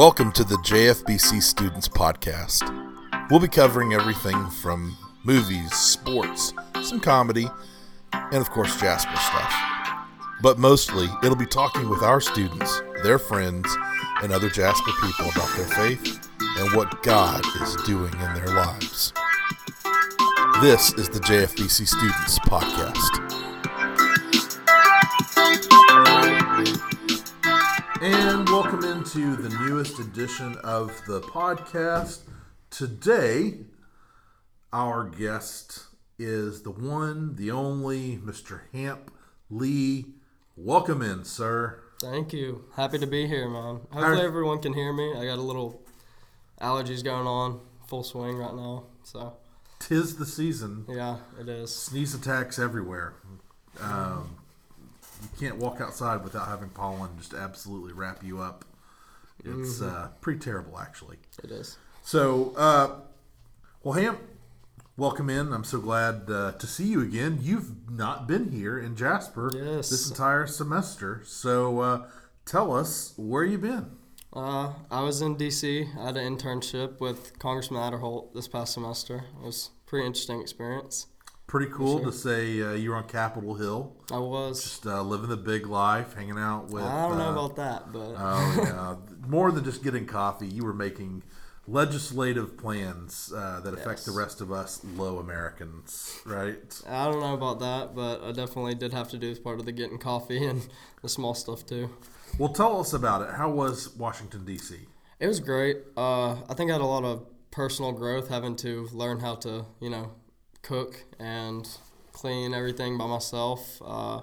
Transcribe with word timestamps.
Welcome 0.00 0.32
to 0.32 0.44
the 0.44 0.56
JFBC 0.56 1.42
Students 1.42 1.86
Podcast. 1.86 2.62
We'll 3.30 3.38
be 3.38 3.48
covering 3.48 3.92
everything 3.92 4.48
from 4.48 4.96
movies, 5.24 5.74
sports, 5.74 6.54
some 6.80 7.00
comedy, 7.00 7.46
and 8.14 8.36
of 8.36 8.48
course, 8.48 8.80
Jasper 8.80 9.14
stuff. 9.14 9.54
But 10.40 10.58
mostly, 10.58 11.06
it'll 11.22 11.36
be 11.36 11.44
talking 11.44 11.90
with 11.90 12.02
our 12.02 12.18
students, 12.18 12.80
their 13.02 13.18
friends, 13.18 13.68
and 14.22 14.32
other 14.32 14.48
Jasper 14.48 14.90
people 15.02 15.28
about 15.32 15.54
their 15.54 15.66
faith 15.66 16.30
and 16.40 16.74
what 16.74 17.02
God 17.02 17.44
is 17.60 17.76
doing 17.84 18.14
in 18.14 18.34
their 18.34 18.46
lives. 18.46 19.12
This 20.62 20.94
is 20.94 21.10
the 21.10 21.20
JFBC 21.20 21.86
Students 21.86 22.38
Podcast. 22.38 23.30
And 28.00 28.48
welcome 28.48 28.82
into 28.84 29.36
the 29.36 29.50
newest 29.66 29.98
edition 29.98 30.56
of 30.64 30.88
the 31.06 31.20
podcast. 31.20 32.20
Today, 32.70 33.58
our 34.72 35.04
guest 35.04 35.84
is 36.18 36.62
the 36.62 36.70
one, 36.70 37.34
the 37.36 37.50
only 37.50 38.16
Mr. 38.16 38.60
Hamp 38.72 39.10
Lee. 39.50 40.06
Welcome 40.56 41.02
in, 41.02 41.24
sir. 41.24 41.80
Thank 42.00 42.32
you. 42.32 42.64
Happy 42.74 42.98
to 42.98 43.06
be 43.06 43.26
here, 43.26 43.48
man. 43.50 43.80
Hopefully, 43.90 44.22
everyone 44.22 44.60
can 44.60 44.72
hear 44.72 44.92
me. 44.92 45.12
I 45.12 45.26
got 45.26 45.38
a 45.38 45.42
little 45.42 45.82
allergies 46.60 47.04
going 47.04 47.26
on, 47.26 47.60
full 47.86 48.02
swing 48.02 48.36
right 48.38 48.54
now. 48.54 48.84
So, 49.02 49.34
Tis 49.78 50.16
the 50.16 50.26
season. 50.26 50.86
yeah, 50.88 51.18
it 51.38 51.48
is. 51.48 51.74
Sneeze 51.74 52.14
attacks 52.14 52.58
everywhere. 52.58 53.14
Um, 53.80 54.36
you 55.22 55.28
can't 55.38 55.56
walk 55.56 55.80
outside 55.80 56.22
without 56.24 56.48
having 56.48 56.68
pollen 56.70 57.10
just 57.18 57.34
absolutely 57.34 57.92
wrap 57.92 58.22
you 58.24 58.40
up. 58.40 58.64
It's 59.44 59.80
uh, 59.80 60.08
pretty 60.20 60.38
terrible, 60.40 60.78
actually. 60.78 61.16
It 61.42 61.50
is. 61.50 61.78
So, 62.02 62.52
uh, 62.56 62.96
well, 63.82 63.94
Ham, 63.94 64.18
welcome 64.96 65.30
in. 65.30 65.52
I'm 65.52 65.64
so 65.64 65.78
glad 65.80 66.30
uh, 66.30 66.52
to 66.52 66.66
see 66.66 66.84
you 66.86 67.00
again. 67.00 67.38
You've 67.40 67.90
not 67.90 68.26
been 68.26 68.50
here 68.50 68.78
in 68.78 68.96
Jasper 68.96 69.50
Yes. 69.54 69.88
this 69.88 70.10
entire 70.10 70.46
semester. 70.46 71.22
So, 71.24 71.80
uh, 71.80 72.06
tell 72.44 72.74
us 72.76 73.14
where 73.16 73.44
you've 73.44 73.62
been. 73.62 73.92
Uh, 74.32 74.74
I 74.90 75.02
was 75.02 75.22
in 75.22 75.36
D.C. 75.36 75.88
I 75.98 76.04
had 76.06 76.16
an 76.16 76.36
internship 76.36 77.00
with 77.00 77.38
Congressman 77.38 77.80
Aderholt 77.80 78.32
this 78.34 78.46
past 78.46 78.74
semester. 78.74 79.24
It 79.42 79.44
was 79.46 79.70
a 79.86 79.88
pretty 79.88 80.06
interesting 80.06 80.40
experience. 80.40 81.06
Pretty 81.50 81.72
cool 81.72 81.98
to 82.04 82.12
say 82.12 82.62
uh, 82.62 82.74
you're 82.74 82.94
on 82.94 83.08
Capitol 83.08 83.56
Hill, 83.56 83.92
I 84.12 84.18
was. 84.18 84.62
just 84.62 84.86
uh, 84.86 85.02
living 85.02 85.28
the 85.28 85.36
big 85.36 85.66
life, 85.66 86.14
hanging 86.14 86.38
out 86.38 86.68
with. 86.70 86.84
I 86.84 87.08
don't 87.08 87.18
know 87.18 87.30
uh, 87.30 87.32
about 87.32 87.56
that, 87.56 87.92
but 87.92 88.14
Oh 88.16 88.54
yeah, 88.56 88.94
more 89.28 89.50
than 89.50 89.64
just 89.64 89.82
getting 89.82 90.06
coffee. 90.06 90.46
You 90.46 90.62
were 90.64 90.72
making 90.72 91.24
legislative 91.66 92.56
plans 92.56 93.32
uh, 93.34 93.60
that 93.64 93.74
affect 93.74 93.98
Yes. 94.00 94.04
the 94.04 94.12
rest 94.12 94.40
of 94.40 94.52
us 94.52 94.80
low 94.96 95.18
Americans, 95.18 96.20
right? 96.24 96.82
I 96.88 97.06
don't 97.10 97.18
know 97.20 97.34
about 97.34 97.58
that. 97.58 97.96
But 97.96 98.22
I 98.22 98.30
definitely 98.30 98.76
did 98.76 98.92
have 98.92 99.08
to 99.10 99.18
do 99.18 99.28
as 99.32 99.40
part 99.40 99.58
of 99.58 99.66
the 99.66 99.72
getting 99.72 99.98
coffee 99.98 100.46
and 100.50 100.68
the 101.02 101.08
small 101.08 101.34
stuff 101.34 101.66
too. 101.66 101.90
Well, 102.38 102.52
tell 102.52 102.78
us 102.78 102.92
about 102.92 103.22
it. 103.22 103.34
How 103.34 103.50
was 103.50 103.92
Washington 103.96 104.44
D.C.? 104.44 104.76
It 105.18 105.26
was 105.26 105.40
great. 105.40 105.78
Uh, 105.96 106.42
I 106.48 106.54
think 106.54 106.70
I 106.70 106.74
had 106.74 106.80
a 106.80 106.86
lot 106.86 107.02
of 107.02 107.26
personal 107.50 107.90
growth 107.90 108.28
having 108.28 108.54
to 108.56 108.88
learn 108.92 109.18
how 109.18 109.34
to, 109.34 109.66
you 109.80 109.90
know, 109.90 110.12
cook 110.62 111.04
and 111.18 111.68
clean 112.12 112.54
everything 112.54 112.98
by 112.98 113.06
myself. 113.06 113.80
Uh, 113.84 114.20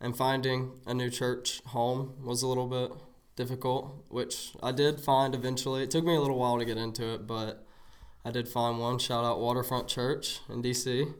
and 0.00 0.16
finding 0.16 0.72
a 0.86 0.94
new 0.94 1.10
church 1.10 1.60
home 1.66 2.14
was 2.24 2.42
a 2.42 2.46
little 2.46 2.66
bit 2.68 2.92
difficult, 3.36 4.04
which 4.08 4.52
I 4.62 4.72
did 4.72 5.00
find 5.00 5.34
eventually. 5.34 5.82
It 5.82 5.90
took 5.90 6.04
me 6.04 6.14
a 6.14 6.20
little 6.20 6.38
while 6.38 6.58
to 6.58 6.64
get 6.64 6.76
into 6.76 7.14
it, 7.14 7.26
but 7.26 7.64
I 8.24 8.30
did 8.30 8.48
find 8.48 8.78
one. 8.78 8.98
Shout 8.98 9.24
out 9.24 9.40
Waterfront 9.40 9.88
Church 9.88 10.40
in 10.48 10.62
DC. 10.62 11.12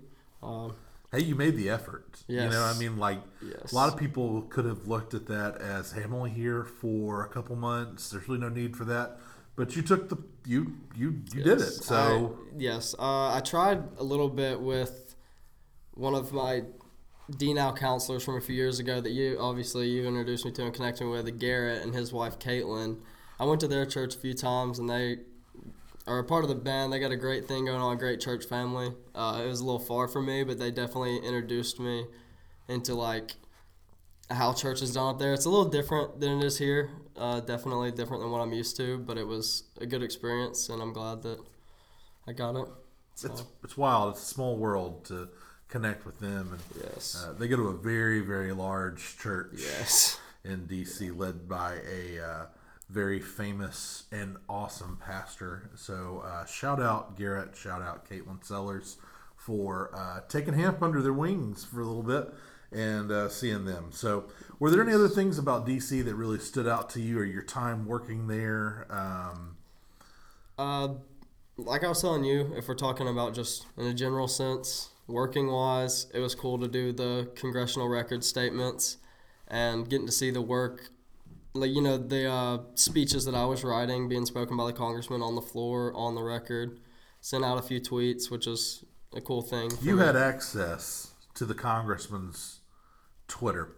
Um, 0.43 0.75
Hey, 1.11 1.21
you 1.21 1.35
made 1.35 1.57
the 1.57 1.71
effort. 1.71 2.23
You 2.27 2.37
know, 2.51 2.63
I 2.63 2.75
mean, 2.79 2.99
like 2.99 3.21
Yes. 3.41 3.73
a 3.73 3.75
lot 3.75 3.91
of 3.91 3.99
people 3.99 4.43
could 4.43 4.67
have 4.67 4.87
looked 4.87 5.15
at 5.15 5.25
that 5.29 5.57
as, 5.57 5.93
"Hey, 5.93 6.03
I'm 6.03 6.13
only 6.13 6.29
here 6.29 6.65
for 6.65 7.25
a 7.25 7.29
couple 7.29 7.57
months. 7.57 8.11
There's 8.11 8.29
really 8.29 8.43
no 8.43 8.51
need 8.51 8.77
for 8.77 8.85
that." 8.85 9.19
But 9.59 9.75
you 9.75 9.83
took 9.83 10.09
the 10.09 10.19
you 10.47 10.77
you 10.95 11.21
you 11.35 11.43
did 11.43 11.61
it. 11.61 11.67
So 11.67 12.39
I, 12.41 12.53
yes, 12.57 12.95
uh, 12.97 13.35
I 13.35 13.41
tried 13.45 13.83
a 13.99 14.05
little 14.05 14.29
bit 14.29 14.61
with 14.61 15.17
one 15.95 16.15
of 16.15 16.33
my 16.33 16.63
DNOW 17.33 17.77
counselors 17.77 18.25
from 18.25 18.37
a 18.37 18.41
few 18.41 18.55
years 18.55 18.79
ago 18.79 19.01
that 19.01 19.11
you 19.11 19.37
obviously 19.41 19.89
you 19.89 20.07
introduced 20.07 20.45
me 20.45 20.53
to 20.53 20.65
and 20.65 20.73
connected 20.73 21.05
me 21.07 21.11
with 21.11 21.41
Garrett 21.41 21.83
and 21.83 21.93
his 21.93 22.13
wife 22.13 22.39
Caitlin. 22.39 23.01
I 23.41 23.47
went 23.47 23.61
to 23.63 23.69
their 23.69 23.85
church 23.85 24.15
a 24.15 24.19
few 24.19 24.33
times 24.33 24.79
and 24.79 24.89
they 24.89 25.19
are 26.07 26.21
a 26.21 26.25
part 26.25 26.45
of 26.45 26.49
the 26.49 26.55
band. 26.55 26.93
They 26.93 27.01
got 27.01 27.11
a 27.11 27.17
great 27.17 27.49
thing 27.49 27.65
going 27.65 27.81
on, 27.81 27.93
a 27.93 27.99
great 27.99 28.21
church 28.21 28.45
family. 28.45 28.93
Uh, 29.13 29.43
it 29.45 29.49
was 29.49 29.59
a 29.59 29.65
little 29.65 29.81
far 29.81 30.07
for 30.07 30.23
me, 30.23 30.45
but 30.45 30.61
they 30.61 30.71
definitely 30.71 31.17
introduced 31.17 31.81
me 31.81 32.07
into 32.69 32.95
like 32.95 33.35
how 34.31 34.53
church 34.53 34.83
is 34.83 34.93
done 34.93 35.15
up 35.15 35.19
there. 35.19 35.33
It's 35.33 35.47
a 35.47 35.51
little 35.51 35.69
different 35.69 36.21
than 36.21 36.39
it 36.39 36.45
is 36.45 36.59
here. 36.59 36.91
Uh, 37.17 37.41
definitely 37.41 37.91
different 37.91 38.23
than 38.23 38.31
what 38.31 38.41
I'm 38.41 38.53
used 38.53 38.77
to, 38.77 38.99
but 38.99 39.19
it 39.19 39.27
was 39.27 39.65
a 39.81 39.87
good 39.87 40.03
experience, 40.03 40.69
and 40.69 40.81
I'm 40.81 40.93
glad 40.93 41.23
that 41.23 41.39
I 42.27 42.33
got 42.33 42.57
it. 42.57 42.69
So, 43.15 43.29
it's 43.29 43.43
it's 43.65 43.77
wild. 43.77 44.15
It's 44.15 44.23
a 44.23 44.27
small 44.27 44.57
world 44.57 45.05
to 45.07 45.29
connect 45.69 46.07
with 46.07 46.21
them, 46.21 46.51
and 46.53 46.85
yes, 46.85 47.27
uh, 47.27 47.33
they 47.33 47.49
go 47.49 47.57
to 47.57 47.69
a 47.69 47.77
very 47.77 48.21
very 48.21 48.53
large 48.53 49.19
church. 49.19 49.55
yes, 49.57 50.21
in 50.45 50.67
DC, 50.69 51.17
led 51.17 51.49
by 51.49 51.79
a 51.91 52.21
uh, 52.21 52.47
very 52.89 53.21
famous 53.21 54.05
and 54.13 54.37
awesome 54.49 54.99
pastor. 55.05 55.71
So, 55.75 56.23
uh, 56.25 56.45
shout 56.47 56.81
out 56.81 57.17
Garrett, 57.17 57.57
shout 57.57 57.83
out 57.83 58.09
Caitlin 58.09 58.45
Sellers 58.45 58.99
for 59.37 59.91
uh, 59.95 60.21
taking 60.29 60.55
Hamp 60.55 60.83
under 60.83 61.03
their 61.03 61.13
wings 61.13 61.65
for 61.65 61.81
a 61.81 61.87
little 61.87 62.03
bit 62.03 62.33
and 62.73 63.11
uh, 63.11 63.29
seeing 63.29 63.65
them. 63.65 63.91
So, 63.93 64.25
were 64.59 64.71
there 64.71 64.83
any 64.83 64.93
other 64.93 65.09
things 65.09 65.39
about 65.39 65.67
DC 65.67 66.05
that 66.05 66.15
really 66.15 66.39
stood 66.39 66.67
out 66.67 66.91
to 66.91 67.01
you 67.01 67.19
or 67.19 67.25
your 67.25 67.43
time 67.43 67.87
working 67.87 68.27
there? 68.27 68.87
Um, 68.91 69.57
Uh, 70.59 70.89
like 71.57 71.85
I 71.85 71.89
was 71.89 72.01
telling 72.01 72.25
you, 72.25 72.53
if 72.57 72.69
we're 72.69 72.75
talking 72.75 73.09
about 73.09 73.35
just 73.35 73.67
in 73.77 73.87
a 73.87 73.95
general 73.95 74.29
sense, 74.29 74.91
working 75.07 75.51
wise, 75.51 76.07
it 76.15 76.21
was 76.21 76.35
cool 76.35 76.59
to 76.59 76.69
do 76.69 76.93
the 76.93 77.31
congressional 77.37 77.89
record 77.89 78.23
statements 78.25 78.97
and 79.49 79.89
getting 79.89 80.07
to 80.07 80.13
see 80.13 80.31
the 80.31 80.43
work, 80.43 80.91
like 81.55 81.71
you 81.71 81.81
know 81.81 81.97
the 81.97 82.31
uh, 82.31 82.59
speeches 82.75 83.25
that 83.25 83.35
I 83.35 83.45
was 83.47 83.65
writing 83.65 84.09
being 84.09 84.27
spoken 84.27 84.57
by 84.57 84.67
the 84.67 84.73
congressman 84.73 85.23
on 85.23 85.35
the 85.35 85.41
floor 85.43 85.93
on 85.95 86.15
the 86.15 86.23
record. 86.23 86.79
Sent 87.21 87.45
out 87.45 87.59
a 87.59 87.63
few 87.63 87.81
tweets, 87.81 88.31
which 88.31 88.47
is 88.47 88.85
a 89.15 89.21
cool 89.21 89.43
thing. 89.43 89.71
you 89.83 89.97
me. 89.97 90.05
had 90.05 90.15
access 90.17 91.13
to 91.35 91.45
the 91.45 91.55
congressman's 91.55 92.58
Twitter. 93.29 93.75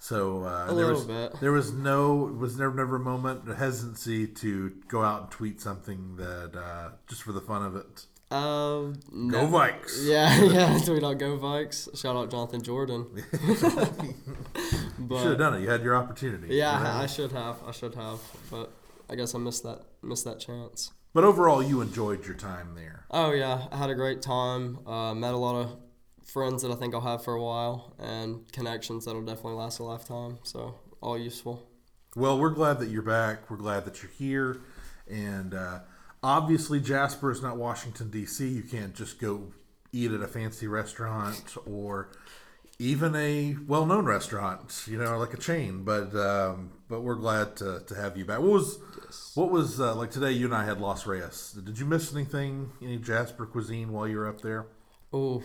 So 0.00 0.44
uh, 0.44 0.72
there 0.74 0.86
was 0.86 1.04
bit. 1.04 1.40
there 1.40 1.50
was 1.50 1.72
no 1.72 2.14
was 2.14 2.56
never 2.56 2.74
never 2.74 2.96
a 2.96 3.00
moment 3.00 3.48
of 3.48 3.56
hesitancy 3.56 4.28
to 4.28 4.70
go 4.86 5.02
out 5.02 5.22
and 5.22 5.30
tweet 5.30 5.60
something 5.60 6.16
that 6.16 6.56
uh, 6.56 6.90
just 7.08 7.22
for 7.22 7.32
the 7.32 7.40
fun 7.40 7.64
of 7.64 7.74
it. 7.74 8.06
Go 8.30 8.94
no. 9.10 9.46
Vikes! 9.46 10.02
Yeah, 10.06 10.42
yeah. 10.44 10.78
Tweet 10.78 11.02
out 11.02 11.18
Go 11.18 11.38
Vikes. 11.38 11.98
Shout 11.98 12.14
out 12.14 12.30
Jonathan 12.30 12.62
Jordan. 12.62 13.06
You 15.10 15.16
should 15.16 15.28
have 15.28 15.38
done 15.38 15.54
it. 15.54 15.60
You 15.62 15.70
had 15.70 15.82
your 15.82 15.96
opportunity. 15.96 16.54
yeah, 16.54 16.76
you 16.76 16.84
know? 16.84 16.90
I, 16.90 17.02
I 17.04 17.06
should 17.06 17.32
have. 17.32 17.56
I 17.66 17.70
should 17.70 17.94
have. 17.94 18.18
But 18.50 18.70
I 19.08 19.14
guess 19.14 19.34
I 19.34 19.38
missed 19.38 19.62
that. 19.62 19.82
Missed 20.02 20.24
that 20.26 20.38
chance. 20.38 20.92
But 21.14 21.24
overall, 21.24 21.62
you 21.62 21.80
enjoyed 21.80 22.26
your 22.26 22.34
time 22.34 22.74
there. 22.74 23.06
Oh 23.10 23.32
yeah, 23.32 23.66
I 23.72 23.76
had 23.76 23.88
a 23.90 23.94
great 23.94 24.20
time. 24.20 24.86
Uh, 24.86 25.14
met 25.14 25.32
a 25.32 25.38
lot 25.38 25.54
of 25.56 25.76
friends 26.28 26.62
that 26.62 26.70
I 26.70 26.74
think 26.74 26.94
I'll 26.94 27.00
have 27.00 27.24
for 27.24 27.34
a 27.34 27.42
while, 27.42 27.94
and 27.98 28.50
connections 28.52 29.04
that'll 29.04 29.24
definitely 29.24 29.54
last 29.54 29.78
a 29.78 29.84
lifetime. 29.84 30.38
So 30.42 30.74
all 31.00 31.18
useful. 31.18 31.66
Well, 32.14 32.38
we're 32.38 32.50
glad 32.50 32.78
that 32.80 32.90
you're 32.90 33.02
back. 33.02 33.50
We're 33.50 33.56
glad 33.56 33.84
that 33.86 34.02
you're 34.02 34.12
here, 34.12 34.60
and 35.08 35.54
uh, 35.54 35.80
obviously, 36.22 36.80
Jasper 36.80 37.30
is 37.30 37.42
not 37.42 37.56
Washington 37.56 38.10
D.C. 38.10 38.46
You 38.46 38.62
can't 38.62 38.94
just 38.94 39.18
go 39.18 39.52
eat 39.92 40.12
at 40.12 40.20
a 40.20 40.28
fancy 40.28 40.66
restaurant 40.66 41.56
or 41.66 42.10
even 42.78 43.16
a 43.16 43.56
well-known 43.66 44.04
restaurant, 44.04 44.84
you 44.86 44.98
know, 44.98 45.18
like 45.18 45.34
a 45.34 45.38
chain. 45.38 45.82
But 45.84 46.14
um, 46.14 46.72
but 46.88 47.00
we're 47.00 47.16
glad 47.16 47.56
to, 47.56 47.82
to 47.86 47.94
have 47.94 48.16
you 48.16 48.24
back. 48.24 48.40
What 48.40 48.50
was 48.50 48.78
what 49.34 49.50
was 49.50 49.80
uh, 49.80 49.94
like 49.94 50.10
today? 50.10 50.32
You 50.32 50.46
and 50.46 50.54
I 50.54 50.64
had 50.64 50.80
Los 50.80 51.06
Reyes. 51.06 51.52
Did 51.52 51.78
you 51.78 51.86
miss 51.86 52.14
anything? 52.14 52.72
Any 52.82 52.98
Jasper 52.98 53.46
cuisine 53.46 53.92
while 53.92 54.06
you 54.06 54.18
were 54.18 54.28
up 54.28 54.40
there? 54.40 54.66
Ooh. 55.14 55.42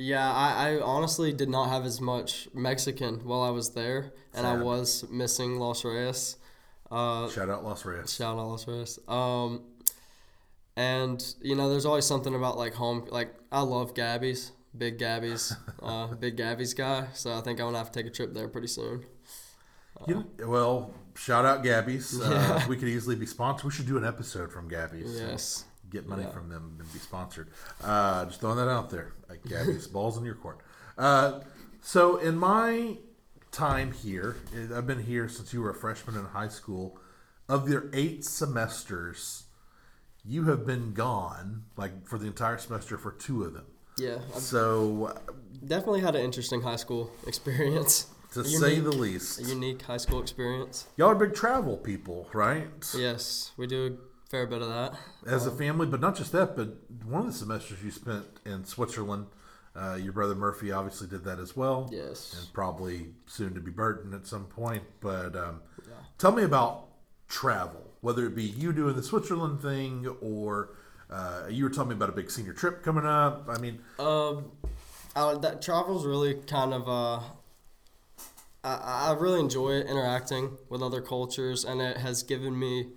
Yeah, 0.00 0.32
I, 0.32 0.68
I 0.68 0.80
honestly 0.80 1.32
did 1.32 1.48
not 1.48 1.70
have 1.70 1.84
as 1.84 2.00
much 2.00 2.48
Mexican 2.54 3.16
while 3.24 3.42
I 3.42 3.50
was 3.50 3.70
there, 3.70 4.12
and 4.32 4.46
I 4.46 4.54
was 4.62 5.04
missing 5.10 5.58
Los 5.58 5.84
Reyes. 5.84 6.36
Uh, 6.88 7.28
Shout 7.28 7.50
out 7.50 7.64
Los 7.64 7.84
Reyes. 7.84 8.14
Shout 8.14 8.38
out 8.38 8.46
Los 8.46 8.68
Reyes. 8.68 9.00
Um, 9.08 9.62
and 10.76 11.34
you 11.42 11.56
know, 11.56 11.68
there's 11.68 11.84
always 11.84 12.06
something 12.06 12.32
about 12.32 12.56
like 12.56 12.74
home. 12.74 13.06
Like 13.10 13.34
I 13.50 13.62
love 13.62 13.94
Gabby's, 13.94 14.52
big 14.76 14.98
Gabby's, 14.98 15.52
uh, 15.82 16.14
big 16.14 16.36
Gabby's 16.36 16.74
guy. 16.74 17.08
So 17.14 17.32
I 17.32 17.40
think 17.40 17.58
I'm 17.58 17.66
gonna 17.66 17.78
have 17.78 17.90
to 17.90 17.98
take 18.00 18.06
a 18.06 18.14
trip 18.14 18.32
there 18.34 18.46
pretty 18.46 18.68
soon. 18.68 19.04
You, 20.06 20.30
well, 20.46 20.94
shout 21.16 21.44
out 21.44 21.64
Gabby's. 21.64 22.20
Uh, 22.22 22.64
we 22.68 22.76
could 22.76 22.86
easily 22.86 23.16
be 23.16 23.26
sponsored. 23.26 23.64
We 23.64 23.72
should 23.72 23.88
do 23.88 23.96
an 23.98 24.04
episode 24.04 24.52
from 24.52 24.68
Gabby's. 24.68 25.18
Yes. 25.20 25.64
Get 25.90 26.06
money 26.06 26.22
Yeah. 26.24 26.30
from 26.30 26.48
them 26.48 26.76
and 26.78 26.92
be 26.92 26.98
sponsored. 26.98 27.48
Uh, 27.82 28.24
just 28.26 28.40
throwing 28.40 28.56
that 28.58 28.68
out 28.68 28.90
there. 28.90 29.12
Like 29.28 29.42
Gabby's 29.44 29.86
balls 29.96 30.16
in 30.18 30.24
your 30.24 30.34
court. 30.34 30.58
Uh, 30.96 31.40
so 31.80 32.16
in 32.16 32.36
my 32.38 32.98
time 33.52 33.92
here, 33.92 34.36
I've 34.74 34.86
been 34.86 35.02
here 35.02 35.28
since 35.28 35.52
you 35.54 35.62
were 35.62 35.70
a 35.70 35.74
freshman 35.74 36.16
in 36.16 36.24
high 36.26 36.48
school. 36.48 36.98
Of 37.48 37.68
your 37.70 37.88
eight 37.94 38.24
semesters, 38.26 39.44
you 40.24 40.44
have 40.44 40.66
been 40.66 40.92
gone 40.92 41.64
like 41.76 42.06
for 42.06 42.18
the 42.18 42.26
entire 42.26 42.58
semester 42.58 42.98
for 42.98 43.12
two 43.12 43.44
of 43.44 43.54
them. 43.54 43.64
Yeah, 43.96 44.18
I've 44.34 44.42
So, 44.42 45.18
definitely 45.66 46.00
had 46.02 46.14
an 46.14 46.22
interesting 46.22 46.60
high 46.62 46.76
school 46.76 47.10
experience. 47.26 48.06
to 48.34 48.40
A 48.40 48.44
say 48.44 48.78
the 48.80 48.90
least, 48.92 49.40
A 49.40 49.44
unique 49.44 49.80
high 49.82 49.96
school 49.96 50.20
experience. 50.20 50.86
y'all 50.96 51.08
are 51.08 51.14
big 51.14 51.34
travel 51.34 51.78
people, 51.78 52.28
right? 52.34 52.68
Yes, 52.94 53.52
we 53.56 53.66
do 53.66 53.98
fair 54.28 54.46
bit 54.46 54.60
of 54.62 54.68
that. 54.68 54.94
as 55.26 55.46
a 55.46 55.50
family, 55.50 55.86
but 55.86 56.00
not 56.00 56.16
just 56.16 56.32
that, 56.32 56.56
but 56.56 56.68
one 57.04 57.22
of 57.22 57.26
the 57.28 57.32
semesters 57.32 57.82
you 57.82 57.90
spent 57.90 58.24
in 58.44 58.64
Switzerland, 58.64 59.26
uh, 59.74 59.94
your 60.00 60.12
brother 60.12 60.34
Murphy 60.34 60.70
obviously 60.72 61.06
did 61.08 61.24
that 61.24 61.38
as 61.38 61.56
well. 61.56 61.88
Yes. 61.92 62.36
And 62.38 62.52
probably 62.52 63.08
soon 63.26 63.54
to 63.54 63.60
be 63.60 63.70
Burton 63.70 64.12
at 64.14 64.26
some 64.26 64.44
point. 64.44 64.82
But 65.00 65.34
um, 65.36 65.62
Yeah. 65.86 65.94
tell 66.18 66.32
me 66.32 66.42
about 66.42 66.86
travel, 67.28 67.90
whether 68.00 68.26
it 68.26 68.34
be 68.34 68.44
you 68.44 68.72
doing 68.72 68.96
the 68.96 69.02
Switzerland 69.02 69.60
thing 69.60 70.06
or 70.20 70.70
uh, 71.10 71.44
you 71.48 71.64
were 71.64 71.70
telling 71.70 71.88
me 71.90 71.94
about 71.94 72.10
a 72.10 72.12
big 72.12 72.30
senior 72.30 72.52
trip 72.52 72.82
coming 72.82 73.06
up. 73.06 73.48
I 73.48 73.58
mean, 73.58 73.78
Um, 73.98 74.50
I, 75.16 75.34
that 75.40 75.62
travel's 75.62 76.04
really 76.04 76.34
kind 76.34 76.74
of 76.74 76.86
uh, 76.88 77.20
I, 78.64 79.08
I 79.08 79.16
really 79.18 79.40
enjoy 79.40 79.80
interacting 79.80 80.58
with 80.68 80.82
other 80.82 81.00
cultures, 81.00 81.64
and 81.64 81.80
it 81.80 81.96
has 81.98 82.22
given 82.22 82.58
me 82.58 82.88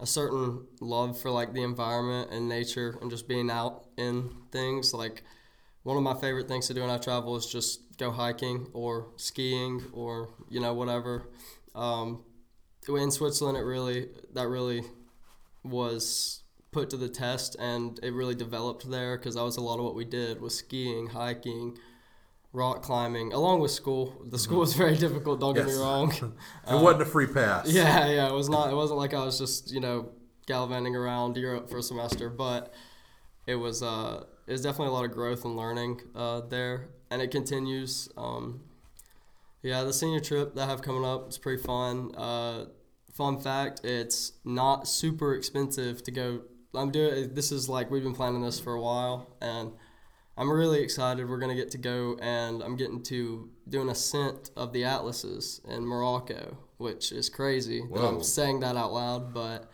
a 0.00 0.06
certain 0.06 0.66
love 0.80 1.20
for 1.20 1.30
like 1.30 1.52
the 1.52 1.62
environment 1.62 2.30
and 2.30 2.48
nature 2.48 2.96
and 3.00 3.10
just 3.10 3.26
being 3.26 3.50
out 3.50 3.86
in 3.96 4.30
things. 4.52 4.94
Like 4.94 5.24
one 5.82 5.96
of 5.96 6.02
my 6.02 6.14
favorite 6.14 6.48
things 6.48 6.68
to 6.68 6.74
do 6.74 6.82
when 6.82 6.90
I 6.90 6.98
travel 6.98 7.36
is 7.36 7.46
just 7.46 7.96
go 7.98 8.10
hiking 8.10 8.68
or 8.72 9.08
skiing 9.16 9.82
or 9.92 10.28
you 10.48 10.60
know 10.60 10.74
whatever. 10.74 11.28
Um, 11.74 12.24
in 12.88 13.10
Switzerland, 13.10 13.58
it 13.58 13.62
really 13.62 14.08
that 14.34 14.48
really 14.48 14.82
was 15.64 16.42
put 16.70 16.90
to 16.90 16.96
the 16.96 17.08
test 17.08 17.56
and 17.58 17.98
it 18.02 18.12
really 18.12 18.34
developed 18.34 18.90
there 18.90 19.16
because 19.16 19.34
that 19.34 19.42
was 19.42 19.56
a 19.56 19.60
lot 19.60 19.78
of 19.78 19.84
what 19.84 19.94
we 19.94 20.04
did 20.04 20.40
was 20.40 20.56
skiing, 20.56 21.08
hiking, 21.08 21.76
rock 22.52 22.82
climbing, 22.82 23.32
along 23.32 23.60
with 23.60 23.70
school. 23.70 24.14
The 24.30 24.38
school 24.38 24.60
was 24.60 24.74
very 24.74 24.96
difficult. 24.96 25.40
Don't 25.40 25.54
get 25.54 25.66
me 25.66 25.74
wrong. 25.74 26.12
it 26.70 26.74
wasn't 26.74 27.02
a 27.02 27.06
free 27.06 27.26
pass. 27.26 27.66
Uh, 27.66 27.70
Yeah, 27.72 28.06
yeah, 28.08 28.28
it 28.28 28.34
was 28.34 28.48
not. 28.48 28.70
It 28.70 28.74
wasn't 28.74 28.98
like 28.98 29.14
I 29.14 29.24
was 29.24 29.38
just 29.38 29.72
you 29.72 29.80
know 29.80 30.10
gallivanting 30.46 30.96
around 30.96 31.36
Europe 31.36 31.68
for 31.68 31.78
a 31.78 31.82
semester, 31.82 32.30
but 32.30 32.72
it 33.46 33.56
was. 33.56 33.82
Uh, 33.82 34.24
it 34.46 34.52
was 34.52 34.62
definitely 34.62 34.88
a 34.88 34.92
lot 34.92 35.04
of 35.04 35.12
growth 35.12 35.44
and 35.44 35.56
learning 35.56 36.00
uh, 36.14 36.40
there, 36.40 36.88
and 37.10 37.20
it 37.20 37.30
continues. 37.30 38.08
Um, 38.16 38.62
yeah, 39.62 39.84
the 39.84 39.92
senior 39.92 40.20
trip 40.20 40.54
that 40.54 40.62
I 40.62 40.66
have 40.70 40.82
coming 40.82 41.04
up 41.04 41.28
is 41.28 41.36
pretty 41.36 41.62
fun. 41.62 42.14
Uh, 42.14 42.66
fun 43.12 43.38
fact: 43.38 43.84
it's 43.84 44.32
not 44.44 44.88
super 44.88 45.34
expensive 45.34 46.02
to 46.04 46.10
go. 46.10 46.40
I'm 46.74 46.90
doing. 46.90 47.34
This 47.34 47.52
is 47.52 47.68
like 47.68 47.90
we've 47.90 48.02
been 48.02 48.14
planning 48.14 48.40
this 48.40 48.58
for 48.58 48.72
a 48.72 48.80
while, 48.80 49.36
and 49.42 49.72
I'm 50.38 50.50
really 50.50 50.80
excited. 50.80 51.28
We're 51.28 51.38
gonna 51.38 51.54
get 51.56 51.70
to 51.72 51.78
go, 51.78 52.16
and 52.20 52.62
I'm 52.62 52.76
getting 52.76 53.02
to 53.04 53.50
do 53.68 53.82
an 53.82 53.88
ascent 53.88 54.50
of 54.56 54.72
the 54.72 54.84
Atlases 54.84 55.60
in 55.68 55.84
Morocco, 55.84 56.56
which 56.78 57.10
is 57.12 57.28
crazy 57.28 57.82
that 57.92 58.00
I'm 58.04 58.22
saying 58.22 58.60
that 58.60 58.76
out 58.76 58.92
loud, 58.92 59.34
but 59.34 59.68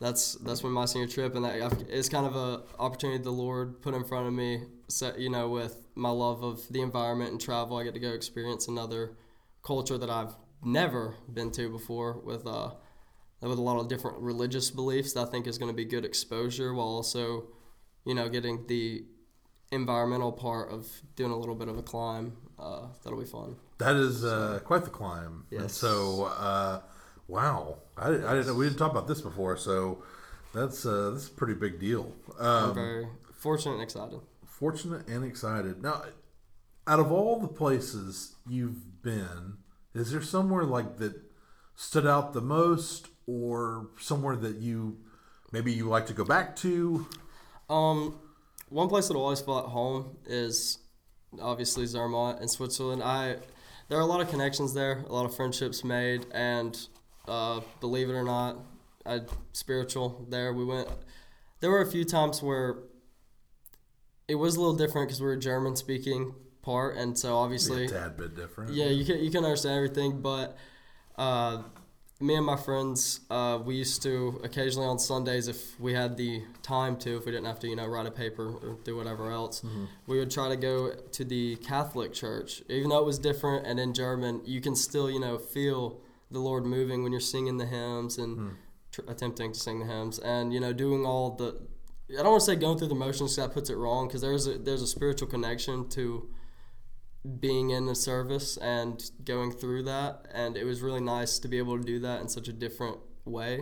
that's 0.00 0.34
that's 0.36 0.62
been 0.62 0.72
my 0.72 0.86
senior 0.86 1.06
trip, 1.06 1.34
and 1.36 1.44
that 1.44 1.62
I've- 1.62 1.84
it's 1.88 2.08
kind 2.08 2.26
of 2.26 2.34
a 2.34 2.64
opportunity 2.78 3.22
the 3.22 3.30
Lord 3.30 3.80
put 3.82 3.94
in 3.94 4.02
front 4.04 4.26
of 4.26 4.32
me. 4.32 4.64
So, 4.88 5.14
you 5.16 5.30
know, 5.30 5.48
with 5.48 5.86
my 5.94 6.10
love 6.10 6.42
of 6.42 6.66
the 6.70 6.80
environment 6.80 7.30
and 7.30 7.40
travel, 7.40 7.76
I 7.76 7.84
get 7.84 7.94
to 7.94 8.00
go 8.00 8.10
experience 8.10 8.66
another 8.66 9.16
culture 9.62 9.96
that 9.98 10.10
I've 10.10 10.34
never 10.64 11.14
been 11.32 11.50
to 11.52 11.70
before 11.70 12.18
with 12.24 12.46
uh 12.46 12.72
with 13.42 13.58
a 13.58 13.62
lot 13.62 13.78
of 13.80 13.88
different 13.88 14.18
religious 14.18 14.70
beliefs 14.70 15.12
that 15.14 15.28
I 15.28 15.30
think 15.30 15.46
is 15.46 15.56
going 15.56 15.70
to 15.70 15.76
be 15.76 15.84
good 15.86 16.04
exposure 16.04 16.74
while 16.74 16.88
also, 16.88 17.46
you 18.04 18.14
know, 18.14 18.28
getting 18.28 18.66
the 18.66 19.06
environmental 19.72 20.32
part 20.32 20.70
of 20.70 20.88
doing 21.16 21.30
a 21.30 21.36
little 21.36 21.54
bit 21.54 21.68
of 21.68 21.78
a 21.78 21.82
climb. 21.82 22.36
Uh, 22.58 22.86
that'll 23.02 23.18
be 23.18 23.24
fun. 23.26 23.56
That 23.78 23.96
is 23.96 24.24
uh, 24.24 24.60
quite 24.64 24.84
the 24.84 24.90
climb. 24.90 25.44
And 25.50 25.62
Yes. 25.62 25.74
so, 25.74 26.24
uh, 26.36 26.80
wow. 27.28 27.78
I, 27.96 28.08
I 28.08 28.10
didn't 28.12 28.46
know. 28.48 28.54
We 28.54 28.66
didn't 28.66 28.78
talk 28.78 28.90
about 28.90 29.06
this 29.08 29.20
before. 29.20 29.56
So 29.56 30.02
that's, 30.52 30.84
uh, 30.84 31.10
that's 31.10 31.28
a 31.28 31.30
pretty 31.30 31.54
big 31.54 31.78
deal. 31.80 32.12
Um, 32.38 32.70
I'm 32.70 32.74
very 32.74 33.06
fortunate 33.34 33.74
and 33.74 33.82
excited. 33.82 34.20
fortunate 34.44 35.08
and 35.08 35.24
excited. 35.24 35.82
Now, 35.82 36.02
out 36.86 36.98
of 37.00 37.10
all 37.12 37.38
the 37.40 37.48
places 37.48 38.34
you've 38.48 39.02
been, 39.02 39.58
is 39.94 40.10
there 40.12 40.22
somewhere 40.22 40.64
like 40.64 40.98
that 40.98 41.14
stood 41.76 42.06
out 42.06 42.32
the 42.34 42.40
most, 42.42 43.08
or 43.26 43.88
somewhere 43.98 44.36
that 44.36 44.56
you 44.56 44.98
maybe 45.52 45.72
you 45.72 45.88
like 45.88 46.06
to 46.06 46.12
go 46.12 46.24
back 46.24 46.54
to? 46.56 47.06
Um, 47.70 48.18
one 48.70 48.88
place 48.88 49.08
that 49.08 49.14
I 49.14 49.18
always 49.18 49.40
feel 49.40 49.58
at 49.58 49.66
home 49.66 50.16
is 50.26 50.78
obviously 51.40 51.84
Zermatt 51.86 52.40
in 52.40 52.48
Switzerland. 52.48 53.02
I 53.02 53.36
there 53.88 53.98
are 53.98 54.02
a 54.02 54.06
lot 54.06 54.20
of 54.20 54.30
connections 54.30 54.72
there, 54.72 55.04
a 55.08 55.12
lot 55.12 55.26
of 55.26 55.34
friendships 55.34 55.84
made, 55.84 56.24
and 56.32 56.78
uh, 57.26 57.60
believe 57.80 58.08
it 58.08 58.12
or 58.12 58.22
not, 58.22 58.56
I 59.04 59.22
spiritual 59.52 60.26
there. 60.30 60.52
We 60.52 60.64
went. 60.64 60.88
There 61.60 61.70
were 61.70 61.82
a 61.82 61.90
few 61.90 62.04
times 62.04 62.42
where 62.42 62.78
it 64.28 64.36
was 64.36 64.56
a 64.56 64.60
little 64.60 64.76
different 64.76 65.08
because 65.08 65.20
we 65.20 65.26
were 65.26 65.34
a 65.34 65.38
German 65.38 65.76
speaking 65.76 66.34
part, 66.62 66.96
and 66.96 67.18
so 67.18 67.36
obviously 67.36 67.86
a 67.86 67.88
tad 67.88 68.16
bit 68.16 68.36
different. 68.36 68.72
yeah, 68.72 68.86
you 68.86 69.04
can 69.04 69.18
you 69.18 69.30
can 69.30 69.44
understand 69.44 69.74
everything, 69.74 70.20
but 70.20 70.56
uh, 71.18 71.62
me 72.20 72.34
and 72.34 72.44
my 72.44 72.56
friends, 72.56 73.20
uh, 73.30 73.58
we 73.64 73.76
used 73.76 74.02
to 74.02 74.40
occasionally 74.44 74.86
on 74.86 74.98
Sundays, 74.98 75.48
if 75.48 75.78
we 75.80 75.94
had 75.94 76.16
the 76.18 76.42
time 76.62 76.96
to, 76.98 77.16
if 77.16 77.24
we 77.24 77.32
didn't 77.32 77.46
have 77.46 77.58
to, 77.60 77.68
you 77.68 77.76
know, 77.76 77.86
write 77.86 78.06
a 78.06 78.10
paper 78.10 78.48
or 78.62 78.76
do 78.84 78.94
whatever 78.94 79.30
else, 79.30 79.62
we 80.06 80.18
would 80.18 80.30
try 80.30 80.48
to 80.48 80.56
go 80.56 80.92
to 81.12 81.24
the 81.24 81.56
Catholic 81.56 82.12
church, 82.12 82.62
even 82.68 82.90
though 82.90 82.98
it 82.98 83.06
was 83.06 83.18
different 83.18 83.66
and 83.66 83.80
in 83.80 83.94
German. 83.94 84.42
You 84.44 84.60
can 84.60 84.76
still, 84.76 85.10
you 85.10 85.18
know, 85.18 85.38
feel 85.38 86.00
the 86.30 86.38
Lord 86.38 86.66
moving 86.66 87.02
when 87.02 87.10
you're 87.10 87.20
singing 87.22 87.56
the 87.56 87.66
hymns 87.66 88.18
and 88.18 88.56
tr- 88.92 89.00
attempting 89.08 89.52
to 89.52 89.58
sing 89.58 89.80
the 89.80 89.86
hymns, 89.86 90.18
and 90.18 90.52
you 90.52 90.60
know, 90.60 90.72
doing 90.74 91.06
all 91.06 91.30
the. 91.30 91.58
I 92.10 92.22
don't 92.22 92.32
want 92.32 92.40
to 92.40 92.46
say 92.46 92.56
going 92.56 92.76
through 92.76 92.88
the 92.88 92.94
motions 92.96 93.34
that 93.36 93.52
puts 93.52 93.70
it 93.70 93.76
wrong 93.76 94.08
because 94.08 94.20
there's 94.20 94.46
a 94.46 94.58
there's 94.58 94.82
a 94.82 94.86
spiritual 94.86 95.28
connection 95.28 95.88
to 95.90 96.28
being 97.38 97.70
in 97.70 97.86
the 97.86 97.94
service 97.94 98.56
and 98.56 99.10
going 99.24 99.52
through 99.52 99.82
that 99.82 100.26
and 100.32 100.56
it 100.56 100.64
was 100.64 100.80
really 100.80 101.00
nice 101.02 101.38
to 101.38 101.48
be 101.48 101.58
able 101.58 101.76
to 101.76 101.84
do 101.84 101.98
that 101.98 102.20
in 102.22 102.28
such 102.28 102.48
a 102.48 102.52
different 102.52 102.96
way 103.26 103.60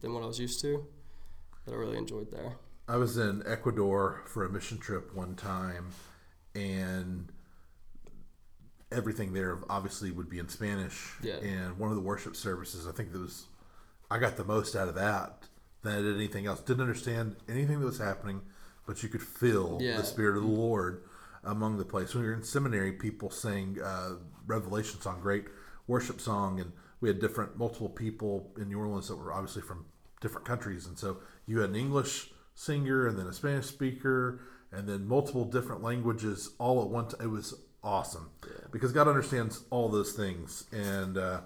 than 0.00 0.14
what 0.14 0.22
I 0.22 0.26
was 0.26 0.38
used 0.38 0.60
to 0.60 0.86
that 1.66 1.72
I 1.72 1.76
really 1.76 1.98
enjoyed 1.98 2.30
there. 2.30 2.54
I 2.88 2.96
was 2.96 3.16
in 3.18 3.42
Ecuador 3.46 4.22
for 4.26 4.44
a 4.44 4.48
mission 4.48 4.78
trip 4.78 5.14
one 5.14 5.34
time, 5.36 5.90
and 6.54 7.30
everything 8.90 9.32
there 9.32 9.58
obviously 9.68 10.10
would 10.10 10.28
be 10.28 10.38
in 10.38 10.48
Spanish. 10.48 11.12
Yeah. 11.22 11.36
And 11.36 11.78
one 11.78 11.90
of 11.90 11.96
the 11.96 12.02
worship 12.02 12.34
services, 12.34 12.86
I 12.88 12.92
think 12.92 13.12
that 13.12 13.20
was, 13.20 13.44
I 14.10 14.18
got 14.18 14.36
the 14.36 14.44
most 14.44 14.74
out 14.74 14.88
of 14.88 14.94
that 14.96 15.44
than 15.82 15.92
I 15.98 16.02
did 16.02 16.16
anything 16.16 16.46
else. 16.46 16.60
Didn't 16.60 16.80
understand 16.82 17.36
anything 17.48 17.78
that 17.80 17.86
was 17.86 17.98
happening, 17.98 18.40
but 18.86 19.02
you 19.02 19.08
could 19.08 19.22
feel 19.22 19.78
Yeah. 19.80 19.96
the 19.98 20.04
Spirit 20.04 20.36
of 20.36 20.42
the 20.42 20.48
Lord 20.48 21.02
among 21.44 21.78
the 21.78 21.84
place. 21.84 22.14
When 22.14 22.22
we 22.22 22.28
were 22.28 22.34
in 22.34 22.42
seminary, 22.42 22.92
people 22.92 23.30
sang 23.30 23.78
uh, 23.82 24.16
Revelation 24.46 25.00
song, 25.00 25.20
great 25.20 25.44
worship 25.86 26.20
song, 26.20 26.60
and 26.60 26.72
we 27.00 27.08
had 27.08 27.20
different, 27.20 27.58
multiple 27.58 27.88
people 27.88 28.52
in 28.58 28.68
New 28.68 28.78
Orleans 28.78 29.08
that 29.08 29.16
were 29.16 29.32
obviously 29.32 29.62
from 29.62 29.86
different 30.20 30.46
countries, 30.46 30.86
and 30.86 30.98
so 30.98 31.18
you 31.46 31.60
had 31.60 31.70
an 31.70 31.76
English 31.76 32.30
singer 32.54 33.06
and 33.06 33.18
then 33.18 33.26
a 33.26 33.32
Spanish 33.32 33.66
speaker 33.66 34.40
and 34.72 34.86
then 34.88 35.06
multiple 35.06 35.44
different 35.44 35.82
languages 35.82 36.50
all 36.58 36.82
at 36.82 36.88
once. 36.88 37.14
It 37.14 37.26
was 37.26 37.54
awesome 37.82 38.30
because 38.70 38.92
God 38.92 39.08
understands 39.08 39.62
all 39.70 39.88
those 39.88 40.12
things, 40.12 40.64
and 40.72 41.16
uh, 41.16 41.40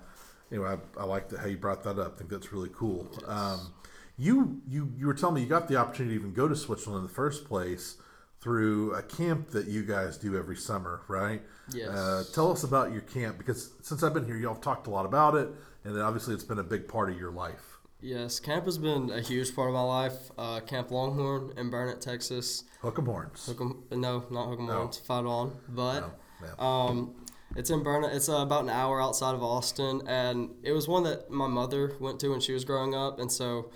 anyway, 0.51 0.77
I, 0.99 1.01
I 1.01 1.05
like 1.05 1.29
that 1.29 1.41
how 1.41 1.47
you 1.47 1.57
brought 1.57 1.85
that 1.85 1.99
up. 1.99 2.15
I 2.15 2.19
think 2.19 2.31
that's 2.31 2.53
really 2.53 2.71
cool. 2.75 3.09
Um, 3.27 3.73
you 4.17 4.61
you 4.69 4.93
you 4.97 5.07
were 5.07 5.15
telling 5.15 5.37
me 5.37 5.43
you 5.43 5.49
got 5.49 5.69
the 5.69 5.77
opportunity 5.77 6.17
to 6.17 6.21
even 6.21 6.35
go 6.35 6.49
to 6.49 6.57
Switzerland 6.57 7.03
in 7.03 7.09
the 7.09 7.15
first 7.15 7.47
place 7.47 7.97
through 8.45 8.93
a 8.93 9.03
camp 9.03 9.49
that 9.53 9.67
you 9.69 9.83
guys 9.83 10.19
do 10.19 10.37
every 10.37 10.55
summer, 10.57 11.01
right? 11.09 11.41
Yes. 11.73 11.89
Uh, 11.89 12.25
tell 12.35 12.53
us 12.53 12.63
about 12.63 12.93
your 12.93 13.01
camp 13.01 13.39
because 13.39 13.73
since 13.81 14.03
I've 14.03 14.13
been 14.13 14.27
here, 14.27 14.37
y'all 14.37 14.53
have 14.53 14.63
talked 14.63 14.87
a 14.87 14.91
lot 14.91 15.07
about 15.07 15.35
it, 15.35 15.49
and 15.83 15.97
then 15.97 16.03
obviously 16.03 16.35
it's 16.35 16.45
been 16.45 16.59
a 16.59 16.63
big 16.63 16.87
part 16.87 17.09
of 17.11 17.19
your 17.19 17.31
life. 17.31 17.79
Yes, 18.03 18.39
camp 18.41 18.67
has 18.67 18.77
been 18.77 19.09
a 19.09 19.23
huge 19.23 19.57
part 19.57 19.69
of 19.69 19.75
my 19.75 19.81
life. 19.83 20.31
Uh, 20.37 20.61
camp 20.61 20.91
Longhorn 20.91 21.55
in 21.57 21.71
Burnet, 21.71 22.03
Texas. 22.03 22.65
Hook 22.83 22.99
'em 22.99 23.07
horns. 23.07 23.47
Hook 23.47 23.63
'em, 23.63 23.83
no, 23.99 24.23
not 24.31 24.49
Hook 24.51 24.59
'em 24.61 24.67
No. 24.67 24.75
Horns, 24.75 24.99
Fight 24.99 25.25
On. 25.25 25.57
But 25.71 26.01
No, 26.01 26.11
no. 26.59 26.63
um, 26.65 27.15
It's 27.57 27.71
in 27.71 27.83
Burna. 27.83 28.13
It's 28.15 28.29
uh, 28.29 28.39
about 28.39 28.65
an 28.65 28.69
hour 28.71 29.01
outside 29.01 29.35
of 29.35 29.43
Austin, 29.43 30.03
and 30.07 30.51
it 30.63 30.73
was 30.73 30.87
one 30.87 31.05
that 31.05 31.31
my 31.31 31.47
mother 31.47 31.95
went 31.99 32.21
to 32.21 32.29
when 32.29 32.41
she 32.41 32.53
was 32.53 32.65
growing 32.67 32.95
up, 32.95 33.19
and 33.19 33.33
so 33.33 33.71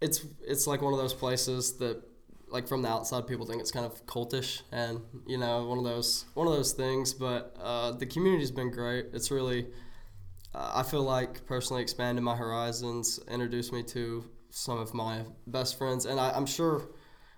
it's 0.00 0.24
it's 0.46 0.66
like 0.66 0.80
one 0.80 0.94
of 0.94 0.98
those 0.98 1.12
places 1.12 1.74
that 1.78 2.02
like 2.50 2.68
from 2.68 2.82
the 2.82 2.88
outside 2.88 3.26
people 3.26 3.46
think 3.46 3.60
it's 3.60 3.70
kind 3.70 3.86
of 3.86 4.04
cultish 4.06 4.62
and 4.72 5.00
you 5.26 5.38
know 5.38 5.66
one 5.66 5.78
of 5.78 5.84
those 5.84 6.24
one 6.34 6.46
of 6.46 6.52
those 6.52 6.72
things 6.72 7.12
but 7.12 7.54
uh, 7.60 7.92
the 7.92 8.06
community's 8.06 8.50
been 8.50 8.70
great. 8.70 9.06
It's 9.12 9.30
really 9.30 9.66
uh, 10.54 10.72
i 10.76 10.82
feel 10.82 11.02
like 11.02 11.44
personally 11.46 11.82
expanded 11.82 12.22
my 12.24 12.36
horizons 12.36 13.20
introduced 13.30 13.72
me 13.72 13.82
to 13.82 14.24
some 14.50 14.78
of 14.78 14.94
my 14.94 15.22
best 15.46 15.76
friends 15.76 16.06
and 16.06 16.18
I, 16.18 16.30
i'm 16.30 16.46
sure 16.46 16.88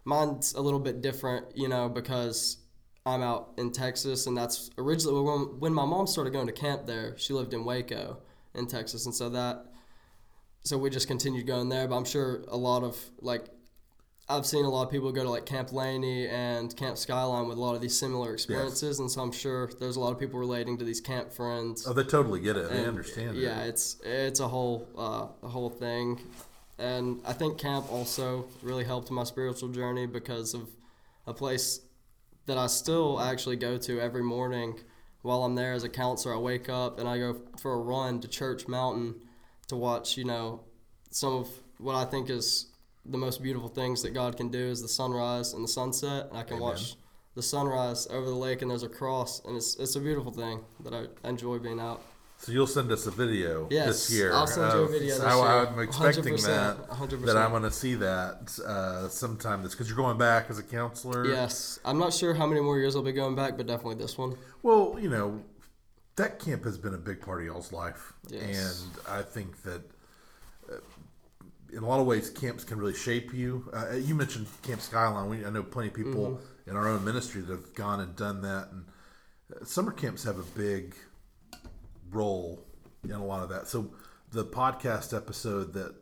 mine's 0.04 0.54
a 0.54 0.60
little 0.60 0.78
bit 0.78 1.00
different 1.00 1.46
you 1.54 1.68
know 1.68 1.88
because 1.88 2.58
i'm 3.04 3.22
out 3.22 3.52
in 3.58 3.72
texas 3.72 4.26
and 4.26 4.36
that's 4.36 4.70
originally 4.78 5.22
when, 5.22 5.60
when 5.60 5.74
my 5.74 5.84
mom 5.84 6.06
started 6.06 6.32
going 6.32 6.46
to 6.46 6.52
camp 6.52 6.86
there 6.86 7.16
she 7.18 7.32
lived 7.32 7.52
in 7.52 7.64
waco 7.64 8.18
in 8.54 8.66
texas 8.66 9.06
and 9.06 9.14
so 9.14 9.28
that 9.28 9.66
so 10.62 10.78
we 10.78 10.88
just 10.90 11.08
continued 11.08 11.46
going 11.46 11.68
there 11.68 11.88
but 11.88 11.96
i'm 11.96 12.04
sure 12.04 12.44
a 12.48 12.56
lot 12.56 12.82
of 12.84 12.96
like 13.20 13.48
I've 14.30 14.46
seen 14.46 14.64
a 14.64 14.70
lot 14.70 14.84
of 14.84 14.90
people 14.92 15.10
go 15.10 15.24
to 15.24 15.30
like 15.30 15.44
Camp 15.44 15.72
Laney 15.72 16.28
and 16.28 16.74
Camp 16.76 16.96
Skyline 16.96 17.48
with 17.48 17.58
a 17.58 17.60
lot 17.60 17.74
of 17.74 17.80
these 17.80 17.98
similar 17.98 18.32
experiences, 18.32 19.00
and 19.00 19.10
so 19.10 19.22
I'm 19.22 19.32
sure 19.32 19.68
there's 19.80 19.96
a 19.96 20.00
lot 20.00 20.12
of 20.12 20.20
people 20.20 20.38
relating 20.38 20.78
to 20.78 20.84
these 20.84 21.00
camp 21.00 21.32
friends. 21.32 21.84
Oh, 21.86 21.92
they 21.92 22.04
totally 22.04 22.38
get 22.40 22.56
it. 22.56 22.70
They 22.70 22.78
And, 22.78 22.86
understand 22.86 23.36
it. 23.36 23.40
Yeah, 23.40 23.64
it's 23.64 23.96
it's 24.04 24.38
a 24.38 24.46
whole 24.46 24.86
uh, 24.96 25.26
a 25.42 25.48
whole 25.48 25.68
thing, 25.68 26.20
and 26.78 27.20
I 27.26 27.32
think 27.32 27.58
camp 27.58 27.90
also 27.92 28.46
really 28.62 28.84
helped 28.84 29.10
my 29.10 29.24
spiritual 29.24 29.70
journey 29.70 30.06
because 30.06 30.54
of 30.54 30.68
a 31.26 31.34
place 31.34 31.80
that 32.46 32.56
I 32.56 32.68
still 32.68 33.20
actually 33.20 33.56
go 33.56 33.78
to 33.78 34.00
every 34.00 34.22
morning 34.22 34.78
while 35.22 35.42
I'm 35.42 35.56
there 35.56 35.72
as 35.72 35.82
a 35.82 35.88
counselor. 35.88 36.36
I 36.36 36.38
wake 36.38 36.68
up 36.68 37.00
and 37.00 37.08
I 37.08 37.18
go 37.18 37.36
for 37.60 37.74
a 37.74 37.78
run 37.78 38.20
to 38.20 38.28
Church 38.28 38.68
Mountain 38.68 39.16
to 39.68 39.76
watch, 39.76 40.16
you 40.16 40.24
know, 40.24 40.60
some 41.10 41.34
of 41.34 41.48
what 41.78 41.96
I 41.96 42.04
think 42.04 42.30
is 42.30 42.66
the 43.06 43.18
most 43.18 43.42
beautiful 43.42 43.68
things 43.68 44.02
that 44.02 44.10
God 44.14 44.36
can 44.36 44.48
do 44.48 44.58
is 44.58 44.82
the 44.82 44.88
sunrise 44.88 45.52
and 45.54 45.64
the 45.64 45.68
sunset. 45.68 46.28
And 46.28 46.38
I 46.38 46.42
can 46.42 46.56
Amen. 46.56 46.68
watch 46.68 46.94
the 47.34 47.42
sunrise 47.42 48.06
over 48.10 48.26
the 48.26 48.34
lake 48.34 48.62
and 48.62 48.70
there's 48.70 48.82
a 48.82 48.88
cross 48.88 49.40
and 49.44 49.56
it's 49.56 49.76
it's 49.76 49.94
a 49.96 50.00
beautiful 50.00 50.32
thing 50.32 50.60
that 50.84 50.92
I 50.92 51.06
enjoy 51.28 51.58
being 51.58 51.80
out. 51.80 52.02
So 52.38 52.52
you'll 52.52 52.66
send 52.66 52.90
us 52.90 53.06
a 53.06 53.10
video 53.10 53.68
Yes, 53.70 53.86
this 54.08 54.16
year. 54.16 54.32
I'll 54.32 54.46
send 54.46 54.72
you 54.72 54.78
a 54.80 54.88
video 54.88 55.14
this 55.14 55.20
I, 55.20 55.36
year. 55.36 55.66
I'm 55.68 55.78
expecting 55.78 56.34
100%, 56.36 56.46
that. 56.46 56.88
100%. 56.88 57.26
That 57.26 57.36
I'm 57.36 57.50
going 57.50 57.64
to 57.64 57.70
see 57.70 57.96
that 57.96 58.58
uh, 58.66 59.08
sometime. 59.08 59.62
This 59.62 59.72
because 59.74 59.88
you're 59.88 59.96
going 59.98 60.16
back 60.16 60.46
as 60.48 60.58
a 60.58 60.62
counselor. 60.62 61.26
Yes, 61.26 61.78
I'm 61.84 61.98
not 61.98 62.14
sure 62.14 62.32
how 62.32 62.46
many 62.46 62.62
more 62.62 62.78
years 62.78 62.96
I'll 62.96 63.02
be 63.02 63.12
going 63.12 63.34
back, 63.34 63.58
but 63.58 63.66
definitely 63.66 63.96
this 63.96 64.16
one. 64.16 64.36
Well, 64.62 64.96
you 64.98 65.10
know, 65.10 65.42
that 66.16 66.38
camp 66.38 66.64
has 66.64 66.78
been 66.78 66.94
a 66.94 66.98
big 66.98 67.20
part 67.20 67.40
of 67.40 67.46
y'all's 67.46 67.72
life, 67.74 68.14
Yes. 68.30 68.86
and 68.86 69.00
I 69.06 69.20
think 69.20 69.62
that 69.64 69.82
in 71.72 71.82
a 71.82 71.86
lot 71.86 72.00
of 72.00 72.06
ways, 72.06 72.30
camps 72.30 72.64
can 72.64 72.78
really 72.78 72.94
shape 72.94 73.32
you. 73.32 73.70
Uh, 73.72 73.94
you 73.94 74.14
mentioned 74.14 74.46
Camp 74.62 74.80
Skyline. 74.80 75.28
We, 75.28 75.44
I 75.44 75.50
know 75.50 75.62
plenty 75.62 75.88
of 75.88 75.94
people 75.94 76.26
Mm-hmm. 76.30 76.70
in 76.70 76.76
our 76.76 76.88
own 76.88 77.04
ministry 77.04 77.40
that 77.42 77.52
have 77.52 77.74
gone 77.74 78.00
and 78.00 78.14
done 78.16 78.42
that, 78.42 78.68
and 78.72 78.84
uh, 79.60 79.64
summer 79.64 79.92
camps 79.92 80.24
have 80.24 80.38
a 80.38 80.44
big 80.58 80.94
role 82.10 82.64
in 83.04 83.12
a 83.12 83.24
lot 83.24 83.42
of 83.42 83.48
that. 83.48 83.66
So 83.68 83.90
the 84.32 84.44
podcast 84.44 85.16
episode 85.16 85.72
that 85.74 85.94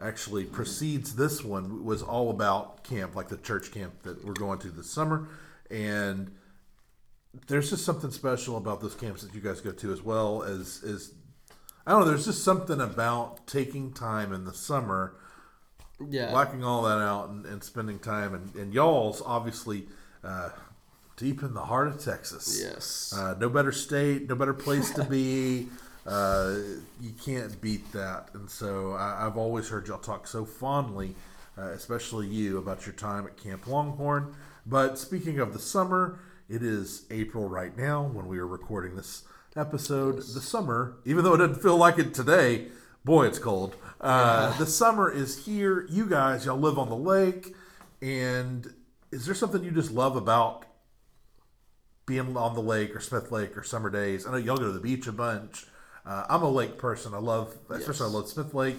actually 0.00 0.44
precedes 0.44 1.16
this 1.16 1.42
one 1.44 1.84
was 1.84 2.02
all 2.02 2.30
about 2.30 2.84
camp, 2.84 3.16
like 3.16 3.28
the 3.28 3.36
church 3.36 3.72
camp 3.72 4.02
that 4.02 4.24
we're 4.24 4.34
going 4.34 4.58
to 4.60 4.68
this 4.70 4.90
summer, 4.90 5.28
and 5.70 6.30
there's 7.46 7.70
just 7.70 7.84
something 7.84 8.10
special 8.10 8.56
about 8.56 8.80
those 8.80 8.94
camps 8.94 9.22
that 9.22 9.34
you 9.34 9.40
guys 9.40 9.60
go 9.60 9.72
to 9.72 9.92
as 9.92 10.02
well 10.02 10.42
as 10.42 10.82
is 10.82 11.12
I 11.88 11.92
don't 11.92 12.00
know. 12.00 12.08
There's 12.08 12.26
just 12.26 12.44
something 12.44 12.82
about 12.82 13.46
taking 13.46 13.92
time 13.92 14.34
in 14.34 14.44
the 14.44 14.52
summer, 14.52 15.14
Yeah, 16.06 16.30
blacking 16.30 16.62
all 16.62 16.82
that 16.82 16.98
out, 16.98 17.30
and, 17.30 17.46
and 17.46 17.64
spending 17.64 17.98
time. 17.98 18.34
And, 18.34 18.54
and 18.56 18.74
y'all's 18.74 19.22
obviously 19.24 19.86
uh, 20.22 20.50
deep 21.16 21.42
in 21.42 21.54
the 21.54 21.62
heart 21.62 21.88
of 21.88 22.04
Texas. 22.04 22.60
yes, 22.62 23.14
Uh, 23.16 23.36
no 23.40 23.48
better 23.48 23.72
state, 23.72 24.28
no 24.28 24.34
better 24.34 24.52
place 24.54 24.90
to 24.92 25.04
be. 25.04 25.68
Uh, 26.06 26.60
you 27.02 27.12
can't 27.22 27.60
beat 27.60 27.92
that. 27.92 28.30
And 28.32 28.48
so 28.48 28.92
I, 28.92 29.26
I've 29.26 29.36
always 29.36 29.68
heard 29.68 29.88
y'all 29.88 29.98
talk 29.98 30.26
so 30.26 30.46
fondly, 30.46 31.14
uh, 31.58 31.68
especially 31.72 32.26
you, 32.28 32.56
about 32.56 32.86
your 32.86 32.94
time 32.94 33.26
at 33.26 33.36
Camp 33.36 33.66
Longhorn. 33.66 34.34
But 34.64 34.98
speaking 34.98 35.38
of 35.38 35.52
the 35.52 35.58
summer, 35.58 36.18
it 36.48 36.62
is 36.62 37.04
April 37.10 37.46
right 37.46 37.76
now 37.76 38.04
when 38.04 38.26
we 38.26 38.38
are 38.38 38.46
recording 38.46 38.96
this 38.96 39.24
episode. 39.58 40.18
The 40.18 40.40
summer, 40.40 40.96
even 41.04 41.24
though 41.24 41.34
it 41.34 41.38
doesn't 41.38 41.62
feel 41.62 41.76
like 41.76 41.98
it 41.98 42.14
today, 42.14 42.68
boy, 43.04 43.26
it's 43.26 43.38
cold. 43.38 43.76
Uh, 44.00 44.56
The 44.58 44.66
summer 44.66 45.10
is 45.10 45.44
here. 45.44 45.86
You 45.90 46.06
guys, 46.06 46.46
y'all 46.46 46.58
live 46.58 46.78
on 46.78 46.88
the 46.88 46.96
lake. 46.96 47.54
And 48.00 48.72
is 49.10 49.26
there 49.26 49.34
something 49.34 49.64
you 49.64 49.70
just 49.70 49.90
love 49.90 50.16
about 50.16 50.64
being 52.08 52.36
on 52.36 52.54
the 52.54 52.62
lake 52.62 52.96
or 52.96 53.00
Smith 53.00 53.30
Lake 53.30 53.56
or 53.56 53.62
summer 53.62 53.90
days. 53.90 54.26
I 54.26 54.30
know 54.32 54.38
y'all 54.38 54.56
go 54.56 54.64
to 54.64 54.72
the 54.72 54.80
beach 54.80 55.06
a 55.06 55.12
bunch. 55.12 55.66
Uh, 56.04 56.24
I'm 56.28 56.42
a 56.42 56.48
lake 56.48 56.78
person. 56.78 57.12
I 57.12 57.18
love, 57.18 57.54
especially 57.68 58.06
I 58.06 58.08
love 58.08 58.28
Smith 58.28 58.54
Lake. 58.54 58.76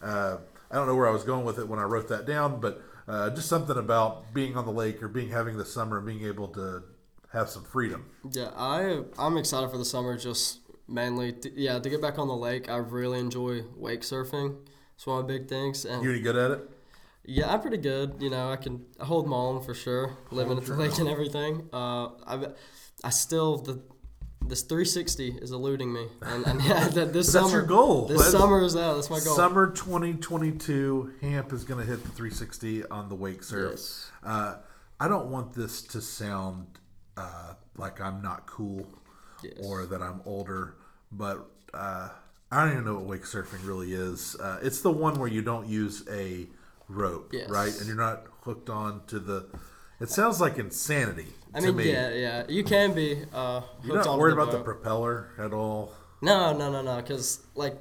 Uh, 0.00 0.36
I 0.70 0.76
don't 0.76 0.86
know 0.86 0.94
where 0.94 1.08
I 1.08 1.10
was 1.10 1.24
going 1.24 1.44
with 1.44 1.58
it 1.58 1.66
when 1.68 1.80
I 1.80 1.82
wrote 1.82 2.08
that 2.08 2.24
down, 2.24 2.60
but 2.60 2.80
uh, 3.08 3.30
just 3.30 3.48
something 3.48 3.76
about 3.76 4.32
being 4.32 4.56
on 4.56 4.64
the 4.64 4.70
lake 4.70 5.02
or 5.02 5.08
being 5.08 5.30
having 5.30 5.58
the 5.58 5.64
summer 5.64 5.98
and 5.98 6.06
being 6.06 6.24
able 6.24 6.46
to 6.48 6.84
have 7.32 7.48
some 7.48 7.64
freedom. 7.64 8.06
yeah. 8.30 8.50
I 8.56 9.02
I'm 9.18 9.36
excited 9.36 9.70
for 9.70 9.78
the 9.78 9.84
summer. 9.84 10.16
Just 10.16 10.60
mainly, 10.88 11.32
to, 11.32 11.60
yeah, 11.60 11.78
to 11.78 11.90
get 11.90 12.00
back 12.00 12.18
on 12.18 12.28
the 12.28 12.36
lake. 12.36 12.68
I 12.70 12.76
really 12.76 13.18
enjoy 13.20 13.62
wake 13.76 14.00
surfing. 14.00 14.56
It's 14.94 15.06
one 15.06 15.18
of 15.20 15.24
my 15.26 15.28
big 15.28 15.48
things, 15.48 15.84
and 15.84 16.02
You 16.02 16.10
any 16.10 16.20
good 16.20 16.36
at 16.36 16.50
it? 16.50 16.70
Yeah, 17.24 17.52
I'm 17.52 17.60
pretty 17.60 17.76
good. 17.76 18.16
You 18.20 18.30
know, 18.30 18.50
I 18.50 18.56
can 18.56 18.84
I 18.98 19.04
hold 19.04 19.28
my 19.28 19.36
own 19.36 19.62
for 19.62 19.74
sure. 19.74 20.16
Living 20.30 20.56
at 20.56 20.64
the 20.64 20.74
lake 20.74 20.98
and 20.98 21.08
everything. 21.08 21.68
Uh, 21.72 22.06
I, 22.26 22.46
I 23.04 23.10
still 23.10 23.58
the 23.58 23.82
this 24.40 24.62
360 24.62 25.36
is 25.42 25.50
eluding 25.50 25.92
me, 25.92 26.06
and, 26.22 26.46
and 26.46 26.64
yeah, 26.64 26.88
that 26.88 27.12
this 27.12 27.30
that's 27.30 27.44
summer 27.46 27.58
your 27.58 27.66
goal. 27.66 28.06
This 28.06 28.16
That's- 28.18 28.32
summer 28.32 28.62
is 28.62 28.72
that. 28.72 28.94
That's 28.94 29.10
my 29.10 29.20
goal. 29.20 29.36
Summer 29.36 29.70
2022, 29.70 31.12
Hamp 31.20 31.52
is 31.52 31.64
going 31.64 31.80
to 31.80 31.86
hit 31.86 32.02
the 32.02 32.08
360 32.10 32.86
on 32.86 33.08
the 33.10 33.14
wake 33.14 33.42
surf. 33.42 33.72
Yes. 33.72 34.10
Uh, 34.24 34.56
I 34.98 35.06
don't 35.08 35.26
want 35.30 35.52
this 35.52 35.82
to 35.82 36.00
sound 36.00 36.78
uh, 37.18 37.54
like 37.76 38.00
I'm 38.00 38.22
not 38.22 38.46
cool 38.46 38.86
Yes. 39.42 39.54
or 39.64 39.86
that 39.86 40.02
I'm 40.02 40.20
older, 40.24 40.74
but 41.12 41.46
uh, 41.72 42.08
I 42.50 42.64
don't 42.64 42.72
even 42.72 42.84
know 42.84 42.94
what 42.94 43.04
wake 43.04 43.22
surfing 43.22 43.64
really 43.66 43.92
is. 43.92 44.34
Uh, 44.40 44.58
it's 44.62 44.80
the 44.80 44.90
one 44.90 45.18
where 45.20 45.28
you 45.28 45.42
don't 45.42 45.68
use 45.68 46.02
a 46.10 46.46
rope, 46.88 47.30
Yes. 47.32 47.48
right? 47.48 47.72
And 47.78 47.86
you're 47.86 47.96
not 47.96 48.24
hooked 48.42 48.68
on 48.68 49.02
to 49.06 49.18
the. 49.20 49.46
It 50.00 50.08
sounds 50.10 50.40
like 50.40 50.58
insanity 50.58 51.26
I 51.54 51.60
to 51.60 51.66
mean, 51.66 51.76
me. 51.76 51.92
yeah, 51.92 52.10
yeah. 52.14 52.44
You 52.48 52.64
can 52.64 52.94
be. 52.94 53.24
Uh, 53.32 53.60
You're 53.84 53.96
not 54.04 54.18
worried 54.18 54.36
the 54.36 54.40
about 54.42 54.52
the 54.52 54.60
propeller 54.60 55.28
at 55.38 55.52
all. 55.52 55.92
No, 56.20 56.52
no, 56.56 56.70
no, 56.70 56.82
no. 56.82 56.96
Because 56.96 57.40
like 57.54 57.76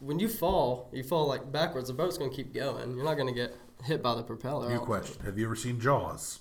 when 0.00 0.18
you 0.18 0.28
fall, 0.28 0.90
you 0.92 1.02
fall 1.04 1.26
like 1.28 1.50
backwards. 1.52 1.86
The 1.88 1.94
boat's 1.94 2.18
gonna 2.18 2.30
keep 2.30 2.52
going. 2.52 2.96
You're 2.96 3.04
not 3.04 3.16
gonna 3.16 3.32
get 3.32 3.54
hit 3.84 4.02
by 4.02 4.14
the 4.16 4.22
propeller. 4.24 4.68
New 4.70 4.80
question. 4.80 5.22
Have 5.24 5.38
you 5.38 5.44
ever 5.46 5.56
seen 5.56 5.78
Jaws? 5.80 6.40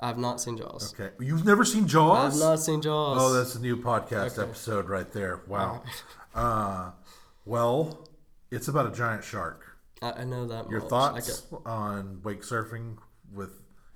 I 0.00 0.06
have 0.06 0.18
not 0.18 0.40
seen 0.40 0.56
Jaws. 0.56 0.94
Okay, 0.94 1.12
you've 1.18 1.44
never 1.44 1.64
seen 1.64 1.88
Jaws? 1.88 2.34
I've 2.40 2.48
not 2.48 2.60
seen 2.60 2.80
Jaws. 2.80 3.18
Oh, 3.20 3.32
that's 3.32 3.54
a 3.56 3.60
new 3.60 3.76
podcast 3.76 4.38
Okay. 4.38 4.42
episode 4.48 4.88
right 4.88 5.10
there. 5.12 5.40
Wow. 5.46 5.82
Uh, 6.34 6.92
well, 7.46 8.06
it's 8.52 8.68
about 8.68 8.86
a 8.86 8.94
giant 8.94 9.24
shark. 9.24 9.64
I, 10.00 10.12
I 10.12 10.24
know 10.24 10.46
that. 10.46 10.70
Your 10.70 10.80
much. 10.82 10.88
Thoughts 10.90 11.42
on 11.66 12.20
wake 12.22 12.42
surfing 12.42 12.98
with 13.34 13.50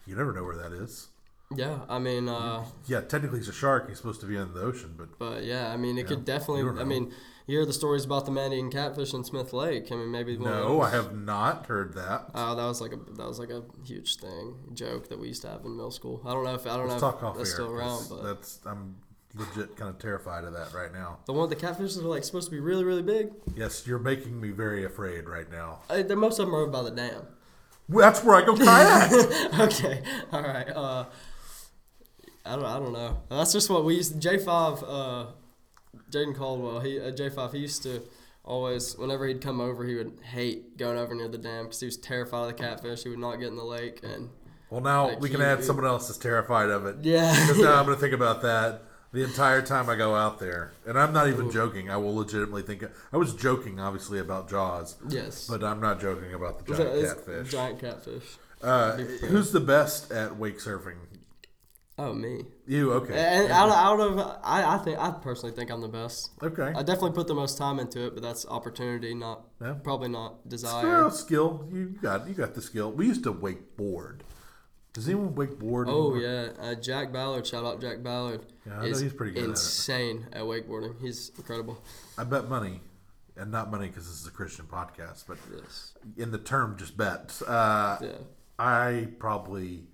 you 0.07 0.17
never 0.17 0.33
know 0.33 0.43
where 0.43 0.57
that 0.57 0.73
is. 0.73 1.09
yeah, 1.55 1.81
I 1.89 2.01
mean, 2.01 2.29
uh, 2.29 2.65
Yeah, 2.87 3.03
technically 3.03 3.39
he's 3.39 3.49
a 3.49 3.53
shark. 3.53 3.89
He's 3.89 3.99
supposed 3.99 4.21
to 4.23 4.27
be 4.27 4.37
in 4.37 4.53
the 4.55 4.61
ocean, 4.63 4.95
but 4.97 5.17
but 5.21 5.45
yeah, 5.45 5.73
I 5.73 5.77
mean, 5.77 5.99
it 5.99 6.09
could 6.09 6.25
definitely. 6.25 6.63
I 6.81 6.85
mean, 6.85 7.13
you 7.47 7.57
hear 7.59 7.67
the 7.67 7.73
stories 7.73 8.05
about 8.05 8.25
the 8.25 8.31
man 8.31 8.53
eating 8.53 8.71
catfish 8.71 9.13
in 9.15 9.25
Smith 9.25 9.53
Lake. 9.53 9.91
I 9.91 9.97
mean, 9.97 10.11
maybe 10.11 10.37
no, 10.37 10.81
I 10.81 10.91
have 10.91 11.15
not 11.17 11.67
heard 11.67 11.95
that. 11.95 12.31
Oh, 12.35 12.55
that 12.55 12.65
was 12.65 12.81
like 12.81 12.93
a 12.93 12.97
that 13.17 13.27
was 13.27 13.39
like 13.39 13.51
a 13.51 13.63
huge 13.85 14.17
thing 14.17 14.55
joke 14.75 15.09
that 15.09 15.19
we 15.19 15.29
used 15.29 15.43
to 15.43 15.49
have 15.49 15.65
in 15.65 15.77
middle 15.77 15.91
school. 15.91 16.23
I 16.25 16.33
don't 16.33 16.45
know 16.45 16.55
if 16.55 16.67
I 16.67 16.77
don't 16.77 16.89
Let's 16.89 17.03
know 17.03 17.11
talk 17.11 17.19
if 17.21 17.25
off 17.25 17.37
that's 17.37 17.53
still 17.53 17.71
around, 17.71 18.07
but 18.09 18.23
that's 18.23 18.61
I'm 18.65 18.97
legit 19.35 19.77
kind 19.77 19.89
of 19.91 19.99
terrified 19.99 20.45
of 20.45 20.53
that 20.53 20.73
right 20.75 20.93
now. 20.93 21.19
the 21.27 21.33
one 21.33 21.49
with 21.49 21.59
the 21.59 21.67
catfishes 21.67 21.99
are 21.99 22.03
like 22.03 22.23
supposed 22.25 22.47
to 22.49 22.51
be 22.51 22.61
really 22.61 22.85
really 22.85 23.03
big. 23.03 23.33
Yes, 23.57 23.87
you're 23.87 23.99
making 23.99 24.41
me 24.41 24.51
very 24.51 24.85
afraid 24.85 25.29
right 25.29 25.51
now. 25.51 25.81
Uh, 25.91 26.03
they're 26.03 26.17
most 26.17 26.39
of 26.39 26.47
them 26.47 26.55
are 26.55 26.63
over 26.63 26.71
by 26.71 26.83
the 26.83 26.91
dam. 26.91 27.23
Well, 27.89 28.11
That's 28.11 28.23
where 28.25 28.37
I 28.37 28.47
go 28.47 28.57
kayak. 28.57 29.61
okay, 29.61 30.03
all 30.33 30.43
right. 30.43 30.69
Uh, 30.69 31.05
I 32.45 32.57
don't 32.57 32.65
I 32.65 32.79
don't 32.79 32.93
know. 32.93 33.19
That's 33.29 33.53
just 33.53 33.69
what 33.69 33.85
we 33.85 33.97
used. 33.97 34.21
J 34.21 34.39
five. 34.39 34.83
Uh, 34.83 35.27
Jaden 36.11 36.35
Caldwell. 36.37 36.81
He 36.81 36.99
uh, 37.01 37.11
J 37.11 37.29
five. 37.31 37.53
He 37.53 37.59
used 37.61 37.83
to 37.85 38.03
always 38.45 38.97
whenever 38.97 39.27
he'd 39.27 39.41
come 39.41 39.61
over, 39.61 39.85
he 39.85 39.95
would 39.95 40.19
hate 40.23 40.77
going 40.77 40.99
over 40.99 41.15
near 41.15 41.29
the 41.29 41.39
dam 41.39 41.65
because 41.65 41.81
he 41.81 41.87
was 41.87 41.97
terrified 41.97 42.43
of 42.51 42.57
the 42.57 42.63
catfish. 42.63 43.03
He 43.03 43.09
would 43.11 43.19
not 43.19 43.37
get 43.37 43.49
in 43.49 43.57
the 43.57 43.65
lake 43.65 44.01
and 44.03 44.31
well, 44.71 44.81
now 44.81 45.09
Like 45.09 45.21
we 45.21 45.29
can 45.29 45.41
he- 45.41 45.47
add 45.47 45.63
someone 45.63 45.85
else 45.85 46.07
that's 46.09 46.19
terrified 46.19 46.71
of 46.71 46.87
it. 46.87 46.97
yeah. 47.03 47.31
Because 47.47 47.63
now 47.63 47.75
I'm 47.79 47.85
going 47.85 47.97
to 47.97 48.01
think 48.01 48.15
about 48.15 48.41
that. 48.43 48.83
the 49.13 49.23
entire 49.23 49.61
time 49.61 49.91
I 49.91 49.95
go 49.97 50.15
out 50.15 50.39
there, 50.39 50.73
and 50.87 50.99
I'm 50.99 51.13
not 51.13 51.29
even 51.29 51.51
joking. 51.51 51.91
I 51.91 51.99
will 51.99 52.15
legitimately 52.15 52.63
think 52.63 52.83
I 53.13 53.19
was 53.19 53.35
joking, 53.35 53.79
obviously, 53.79 54.19
about 54.19 54.49
Jaws, 54.49 54.97
Yes. 55.11 55.47
but 55.47 55.63
I'm 55.63 55.79
not 55.81 56.01
joking 56.01 56.33
about 56.33 56.65
the 56.65 56.75
giant 56.75 57.05
catfish. 57.05 57.51
Giant 57.53 57.79
catfish. 57.79 58.37
Uh, 58.63 58.97
who's 58.97 59.53
the 59.53 59.61
best 59.61 60.11
at 60.11 60.37
wake 60.39 60.59
surfing? 60.59 60.97
Oh, 61.99 62.15
me. 62.15 62.47
You 62.67 62.93
okay? 62.93 63.15
And 63.19 63.51
out 63.51 63.69
of, 63.71 63.75
out 63.75 64.01
of 64.01 64.41
I, 64.45 64.77
I 64.77 64.79
think 64.79 64.99
I 64.99 65.11
personally 65.11 65.55
think 65.55 65.71
I'm 65.71 65.81
the 65.81 65.89
best. 65.89 66.31
okay. 66.43 66.73
I 66.77 66.83
definitely 66.83 67.11
put 67.13 67.27
the 67.27 67.35
most 67.35 67.59
time 67.59 67.81
into 67.81 68.07
it, 68.07 68.15
but 68.15 68.23
that's 68.23 68.47
opportunity, 68.47 69.15
not 69.15 69.47
Yeah. 69.61 69.75
probably 69.83 70.09
not 70.09 70.49
desire. 70.49 70.87
Well, 70.87 71.11
skill. 71.11 71.67
You 71.73 71.87
got 72.01 72.29
you 72.29 72.35
got 72.35 72.55
the 72.55 72.63
skill. 72.63 72.93
We 72.93 73.07
used 73.09 73.25
to 73.25 73.33
wakeboard. 73.33 74.21
Does 74.93 75.09
anyone 75.09 75.35
wakeboard? 75.35 75.87
Oh 75.89 76.15
anymore? 76.15 76.19
yeah, 76.19 76.49
uh, 76.63 76.75
Jack 76.75 77.13
Ballard. 77.13 77.47
Shout 77.47 77.65
out 77.65 77.81
Jack 77.81 78.03
Ballard. 78.03 78.43
Yeah, 78.67 78.79
I 78.81 78.89
know 78.91 78.99
he's 78.99 79.13
pretty 79.13 79.33
good 79.33 79.45
at. 79.45 79.49
Insane 79.51 80.27
at, 80.33 80.43
wakeboarding. 80.43 81.01
He's 81.01 81.33
incredible. 81.37 81.83
I 82.19 82.25
bet 82.25 82.49
money, 82.49 82.81
and 83.37 83.51
not 83.51 83.71
money 83.73 83.89
because 83.89 84.07
this 84.07 84.21
is 84.21 84.27
a 84.27 84.31
Christian 84.31 84.67
podcast, 84.67 85.25
but 85.27 85.39
Yes. 85.53 85.95
in 86.17 86.31
the 86.31 86.39
term 86.39 86.77
just 86.79 86.97
bet. 86.97 87.41
Uh, 87.47 87.97
Yeah. 88.03 88.09
I 88.59 89.09
probably 89.19 89.89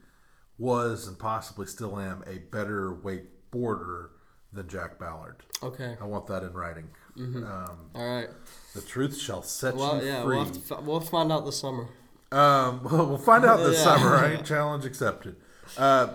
was 0.59 1.07
and 1.07 1.19
possibly 1.19 1.67
still 1.67 1.99
am 1.99 2.23
a 2.27 2.38
better 2.38 2.93
wakeboarder 2.93 4.09
than 4.53 4.69
Jack 4.69 4.99
Ballard. 4.99 5.37
Okay. 5.62 5.97
I 6.00 6.05
want 6.05 6.27
that 6.29 6.43
in 6.43 6.53
writing. 6.53 6.88
Um, 7.17 7.91
All 7.95 8.15
right. 8.17 8.29
the 8.75 8.81
truth 8.81 9.19
shall 9.19 9.43
set 9.43 9.75
Well, 9.75 10.00
you 10.00 10.09
yeah, 10.09 10.23
free. 10.23 10.37
we'll, 10.37 10.45
have 10.45 10.69
to, 10.69 10.75
we'll 10.83 11.00
find 11.00 11.33
out 11.33 11.45
this 11.45 11.59
summer. 11.59 11.88
Um, 12.31 12.83
well, 12.91 13.07
we'll 13.07 13.19
find 13.19 13.45
out 13.45 13.59
this 13.59 13.79
Yeah. 13.79 13.85
summer, 13.97 14.11
right? 14.12 14.45
Challenge 14.45 14.85
accepted. 14.85 15.37
Uh, 15.77 16.09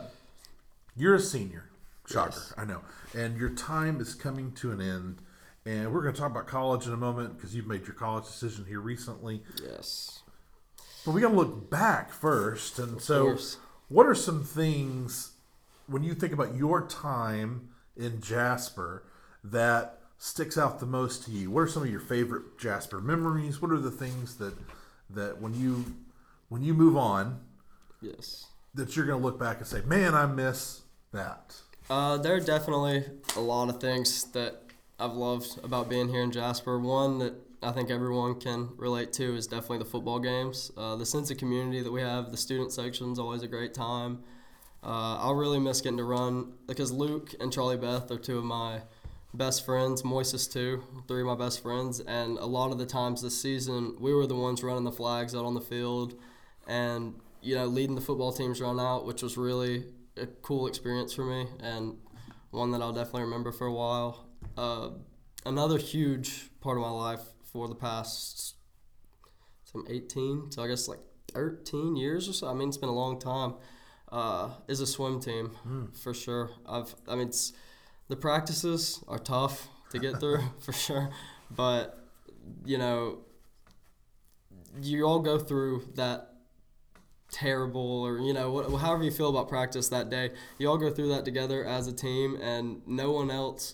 you're 0.96 1.16
a 1.16 1.20
senior. 1.20 1.70
Shocker, 2.08 2.32
Yes. 2.36 2.54
I 2.58 2.66
know. 2.66 2.82
And 3.14 3.38
your 3.38 3.50
time 3.50 4.00
is 4.02 4.14
coming 4.16 4.52
to 4.54 4.72
an 4.72 4.82
end. 4.82 5.20
And 5.66 5.94
we're 5.94 6.02
going 6.02 6.14
to 6.14 6.20
talk 6.20 6.32
about 6.32 6.48
college 6.48 6.88
in 6.88 6.94
a 6.94 6.98
moment 6.98 7.38
because 7.38 7.56
you've 7.56 7.68
made 7.68 7.86
your 7.86 7.94
college 7.96 8.26
decision 8.26 8.66
here 8.66 8.80
recently. 8.82 9.44
Yes. 9.64 10.20
But 11.06 11.12
we 11.12 11.22
got 11.22 11.30
to 11.30 11.36
look 11.36 11.70
back 11.70 12.12
first. 12.12 12.80
And 12.80 13.02
so, 13.02 13.26
course. 13.26 13.58
What 13.94 14.08
are 14.08 14.16
some 14.16 14.44
things 14.44 15.34
when 15.88 16.04
you 16.04 16.16
think 16.16 16.34
about 16.34 16.56
your 16.56 16.88
time 16.88 17.70
in 17.96 18.20
Jasper 18.22 19.04
that 19.44 20.00
sticks 20.18 20.58
out 20.58 20.80
the 20.80 20.86
most 20.88 21.24
to 21.26 21.32
you? 21.32 21.52
What 21.52 21.62
are 21.62 21.68
some 21.68 21.84
of 21.84 21.90
your 21.92 22.00
favorite 22.00 22.58
Jasper 22.58 23.00
memories? 23.00 23.62
What 23.62 23.72
are 23.72 23.78
the 23.80 23.92
things 23.92 24.36
that 24.38 24.56
that 25.12 25.40
when 25.40 25.54
you 25.54 25.86
when 26.50 26.64
you 26.64 26.74
move 26.74 26.98
on 26.98 27.42
Yes. 28.02 28.48
that 28.74 28.96
you're 28.96 29.06
going 29.06 29.20
to 29.20 29.26
look 29.26 29.40
back 29.40 29.58
and 29.60 29.68
say, 29.68 29.82
"Man, 29.86 30.16
I 30.16 30.26
miss 30.26 30.82
that." 31.12 31.56
Uh, 31.90 32.18
there 32.18 32.36
are 32.36 32.40
definitely 32.40 33.04
a 33.36 33.40
lot 33.42 33.70
of 33.70 33.80
things 33.80 34.24
that 34.32 34.62
I've 35.00 35.14
loved 35.14 35.60
about 35.64 35.88
being 35.90 36.10
here 36.10 36.22
in 36.22 36.32
Jasper. 36.32 36.80
One 36.80 37.20
that 37.20 37.34
I 37.64 37.72
think 37.72 37.90
everyone 37.90 38.40
can 38.40 38.70
relate 38.78 39.14
to 39.14 39.36
is 39.36 39.48
definitely 39.48 39.80
the 39.80 39.86
football 39.86 40.20
games. 40.20 40.72
Uh, 40.78 40.96
the 40.96 41.06
sense 41.06 41.32
of 41.32 41.38
community 41.38 41.82
that 41.82 41.92
we 41.92 42.02
have, 42.02 42.32
the 42.32 42.38
student 42.38 42.72
section 42.72 43.12
is 43.12 43.20
always 43.20 43.42
a 43.42 43.48
great 43.48 43.74
time. 43.74 44.24
Uh, 44.84 45.18
I'll 45.18 45.36
really 45.36 45.60
miss 45.60 45.80
getting 45.82 45.98
to 45.98 46.04
run 46.04 46.54
because 46.68 46.92
Luke 46.92 47.34
and 47.40 47.54
Charlie 47.54 47.78
Beth 47.78 48.12
are 48.12 48.18
two 48.18 48.38
of 48.38 48.44
my 48.44 48.82
best 49.34 49.66
friends. 49.66 50.02
Moises 50.04 50.52
too, 50.52 50.84
three 51.08 51.22
of 51.22 51.28
my 51.28 51.36
best 51.36 51.64
friends. 51.64 52.02
And 52.02 52.38
a 52.38 52.46
lot 52.46 52.72
of 52.72 52.78
the 52.78 52.86
times 52.86 53.22
this 53.22 53.40
season, 53.42 53.96
we 54.00 54.14
were 54.14 54.28
the 54.28 54.36
ones 54.36 54.62
running 54.62 54.84
the 54.84 54.92
flags 54.92 55.34
out 55.34 55.46
on 55.46 55.54
the 55.54 55.62
field, 55.62 56.20
and 56.68 57.16
you 57.42 57.56
know 57.56 57.66
leading 57.66 57.96
the 57.96 58.02
football 58.02 58.34
teams 58.34 58.60
run 58.60 58.80
out, 58.80 59.06
which 59.06 59.24
was 59.24 59.38
really 59.38 59.86
a 60.18 60.28
cool 60.28 60.68
experience 60.68 61.14
for 61.14 61.26
me 61.26 61.48
and 61.62 61.98
one 62.52 62.72
that 62.72 62.82
I'll 62.82 62.94
definitely 62.94 63.24
remember 63.24 63.52
for 63.52 63.66
a 63.66 63.74
while. 63.74 64.26
Uh, 64.56 64.90
another 65.46 65.78
huge 65.78 66.50
part 66.62 66.78
of 66.78 66.84
my 66.84 66.92
life 66.92 67.22
for 67.54 67.68
the 67.68 67.76
past 67.76 68.56
some 69.64 69.86
18, 69.88 70.52
so 70.52 70.64
I 70.64 70.68
guess 70.68 70.88
like 70.88 71.00
13 71.32 71.96
years 71.96 72.28
or 72.28 72.34
so. 72.34 72.48
I 72.48 72.54
mean, 72.54 72.68
it's 72.68 72.78
been 72.78 72.90
a 72.90 72.94
long 72.94 73.20
time. 73.20 73.54
Uh, 74.12 74.50
is 74.68 74.80
a 74.80 74.86
swim 74.86 75.20
team 75.20 75.92
for 76.04 76.14
sure. 76.14 76.52
I've, 76.68 76.94
I 77.08 77.16
mean, 77.16 77.30
it's, 77.30 77.54
the 78.10 78.16
practices 78.16 79.04
are 79.08 79.18
tough 79.18 79.68
to 79.92 79.98
get 79.98 80.20
through 80.20 80.42
for 80.60 80.74
sure, 80.74 81.10
but 81.50 82.00
you 82.66 82.78
know, 82.78 83.20
you 84.82 85.06
all 85.06 85.20
go 85.20 85.40
through 85.40 85.84
that 85.96 86.30
terrible 87.32 88.04
or 88.04 88.20
you 88.20 88.34
know 88.34 88.52
what, 88.52 88.80
however 88.80 89.04
you 89.04 89.10
feel 89.10 89.30
about 89.30 89.50
practice 89.50 89.90
that 89.90 90.08
day 90.08 90.30
you 90.60 90.70
all 90.70 90.78
go 90.78 90.92
through 90.92 91.10
that 91.10 91.26
together 91.26 91.66
as 91.66 91.88
a 91.88 91.92
team 91.92 92.38
and 92.40 92.80
no 92.86 93.10
one 93.10 93.32
else 93.32 93.74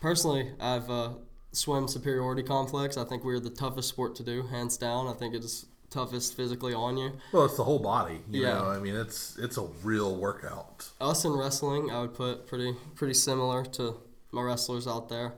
personally 0.00 0.50
i've 0.60 0.88
uh, 0.88 1.10
swim 1.56 1.88
superiority 1.88 2.42
complex 2.42 2.96
i 2.96 3.04
think 3.04 3.24
we're 3.24 3.40
the 3.40 3.50
toughest 3.50 3.88
sport 3.88 4.14
to 4.14 4.22
do 4.22 4.42
hands 4.48 4.76
down 4.76 5.06
i 5.08 5.12
think 5.12 5.34
it 5.34 5.42
is 5.42 5.66
toughest 5.90 6.36
physically 6.36 6.74
on 6.74 6.96
you 6.96 7.12
Well, 7.32 7.44
it's 7.44 7.56
the 7.56 7.64
whole 7.64 7.78
body. 7.78 8.18
You 8.30 8.42
Yeah. 8.42 8.54
know, 8.54 8.64
I 8.70 8.78
mean, 8.80 8.96
it's 8.96 9.38
it's 9.38 9.56
a 9.56 9.66
real 9.84 10.16
workout. 10.16 10.90
us 11.00 11.24
in 11.24 11.32
wrestling 11.32 11.90
i 11.90 12.00
would 12.00 12.14
put 12.14 12.46
pretty 12.46 12.74
pretty 12.96 13.14
similar 13.14 13.64
to 13.78 13.94
my 14.32 14.42
wrestlers 14.42 14.86
out 14.86 15.08
there 15.08 15.34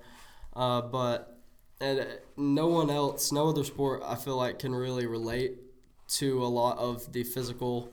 uh, 0.57 0.81
but 0.81 1.39
and 1.81 2.01
uh, 2.01 2.05
no 2.37 2.67
one 2.67 2.91
else 2.91 3.31
no 3.31 3.49
other 3.51 3.63
sport 3.63 4.03
i 4.05 4.17
feel 4.17 4.37
like 4.37 4.59
can 4.59 4.75
really 4.75 5.07
relate 5.07 5.53
to 6.09 6.43
a 6.43 6.51
lot 6.63 6.77
of 6.79 7.13
the 7.13 7.23
physical 7.23 7.91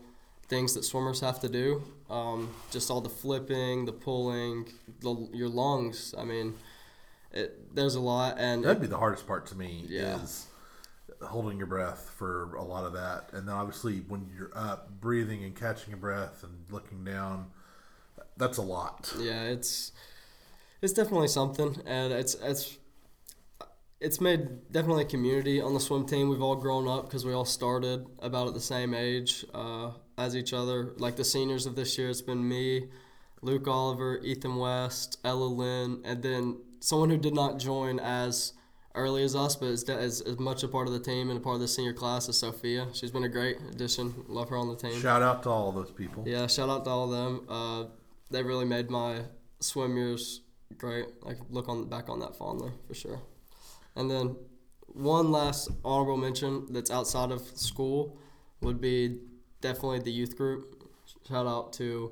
things 0.47 0.73
that 0.73 0.83
swimmers 0.85 1.19
have 1.19 1.39
to 1.41 1.49
do 1.49 1.83
um, 2.09 2.49
just 2.71 2.89
all 2.89 3.01
the 3.01 3.09
flipping 3.09 3.85
the 3.85 3.91
pulling 3.91 4.65
the, 5.01 5.13
your 5.33 5.49
lungs 5.49 6.15
i 6.17 6.23
mean 6.23 6.53
it, 7.35 7.75
there's 7.75 7.95
a 7.95 7.99
lot 7.99 8.37
and 8.39 8.63
That'd 8.63 8.81
be 8.81 8.87
the 8.87 8.97
hardest 8.97 9.27
part 9.27 9.45
to 9.47 9.55
me 9.55 9.85
Yeah. 9.87 10.21
is 10.23 10.47
holding 11.21 11.57
your 11.57 11.67
breath 11.67 12.11
for 12.17 12.55
a 12.55 12.63
lot 12.63 12.85
of 12.85 12.93
that, 12.93 13.29
and 13.33 13.47
then 13.47 13.55
obviously 13.55 13.99
when 14.07 14.29
you're 14.37 14.51
up, 14.55 14.99
breathing 15.01 15.43
and 15.43 15.55
catching 15.55 15.89
your 15.89 15.97
breath 15.99 16.43
and 16.43 16.65
looking 16.71 17.03
down. 17.03 17.47
That's 18.37 18.57
a 18.57 18.61
lot. 18.61 19.13
Yeah, 19.19 19.43
it's 19.43 19.91
it's 20.81 20.91
definitely 20.93 21.29
something, 21.29 21.81
and 21.85 22.11
it's 22.11 22.35
it's 22.35 22.77
it's 24.01 24.19
made 24.19 24.71
definitely 24.71 25.03
a 25.03 25.07
community 25.07 25.61
on 25.61 25.73
the 25.73 25.79
swim 25.79 26.05
team. 26.05 26.29
We've 26.29 26.41
all 26.41 26.57
grown 26.57 26.87
up 26.87 27.05
because 27.05 27.25
we 27.25 27.31
all 27.33 27.45
started 27.45 28.05
about 28.19 28.47
at 28.49 28.53
the 28.53 28.59
same 28.59 28.93
age 28.93 29.45
uh, 29.53 29.91
as 30.17 30.35
each 30.35 30.51
other. 30.53 30.93
Like 30.97 31.15
the 31.15 31.23
seniors 31.23 31.65
of 31.65 31.75
this 31.77 31.97
year, 31.97 32.09
it's 32.09 32.21
been 32.21 32.47
me, 32.47 32.89
Luke 33.41 33.67
Oliver, 33.67 34.19
Ethan 34.21 34.57
West, 34.57 35.17
Ella 35.23 35.45
Lynn, 35.45 36.01
and 36.03 36.21
then 36.21 36.57
someone 36.85 37.09
who 37.09 37.17
did 37.17 37.33
not 37.33 37.57
join 37.57 37.99
as 37.99 38.53
early 38.93 39.23
as 39.23 39.35
us, 39.35 39.55
but 39.55 39.69
is, 39.69 39.89
is 39.89 40.39
much 40.39 40.61
a 40.61 40.67
part 40.67 40.85
of 40.85 40.93
the 40.93 40.99
team 40.99 41.31
and 41.31 41.39
a 41.39 41.41
part 41.41 41.55
of 41.55 41.61
the 41.61 41.67
senior 41.67 41.93
class 41.93 42.29
is 42.29 42.37
Sophia. 42.37 42.85
She's 42.93 43.09
been 43.09 43.23
a 43.23 43.29
great 43.29 43.57
addition. 43.71 44.13
Love 44.27 44.49
her 44.49 44.57
on 44.57 44.69
the 44.69 44.75
team. 44.75 45.01
Shout 45.01 45.23
out 45.23 45.41
to 45.43 45.49
all 45.49 45.71
those 45.71 45.89
people. 45.89 46.23
Yeah, 46.27 46.45
shout 46.45 46.69
out 46.69 46.85
to 46.85 46.91
all 46.91 47.11
of 47.11 47.11
them. 47.11 47.45
Uh, 47.49 47.85
they 48.29 48.43
really 48.43 48.65
made 48.65 48.91
my 48.91 49.21
swim 49.59 49.97
years 49.97 50.41
great. 50.77 51.07
I 51.27 51.33
look 51.49 51.67
on 51.69 51.89
back 51.89 52.07
on 52.07 52.19
that 52.19 52.35
fondly 52.35 52.71
for 52.87 52.93
sure. 52.93 53.19
And 53.95 54.09
then 54.09 54.35
one 54.85 55.31
last 55.31 55.71
honorable 55.83 56.17
mention 56.17 56.67
that's 56.71 56.91
outside 56.91 57.31
of 57.31 57.41
school 57.57 58.15
would 58.61 58.79
be 58.79 59.21
definitely 59.59 60.01
the 60.01 60.11
youth 60.11 60.37
group. 60.37 60.83
Shout 61.27 61.47
out 61.47 61.73
to 61.73 62.11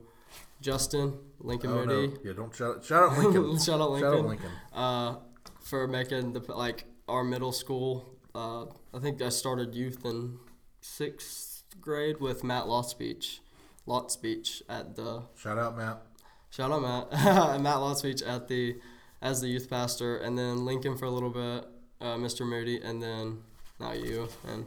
Justin 0.63 1.17
Lincoln 1.39 1.69
Oh, 1.71 1.83
no. 1.83 1.95
Moody. 1.95 2.17
Yeah, 2.23 2.33
don't 2.33 2.55
shout 2.55 2.83
shout 2.83 3.03
out 3.11 3.17
Lincoln. 3.17 3.59
Shout 3.67 3.79
out 3.81 3.91
Lincoln. 3.91 4.11
Shout 4.11 4.19
out 4.19 4.25
Lincoln. 4.25 4.51
Uh, 4.73 5.15
for 5.61 5.87
making 5.87 6.33
the 6.33 6.39
like 6.53 6.85
our 7.07 7.23
middle 7.23 7.51
school. 7.51 8.09
Uh, 8.33 8.63
I 8.95 8.99
think 8.99 9.21
I 9.21 9.29
started 9.29 9.75
youth 9.75 10.03
in 10.05 10.39
sixth 10.81 11.63
grade 11.79 12.19
with 12.19 12.43
Matt 12.43 12.63
Lotspeech, 12.65 13.39
Lotspeech 13.87 14.61
at 14.69 14.95
the 14.95 15.23
Shout 15.35 15.57
out 15.57 15.77
Matt. 15.77 16.01
shout 16.49 16.71
out 16.71 16.81
Matt 16.81 17.11
Matt 17.61 17.77
Lotspeech 17.77 18.25
at 18.27 18.47
the 18.47 18.77
as 19.21 19.41
the 19.41 19.47
youth 19.47 19.69
pastor, 19.69 20.17
and 20.17 20.37
then 20.37 20.65
Lincoln 20.65 20.97
for 20.97 21.05
a 21.05 21.09
little 21.11 21.29
bit, 21.29 21.65
uh, 22.01 22.15
Mr. 22.15 22.45
Moody, 22.47 22.81
and 22.81 23.01
then 23.01 23.43
now 23.79 23.93
you 23.93 24.27
and 24.47 24.65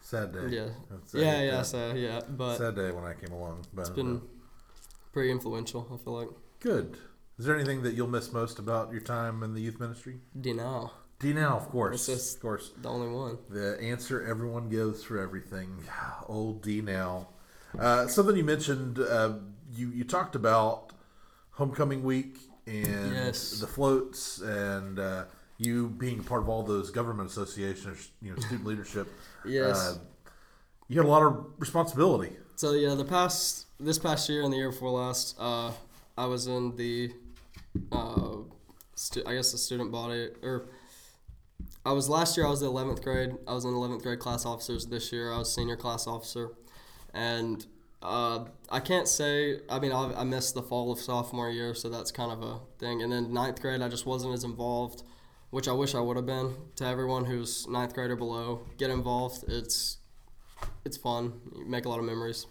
Sad 0.00 0.32
day. 0.32 0.48
yeah 0.56 0.68
That's 0.90 1.14
yeah 1.14 1.22
sad. 1.22 1.44
yeah 1.46 1.62
so 1.62 1.94
yeah, 1.94 2.20
but 2.28 2.56
Sad 2.58 2.76
day 2.76 2.90
when 2.90 3.04
I 3.04 3.14
came 3.14 3.32
along. 3.32 3.64
But 3.72 3.82
it's 3.82 3.90
been 3.90 4.20
pretty 5.12 5.30
influential. 5.30 5.86
I 5.92 5.96
feel 6.02 6.14
like 6.14 6.28
good. 6.60 6.96
Is 7.38 7.46
there 7.46 7.54
anything 7.54 7.82
that 7.82 7.94
you'll 7.94 8.08
miss 8.08 8.32
most 8.32 8.58
about 8.58 8.92
your 8.92 9.00
time 9.00 9.42
in 9.42 9.54
the 9.54 9.60
youth 9.60 9.80
ministry? 9.80 10.16
DNOW 10.38 10.90
D 11.18 11.32
now, 11.32 11.56
of 11.56 11.68
course. 11.68 12.08
Of 12.08 12.40
course. 12.40 12.70
the 12.80 12.88
only 12.88 13.08
one. 13.08 13.38
The 13.48 13.78
answer 13.80 14.24
everyone 14.26 14.68
gives 14.68 15.02
for 15.04 15.18
everything. 15.18 15.84
Old 16.28 16.62
DNOW. 16.62 17.26
Uh, 17.78 18.06
something 18.06 18.36
you 18.36 18.44
mentioned, 18.44 18.98
uh, 18.98 19.34
you, 19.72 19.88
you 19.90 20.04
talked 20.04 20.34
about 20.34 20.92
homecoming 21.52 22.02
week 22.02 22.38
and 22.66 23.12
Yes. 23.14 23.60
the 23.60 23.66
floats 23.66 24.40
and 24.40 24.98
uh, 24.98 25.24
you 25.58 25.88
being 25.88 26.18
a 26.18 26.22
part 26.22 26.42
of 26.42 26.48
all 26.48 26.62
those 26.64 26.90
government 26.90 27.30
associations, 27.30 28.10
you 28.20 28.30
know, 28.30 28.36
student 28.40 28.66
leadership. 28.70 29.08
Yes. 29.46 29.76
Uh, 29.78 29.98
you 30.88 30.98
had 30.98 31.06
a 31.06 31.08
lot 31.10 31.22
of 31.22 31.46
responsibility. 31.58 32.36
So 32.62 32.74
yeah, 32.74 32.94
the 32.94 33.04
past 33.04 33.66
this 33.80 33.98
past 33.98 34.28
year 34.28 34.44
and 34.44 34.52
the 34.52 34.56
year 34.56 34.70
before 34.70 34.90
last, 34.90 35.34
uh, 35.36 35.72
I 36.16 36.26
was 36.26 36.46
in 36.46 36.76
the 36.76 37.10
uh, 37.90 38.36
stu- 38.94 39.24
I 39.26 39.34
guess 39.34 39.50
the 39.50 39.58
student 39.58 39.90
body 39.90 40.28
or 40.44 40.68
I 41.84 41.90
was 41.90 42.08
last 42.08 42.36
year 42.36 42.46
I 42.46 42.50
was 42.50 42.60
the 42.60 42.70
11th 42.70 43.02
grade. 43.02 43.30
I 43.48 43.52
was 43.52 43.64
in 43.64 43.72
11th 43.72 44.04
grade 44.04 44.20
class 44.20 44.46
officers. 44.46 44.86
This 44.86 45.10
year 45.10 45.32
I 45.32 45.38
was 45.38 45.52
senior 45.52 45.74
class 45.74 46.06
officer, 46.06 46.50
and 47.12 47.66
uh, 48.00 48.44
I 48.70 48.78
can't 48.78 49.08
say. 49.08 49.58
I 49.68 49.80
mean, 49.80 49.90
I, 49.90 50.20
I 50.20 50.22
missed 50.22 50.54
the 50.54 50.62
fall 50.62 50.92
of 50.92 51.00
sophomore 51.00 51.50
year, 51.50 51.74
so 51.74 51.88
that's 51.88 52.12
kind 52.12 52.30
of 52.30 52.44
a 52.44 52.60
thing. 52.78 53.02
And 53.02 53.10
then 53.10 53.34
ninth 53.34 53.60
grade, 53.60 53.82
I 53.82 53.88
just 53.88 54.06
wasn't 54.06 54.34
as 54.34 54.44
involved, 54.44 55.02
which 55.50 55.66
I 55.66 55.72
wish 55.72 55.96
I 55.96 56.00
would 56.00 56.14
have 56.16 56.26
been. 56.26 56.54
To 56.76 56.86
everyone 56.86 57.24
who's 57.24 57.66
ninth 57.66 57.92
grade 57.92 58.12
or 58.12 58.16
below, 58.16 58.68
get 58.78 58.88
involved. 58.90 59.46
It's 59.48 59.98
it's 60.84 60.96
fun. 60.96 61.40
You 61.56 61.66
make 61.66 61.86
a 61.86 61.88
lot 61.88 61.98
of 61.98 62.04
memories. 62.04 62.46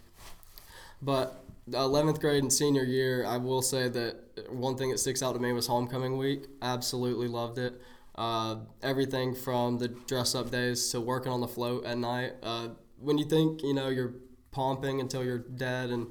But 1.02 1.44
the 1.68 1.78
11th 1.80 2.20
grade 2.20 2.44
and 2.44 2.52
senior 2.52 2.84
year, 2.84 3.26
I 3.26 3.38
will 3.38 3.62
say 3.62 3.88
that 3.90 4.50
one 4.50 4.78
thing 4.78 4.92
that 4.92 5.00
sticks 5.00 5.24
out 5.24 5.34
to 5.34 5.40
me 5.40 5.54
was 5.54 5.68
homecoming 5.68 6.18
week. 6.18 6.48
Absolutely 6.62 7.28
loved 7.28 7.58
it. 7.58 7.82
Uh, 8.16 8.58
everything 8.84 9.34
from 9.34 9.78
the 9.78 9.88
dress 9.88 10.36
up 10.36 10.52
days 10.52 10.90
to 10.92 11.00
working 11.00 11.32
on 11.32 11.42
the 11.42 11.48
float 11.48 11.86
at 11.86 11.98
night. 11.98 12.34
Uh, 12.44 12.70
when 13.00 13.18
you 13.18 13.26
think, 13.26 13.64
you 13.64 13.74
know, 13.74 13.90
you're 13.90 14.14
pumping 14.52 15.00
until 15.00 15.24
you're 15.24 15.40
dead 15.40 15.90
and, 15.90 16.08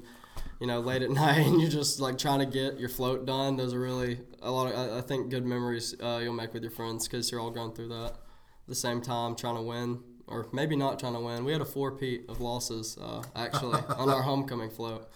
you 0.59 0.67
know, 0.67 0.79
late 0.79 1.03
at 1.03 1.11
night 1.23 1.45
and 1.45 1.61
you're 1.61 1.69
just 1.69 1.99
like 1.99 2.17
trying 2.17 2.39
to 2.39 2.45
get 2.45 2.79
your 2.79 2.89
float 2.89 3.25
done, 3.25 3.55
those 3.55 3.73
are 3.73 3.79
really 3.79 4.19
a 4.41 4.51
lot 4.51 4.73
of, 4.73 4.77
I, 4.77 4.97
I 4.97 5.01
think, 5.01 5.29
good 5.29 5.45
memories 5.45 5.95
uh, 6.01 6.19
you'll 6.21 6.33
make 6.33 6.53
with 6.53 6.63
your 6.63 6.71
friends 6.71 7.07
because 7.07 7.31
you're 7.31 7.39
all 7.39 7.51
going 7.51 7.73
through 7.73 7.89
that 7.89 8.13
at 8.13 8.67
the 8.67 8.75
same 8.75 9.01
time 9.01 9.35
trying 9.35 9.55
to 9.55 9.61
win. 9.61 9.99
Or 10.31 10.47
maybe 10.51 10.75
not 10.75 10.99
trying 10.99 11.13
to 11.13 11.19
win. 11.19 11.45
We 11.45 11.51
had 11.51 11.61
a 11.61 11.65
four-peat 11.65 12.25
of 12.29 12.39
losses 12.39 12.97
uh, 13.01 13.23
actually 13.35 13.81
on 13.97 14.09
our 14.09 14.21
homecoming 14.21 14.69
float. 14.69 15.09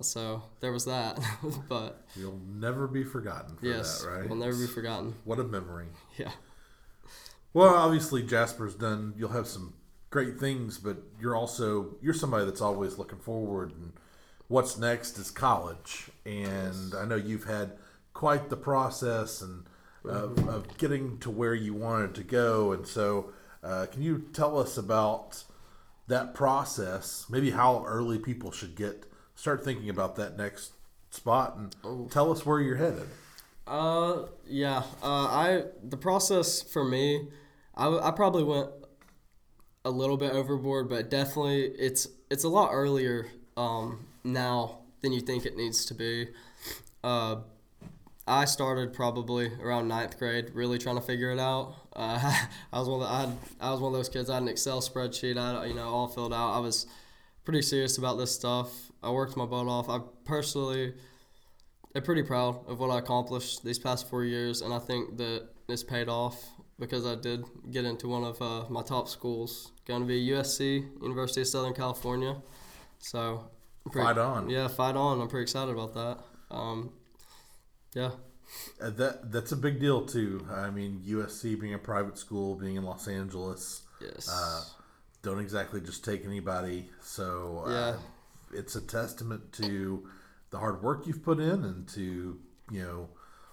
So 0.00 0.42
there 0.60 0.70
was 0.72 0.84
that, 0.84 1.18
but 1.68 2.04
You'll 2.14 2.40
never 2.46 2.86
be 2.86 3.02
forgotten 3.02 3.56
for 3.56 3.66
yes, 3.66 4.02
that, 4.02 4.10
right? 4.10 4.28
will 4.28 4.36
never 4.36 4.56
be 4.56 4.66
forgotten. 4.66 5.14
What 5.24 5.40
a 5.40 5.44
memory. 5.44 5.86
Yeah. 6.16 6.30
Well, 7.52 7.74
obviously 7.74 8.22
Jasper's 8.22 8.74
done. 8.74 9.14
You'll 9.16 9.30
have 9.30 9.48
some 9.48 9.74
great 10.10 10.38
things, 10.38 10.78
but 10.78 10.98
you're 11.20 11.34
also 11.34 11.96
you're 12.00 12.14
somebody 12.14 12.44
that's 12.44 12.60
always 12.60 12.98
looking 12.98 13.18
forward. 13.18 13.72
And 13.72 13.92
what's 14.46 14.78
next 14.78 15.18
is 15.18 15.32
college, 15.32 16.10
and 16.24 16.94
I 16.94 17.04
know 17.04 17.16
you've 17.16 17.44
had 17.44 17.72
quite 18.14 18.50
the 18.50 18.56
process 18.56 19.42
and 19.42 19.64
of, 20.04 20.48
of 20.48 20.78
getting 20.78 21.18
to 21.18 21.30
where 21.30 21.54
you 21.54 21.74
wanted 21.74 22.14
to 22.14 22.22
go. 22.22 22.72
And 22.72 22.86
so, 22.86 23.32
uh, 23.62 23.86
can 23.86 24.02
you 24.02 24.26
tell 24.32 24.58
us 24.58 24.76
about 24.76 25.44
that 26.06 26.34
process? 26.34 27.26
Maybe 27.28 27.50
how 27.50 27.84
early 27.86 28.18
people 28.18 28.50
should 28.50 28.74
get 28.74 29.04
start 29.34 29.64
thinking 29.64 29.88
about 29.88 30.16
that 30.16 30.36
next 30.36 30.72
spot, 31.10 31.56
and 31.56 32.10
tell 32.10 32.32
us 32.32 32.44
where 32.44 32.60
you're 32.60 32.76
headed. 32.76 33.08
Uh, 33.66 34.24
yeah. 34.46 34.82
Uh, 35.02 35.26
I 35.26 35.64
the 35.82 35.96
process 35.96 36.62
for 36.62 36.84
me, 36.84 37.28
I, 37.76 37.86
I 37.98 38.10
probably 38.10 38.42
went 38.42 38.70
a 39.84 39.90
little 39.90 40.16
bit 40.16 40.32
overboard, 40.32 40.88
but 40.88 41.10
definitely 41.10 41.64
it's 41.64 42.08
it's 42.30 42.44
a 42.44 42.48
lot 42.48 42.70
earlier 42.72 43.28
um, 43.56 44.06
now 44.24 44.78
than 45.02 45.12
you 45.12 45.20
think 45.20 45.46
it 45.46 45.56
needs 45.56 45.84
to 45.86 45.94
be. 45.94 46.28
Uh, 47.04 47.36
I 48.28 48.44
started 48.44 48.92
probably 48.92 49.50
around 49.60 49.88
ninth 49.88 50.18
grade, 50.18 50.50
really 50.52 50.78
trying 50.78 50.96
to 50.96 51.02
figure 51.02 51.30
it 51.32 51.38
out. 51.38 51.74
Uh, 51.96 52.18
I 52.72 52.78
was 52.78 52.88
one 52.88 53.00
of 53.00 53.08
the, 53.08 53.12
I, 53.12 53.20
had, 53.20 53.36
I 53.60 53.70
was 53.70 53.80
one 53.80 53.92
of 53.92 53.98
those 53.98 54.08
kids. 54.08 54.28
I 54.28 54.34
had 54.34 54.42
an 54.42 54.48
Excel 54.48 54.80
spreadsheet. 54.80 55.38
I 55.38 55.66
you 55.66 55.74
know 55.74 55.88
all 55.88 56.08
filled 56.08 56.34
out. 56.34 56.52
I 56.52 56.58
was 56.58 56.86
pretty 57.44 57.62
serious 57.62 57.96
about 57.96 58.18
this 58.18 58.30
stuff. 58.30 58.92
I 59.02 59.10
worked 59.10 59.36
my 59.36 59.46
butt 59.46 59.66
off. 59.66 59.88
I 59.88 60.00
personally 60.24 60.92
am 61.94 62.02
pretty 62.02 62.22
proud 62.22 62.68
of 62.68 62.78
what 62.78 62.90
I 62.90 62.98
accomplished 62.98 63.64
these 63.64 63.78
past 63.78 64.08
four 64.08 64.24
years, 64.24 64.60
and 64.60 64.74
I 64.74 64.78
think 64.78 65.16
that 65.16 65.48
it's 65.68 65.82
paid 65.82 66.08
off 66.08 66.50
because 66.78 67.06
I 67.06 67.14
did 67.14 67.44
get 67.70 67.84
into 67.84 68.08
one 68.08 68.24
of 68.24 68.40
uh, 68.42 68.64
my 68.68 68.82
top 68.82 69.08
schools, 69.08 69.72
going 69.86 70.02
to 70.02 70.06
be 70.06 70.28
USC, 70.28 70.86
University 71.02 71.40
of 71.40 71.48
Southern 71.48 71.74
California. 71.74 72.36
So, 72.98 73.48
pretty, 73.90 74.06
Fight 74.06 74.18
on. 74.18 74.50
Yeah, 74.50 74.68
fight 74.68 74.96
on. 74.96 75.20
I'm 75.20 75.28
pretty 75.28 75.42
excited 75.42 75.72
about 75.72 75.94
that. 75.94 76.18
Um, 76.54 76.92
yeah. 77.94 78.10
Uh, 78.80 78.90
that 78.90 79.30
that's 79.30 79.52
a 79.52 79.56
big 79.56 79.78
deal 79.78 80.06
too. 80.06 80.46
I 80.50 80.70
mean, 80.70 81.02
USC 81.06 81.60
being 81.60 81.74
a 81.74 81.78
private 81.78 82.16
school, 82.18 82.54
being 82.54 82.76
in 82.76 82.82
Los 82.84 83.06
Angeles, 83.08 83.82
Yes. 84.00 84.28
uh, 84.30 84.64
don't 85.22 85.38
exactly 85.40 85.80
just 85.80 86.04
take 86.04 86.24
anybody. 86.24 86.88
So 87.02 87.64
uh, 87.66 87.70
Yeah. 87.70 87.96
it's 88.58 88.74
a 88.76 88.80
testament 88.80 89.52
to 89.54 90.08
the 90.50 90.58
hard 90.58 90.82
work 90.82 91.06
you've 91.06 91.22
put 91.22 91.40
in 91.40 91.62
and 91.64 91.86
to 91.90 92.38
you 92.70 92.82
know 92.82 93.08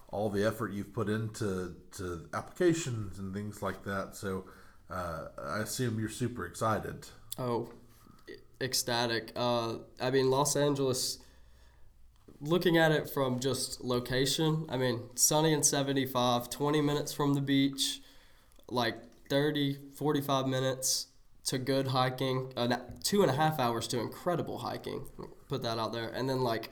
all 0.08 0.30
the 0.30 0.44
effort 0.46 0.72
you've 0.72 0.94
put 0.94 1.08
into 1.10 1.74
to 1.98 2.26
applications 2.32 3.18
and 3.18 3.34
things 3.34 3.60
like 3.60 3.84
that. 3.84 4.16
So 4.16 4.44
uh, 4.88 5.26
I 5.42 5.58
assume 5.58 5.98
you're 5.98 6.08
super 6.08 6.46
excited. 6.46 7.06
Oh, 7.38 7.68
ecstatic. 8.60 9.32
Uh, 9.36 9.74
I 10.00 10.10
mean, 10.10 10.30
Los 10.30 10.56
Angeles, 10.56 11.18
looking 12.40 12.76
at 12.76 12.92
it 12.92 13.08
from 13.08 13.40
just 13.40 13.82
location, 13.82 14.66
I 14.68 14.76
mean, 14.76 15.02
sunny 15.14 15.52
and 15.52 15.64
75, 15.64 16.50
20 16.50 16.80
minutes 16.80 17.12
from 17.12 17.34
the 17.34 17.40
beach, 17.40 18.00
like 18.68 18.96
30, 19.28 19.78
45 19.94 20.46
minutes 20.46 21.06
to 21.44 21.58
good 21.58 21.88
hiking, 21.88 22.52
uh, 22.56 22.76
two 23.02 23.22
and 23.22 23.30
a 23.30 23.34
half 23.34 23.58
hours 23.58 23.86
to 23.88 24.00
incredible 24.00 24.58
hiking. 24.58 25.06
Put 25.48 25.62
that 25.62 25.78
out 25.78 25.92
there. 25.92 26.08
And 26.08 26.28
then 26.28 26.40
like 26.40 26.70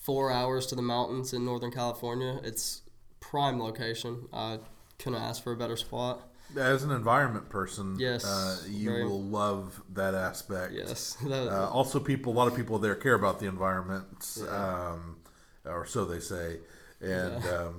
four 0.00 0.32
hours 0.32 0.66
to 0.66 0.74
the 0.74 0.82
mountains 0.82 1.32
in 1.32 1.44
Northern 1.44 1.70
California. 1.70 2.40
It's 2.42 2.82
prime 3.20 3.60
location. 3.60 4.28
I 4.32 4.60
couldn't 4.98 5.20
ask 5.20 5.42
for 5.42 5.52
a 5.52 5.56
better 5.56 5.76
spot. 5.76 6.27
As 6.56 6.82
an 6.82 6.90
environment 6.90 7.48
person, 7.50 7.96
Yes, 7.98 8.24
uh, 8.24 8.62
you 8.68 8.90
very- 8.90 9.04
will 9.04 9.22
love 9.22 9.82
that 9.90 10.14
aspect. 10.14 10.72
Yes. 10.72 11.16
That- 11.22 11.48
Uh, 11.48 11.68
also, 11.68 12.00
people, 12.00 12.32
a 12.32 12.36
lot 12.36 12.48
of 12.48 12.54
people 12.56 12.78
there 12.78 12.94
care 12.94 13.14
about 13.14 13.38
the 13.38 13.46
environment, 13.46 14.38
Yeah. 14.42 14.46
um, 14.92 15.16
or 15.64 15.84
so 15.86 16.04
they 16.04 16.20
say. 16.20 16.60
And 17.00 17.44
um, 17.44 17.74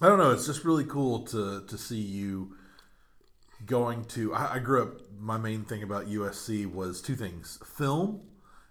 I 0.00 0.08
don't 0.08 0.18
know, 0.18 0.30
it's 0.32 0.46
just 0.46 0.64
really 0.64 0.84
cool 0.84 1.24
to 1.26 1.60
to 1.66 1.76
see 1.78 2.00
you 2.00 2.56
going 3.66 4.04
to. 4.06 4.34
I, 4.34 4.54
I 4.54 4.58
grew 4.58 4.82
up. 4.82 4.92
My 5.18 5.36
main 5.36 5.64
thing 5.64 5.82
about 5.82 6.06
USC 6.08 6.66
was 6.66 7.02
two 7.02 7.14
things: 7.14 7.58
film, 7.64 8.22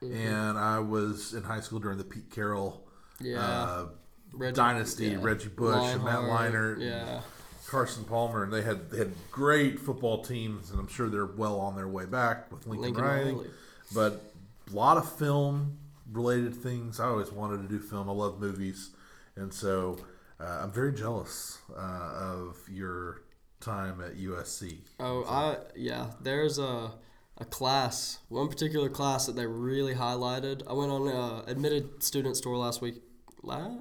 Mm-hmm. 0.01 0.15
and 0.15 0.57
I 0.57 0.79
was 0.79 1.33
in 1.33 1.43
high 1.43 1.59
school 1.61 1.79
during 1.79 1.97
the 1.99 2.03
Pete 2.05 2.31
Carroll 2.31 2.87
yeah. 3.21 3.39
uh, 3.39 3.85
Reggie- 4.33 4.55
dynasty. 4.55 5.07
yeah. 5.09 5.17
Reggie 5.21 5.49
Bush 5.49 5.93
and 5.93 6.03
Matt 6.03 6.19
Leinart. 6.21 6.79
Yeah. 6.81 7.21
Carson 7.69 8.03
Palmer, 8.03 8.43
and 8.43 8.51
they 8.51 8.63
had 8.63 8.89
they 8.89 8.97
had 8.97 9.13
great 9.31 9.79
football 9.79 10.23
teams, 10.23 10.71
and 10.71 10.79
I'm 10.79 10.87
sure 10.87 11.07
they're 11.07 11.25
well 11.25 11.59
on 11.59 11.75
their 11.75 11.87
way 11.87 12.05
back 12.05 12.51
with 12.51 12.65
Lincoln, 12.65 12.93
Lincoln 12.93 13.03
Riley. 13.03 13.31
Riley. 13.33 13.47
But 13.93 14.23
a 14.71 14.75
lot 14.75 14.97
of 14.97 15.11
film 15.17 15.77
related 16.11 16.55
things. 16.55 16.99
I 16.99 17.05
always 17.05 17.31
wanted 17.31 17.61
to 17.61 17.67
do 17.67 17.79
film. 17.79 18.09
I 18.09 18.13
love 18.13 18.39
movies, 18.39 18.91
and 19.35 19.53
so 19.53 19.97
uh, 20.39 20.61
I'm 20.63 20.71
very 20.71 20.93
jealous 20.93 21.59
uh, 21.75 22.11
of 22.15 22.57
your 22.69 23.21
time 23.59 24.01
at 24.01 24.17
USC. 24.17 24.77
Oh, 24.99 25.23
I 25.25 25.57
yeah. 25.75 26.11
There's 26.21 26.57
a 26.57 26.91
a 27.37 27.45
class, 27.45 28.19
one 28.29 28.47
particular 28.47 28.89
class 28.89 29.27
that 29.27 29.35
they 29.35 29.45
really 29.45 29.93
highlighted. 29.93 30.63
I 30.67 30.73
went 30.73 30.91
on 30.91 31.07
a 31.07 31.43
admitted 31.49 32.03
student 32.03 32.35
tour 32.35 32.57
last 32.57 32.81
week. 32.81 32.95
La, 33.43 33.77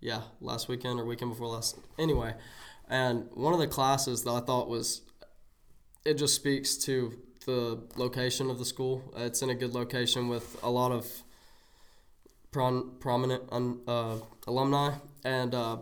yeah, 0.00 0.22
last 0.40 0.68
weekend 0.68 1.00
or 1.00 1.04
weekend 1.04 1.30
before 1.30 1.46
last. 1.46 1.78
Anyway, 1.98 2.34
and 2.88 3.28
one 3.32 3.52
of 3.52 3.60
the 3.60 3.66
classes 3.66 4.24
that 4.24 4.30
I 4.30 4.40
thought 4.40 4.68
was, 4.68 5.02
it 6.04 6.14
just 6.14 6.34
speaks 6.34 6.76
to 6.78 7.18
the 7.46 7.82
location 7.96 8.50
of 8.50 8.58
the 8.58 8.64
school. 8.64 9.02
It's 9.16 9.42
in 9.42 9.50
a 9.50 9.54
good 9.54 9.74
location 9.74 10.28
with 10.28 10.58
a 10.62 10.70
lot 10.70 10.92
of 10.92 11.06
prom, 12.50 12.96
prominent 13.00 13.44
un, 13.50 13.80
uh, 13.86 14.16
alumni, 14.46 14.94
and 15.24 15.54
uh, 15.54 15.78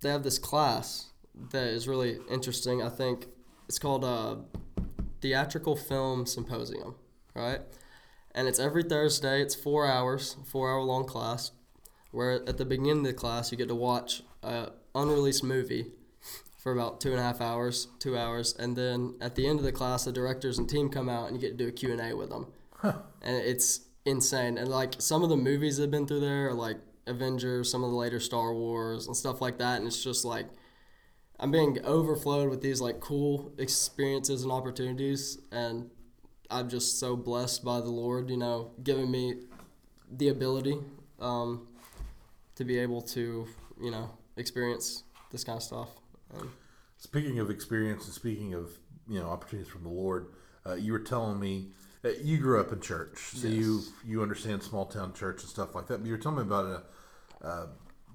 they 0.00 0.10
have 0.10 0.22
this 0.22 0.38
class 0.38 1.10
that 1.50 1.66
is 1.66 1.86
really 1.88 2.18
interesting. 2.30 2.82
I 2.82 2.88
think 2.88 3.26
it's 3.68 3.78
called 3.78 4.04
uh, 4.04 4.36
Theatrical 5.20 5.76
Film 5.76 6.26
Symposium, 6.26 6.94
right? 7.34 7.60
And 8.34 8.48
it's 8.48 8.58
every 8.58 8.82
Thursday. 8.82 9.40
It's 9.40 9.54
four 9.54 9.86
hours, 9.86 10.36
four 10.44 10.70
hour 10.70 10.82
long 10.82 11.04
class, 11.04 11.52
where 12.10 12.32
at 12.48 12.58
the 12.58 12.64
beginning 12.64 12.98
of 12.98 13.04
the 13.04 13.12
class 13.12 13.52
you 13.52 13.58
get 13.58 13.68
to 13.68 13.74
watch 13.74 14.22
a 14.42 14.70
unreleased 14.94 15.44
movie 15.44 15.92
for 16.64 16.72
about 16.72 16.98
two 16.98 17.10
and 17.10 17.20
a 17.20 17.22
half 17.22 17.42
hours, 17.42 17.88
two 17.98 18.16
hours, 18.16 18.56
and 18.58 18.74
then 18.74 19.14
at 19.20 19.34
the 19.34 19.46
end 19.46 19.58
of 19.58 19.66
the 19.66 19.70
class, 19.70 20.06
the 20.06 20.12
directors 20.12 20.58
and 20.58 20.66
team 20.66 20.88
come 20.88 21.10
out 21.10 21.28
and 21.28 21.36
you 21.36 21.40
get 21.40 21.58
to 21.58 21.62
do 21.62 21.68
a 21.68 21.72
Q 21.72 21.92
and 21.92 22.00
A 22.00 22.16
with 22.16 22.30
them, 22.30 22.46
and 22.82 23.36
it's 23.36 23.80
insane. 24.06 24.56
And 24.56 24.68
like 24.68 24.94
some 24.98 25.22
of 25.22 25.28
the 25.28 25.36
movies 25.36 25.76
that 25.76 25.82
have 25.82 25.90
been 25.90 26.06
through 26.06 26.20
there 26.20 26.48
are 26.48 26.54
like 26.54 26.78
Avengers, 27.06 27.70
some 27.70 27.84
of 27.84 27.90
the 27.90 27.96
later 27.96 28.18
Star 28.18 28.54
Wars 28.54 29.06
and 29.06 29.14
stuff 29.14 29.42
like 29.42 29.58
that, 29.58 29.76
and 29.76 29.86
it's 29.86 30.02
just 30.02 30.24
like 30.24 30.46
I'm 31.38 31.50
being 31.50 31.84
overflowed 31.84 32.48
with 32.48 32.62
these 32.62 32.80
like 32.80 32.98
cool 32.98 33.52
experiences 33.58 34.42
and 34.42 34.50
opportunities, 34.50 35.36
and 35.52 35.90
I'm 36.50 36.70
just 36.70 36.98
so 36.98 37.14
blessed 37.14 37.62
by 37.62 37.80
the 37.80 37.90
Lord, 37.90 38.30
you 38.30 38.38
know, 38.38 38.70
giving 38.82 39.10
me 39.10 39.34
the 40.10 40.28
ability 40.28 40.78
um, 41.20 41.68
to 42.54 42.64
be 42.64 42.78
able 42.78 43.02
to 43.02 43.46
you 43.78 43.90
know 43.90 44.08
experience 44.38 45.02
this 45.30 45.44
kind 45.44 45.58
of 45.58 45.62
stuff. 45.62 45.90
And 46.40 46.50
Speaking 46.96 47.38
of 47.38 47.50
experience 47.50 48.06
and 48.06 48.14
speaking 48.14 48.54
of 48.54 48.70
you 49.08 49.18
know 49.20 49.28
opportunities 49.28 49.70
from 49.70 49.82
the 49.82 49.90
Lord, 49.90 50.28
uh, 50.66 50.74
you 50.74 50.92
were 50.92 50.98
telling 50.98 51.38
me 51.38 51.68
that 52.02 52.20
you 52.20 52.38
grew 52.38 52.60
up 52.60 52.72
in 52.72 52.80
church, 52.80 53.18
so 53.34 53.46
you 53.48 53.76
Yes. 53.76 53.90
you 54.04 54.22
understand 54.22 54.62
small 54.62 54.86
town 54.86 55.12
church 55.12 55.42
and 55.42 55.50
stuff 55.50 55.74
like 55.74 55.86
that. 55.88 55.98
But 55.98 56.06
you 56.06 56.12
were 56.12 56.18
telling 56.18 56.38
me 56.38 56.42
about 56.44 56.64
a, 57.42 57.46
uh, 57.46 57.66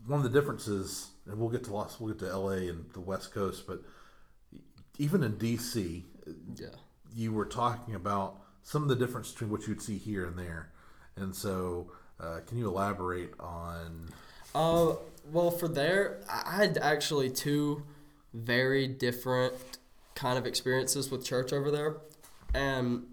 one 0.07 0.17
of 0.19 0.23
the 0.23 0.39
differences, 0.39 1.11
and 1.27 1.39
we'll 1.39 1.49
get 1.49 1.63
to 1.65 1.73
Los, 1.73 1.99
we'll 1.99 2.13
get 2.13 2.19
to 2.19 2.29
L.A. 2.31 2.67
and 2.67 2.89
the 2.93 2.99
West 2.99 3.31
Coast, 3.31 3.67
but 3.67 3.83
even 4.97 5.23
in 5.23 5.37
D.C., 5.37 6.05
yeah. 6.55 6.67
you 7.15 7.31
were 7.31 7.45
talking 7.45 7.93
about 7.95 8.41
some 8.63 8.81
of 8.81 8.89
the 8.89 8.95
difference 8.95 9.31
between 9.31 9.51
what 9.51 9.67
you'd 9.67 9.81
see 9.81 9.97
here 9.97 10.25
and 10.25 10.37
there, 10.37 10.71
and 11.15 11.35
so 11.35 11.91
uh, 12.19 12.39
can 12.47 12.57
you 12.57 12.67
elaborate 12.67 13.33
on? 13.39 14.09
Uh, 14.55 14.93
well, 15.31 15.51
for 15.51 15.67
there, 15.67 16.21
I 16.27 16.55
had 16.55 16.77
actually 16.79 17.29
two 17.29 17.83
very 18.33 18.87
different 18.87 19.53
kind 20.15 20.37
of 20.37 20.45
experiences 20.45 21.09
with 21.09 21.25
church 21.25 21.53
over 21.53 21.71
there, 21.71 21.97
and 22.53 23.03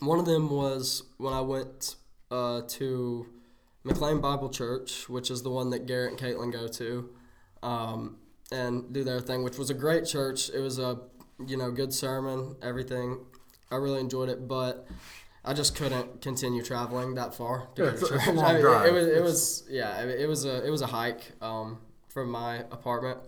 one 0.00 0.18
of 0.18 0.24
them 0.26 0.50
was 0.50 1.02
when 1.18 1.32
I 1.32 1.40
went 1.40 1.96
uh, 2.30 2.62
to 2.68 3.26
McLean 3.84 4.20
Bible 4.20 4.48
Church, 4.48 5.08
which 5.08 5.30
is 5.30 5.42
the 5.42 5.50
one 5.50 5.70
that 5.70 5.86
Garrett 5.86 6.10
and 6.12 6.18
Caitlin 6.20 6.52
go 6.52 6.68
to, 6.68 7.10
um, 7.62 8.16
and 8.52 8.92
do 8.92 9.04
their 9.04 9.20
thing, 9.20 9.42
which 9.44 9.58
was 9.58 9.70
a 9.70 9.74
great 9.74 10.04
church. 10.06 10.50
It 10.50 10.60
was 10.60 10.78
a 10.78 10.98
you 11.46 11.56
know 11.56 11.70
good 11.70 11.92
sermon, 11.92 12.56
everything. 12.62 13.18
I 13.70 13.76
really 13.76 14.00
enjoyed 14.00 14.28
it, 14.28 14.48
but 14.48 14.86
I 15.44 15.54
just 15.54 15.74
couldn't 15.76 16.20
continue 16.22 16.62
traveling 16.62 17.14
that 17.14 17.34
far 17.34 17.68
to 17.76 17.84
Yeah, 17.84 17.90
go 17.92 17.96
to 17.96 18.12
a- 18.14 18.16
it's 18.16 18.26
a 18.26 18.26
church. 18.32 18.38
I 18.44 18.52
mean, 18.52 18.60
drive. 18.62 18.86
It 18.86 18.92
was, 18.92 19.06
it 19.08 19.22
was 19.22 19.64
yeah, 19.70 20.02
it 20.02 20.28
was 20.28 20.44
a 20.44 20.64
it 20.66 20.70
was 20.70 20.82
a 20.82 20.86
hike 20.86 21.22
um, 21.42 21.78
from 22.08 22.30
my 22.30 22.56
apartment, 22.70 23.18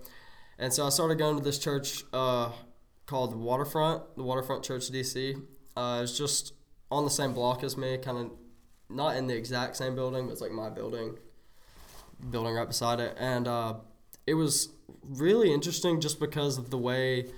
and 0.58 0.72
so 0.72 0.86
I 0.86 0.90
started 0.90 1.18
going 1.18 1.36
to 1.36 1.42
this 1.42 1.58
church 1.58 2.04
uh, 2.12 2.50
called 3.06 3.34
Waterfront, 3.34 4.16
the 4.16 4.22
Waterfront 4.22 4.62
Church 4.62 4.90
DC. 4.90 5.42
Uh, 5.76 6.00
it's 6.02 6.16
just 6.16 6.52
on 6.90 7.04
the 7.04 7.10
same 7.10 7.32
block 7.32 7.62
as 7.62 7.76
me, 7.76 7.98
kind 7.98 8.18
of 8.18 8.30
not 8.88 9.16
in 9.16 9.26
the 9.26 9.36
exact 9.36 9.76
same 9.76 9.94
building, 9.94 10.26
but 10.26 10.32
it's 10.32 10.40
like 10.40 10.52
my 10.52 10.68
building, 10.68 11.16
building 12.30 12.54
right 12.54 12.68
beside 12.68 13.00
it, 13.00 13.16
and 13.18 13.48
uh, 13.48 13.74
it 14.26 14.34
was 14.34 14.68
really 15.04 15.52
interesting 15.52 16.00
just 16.00 16.20
because 16.20 16.58
of 16.58 16.70
the 16.70 16.78
way 16.78 17.30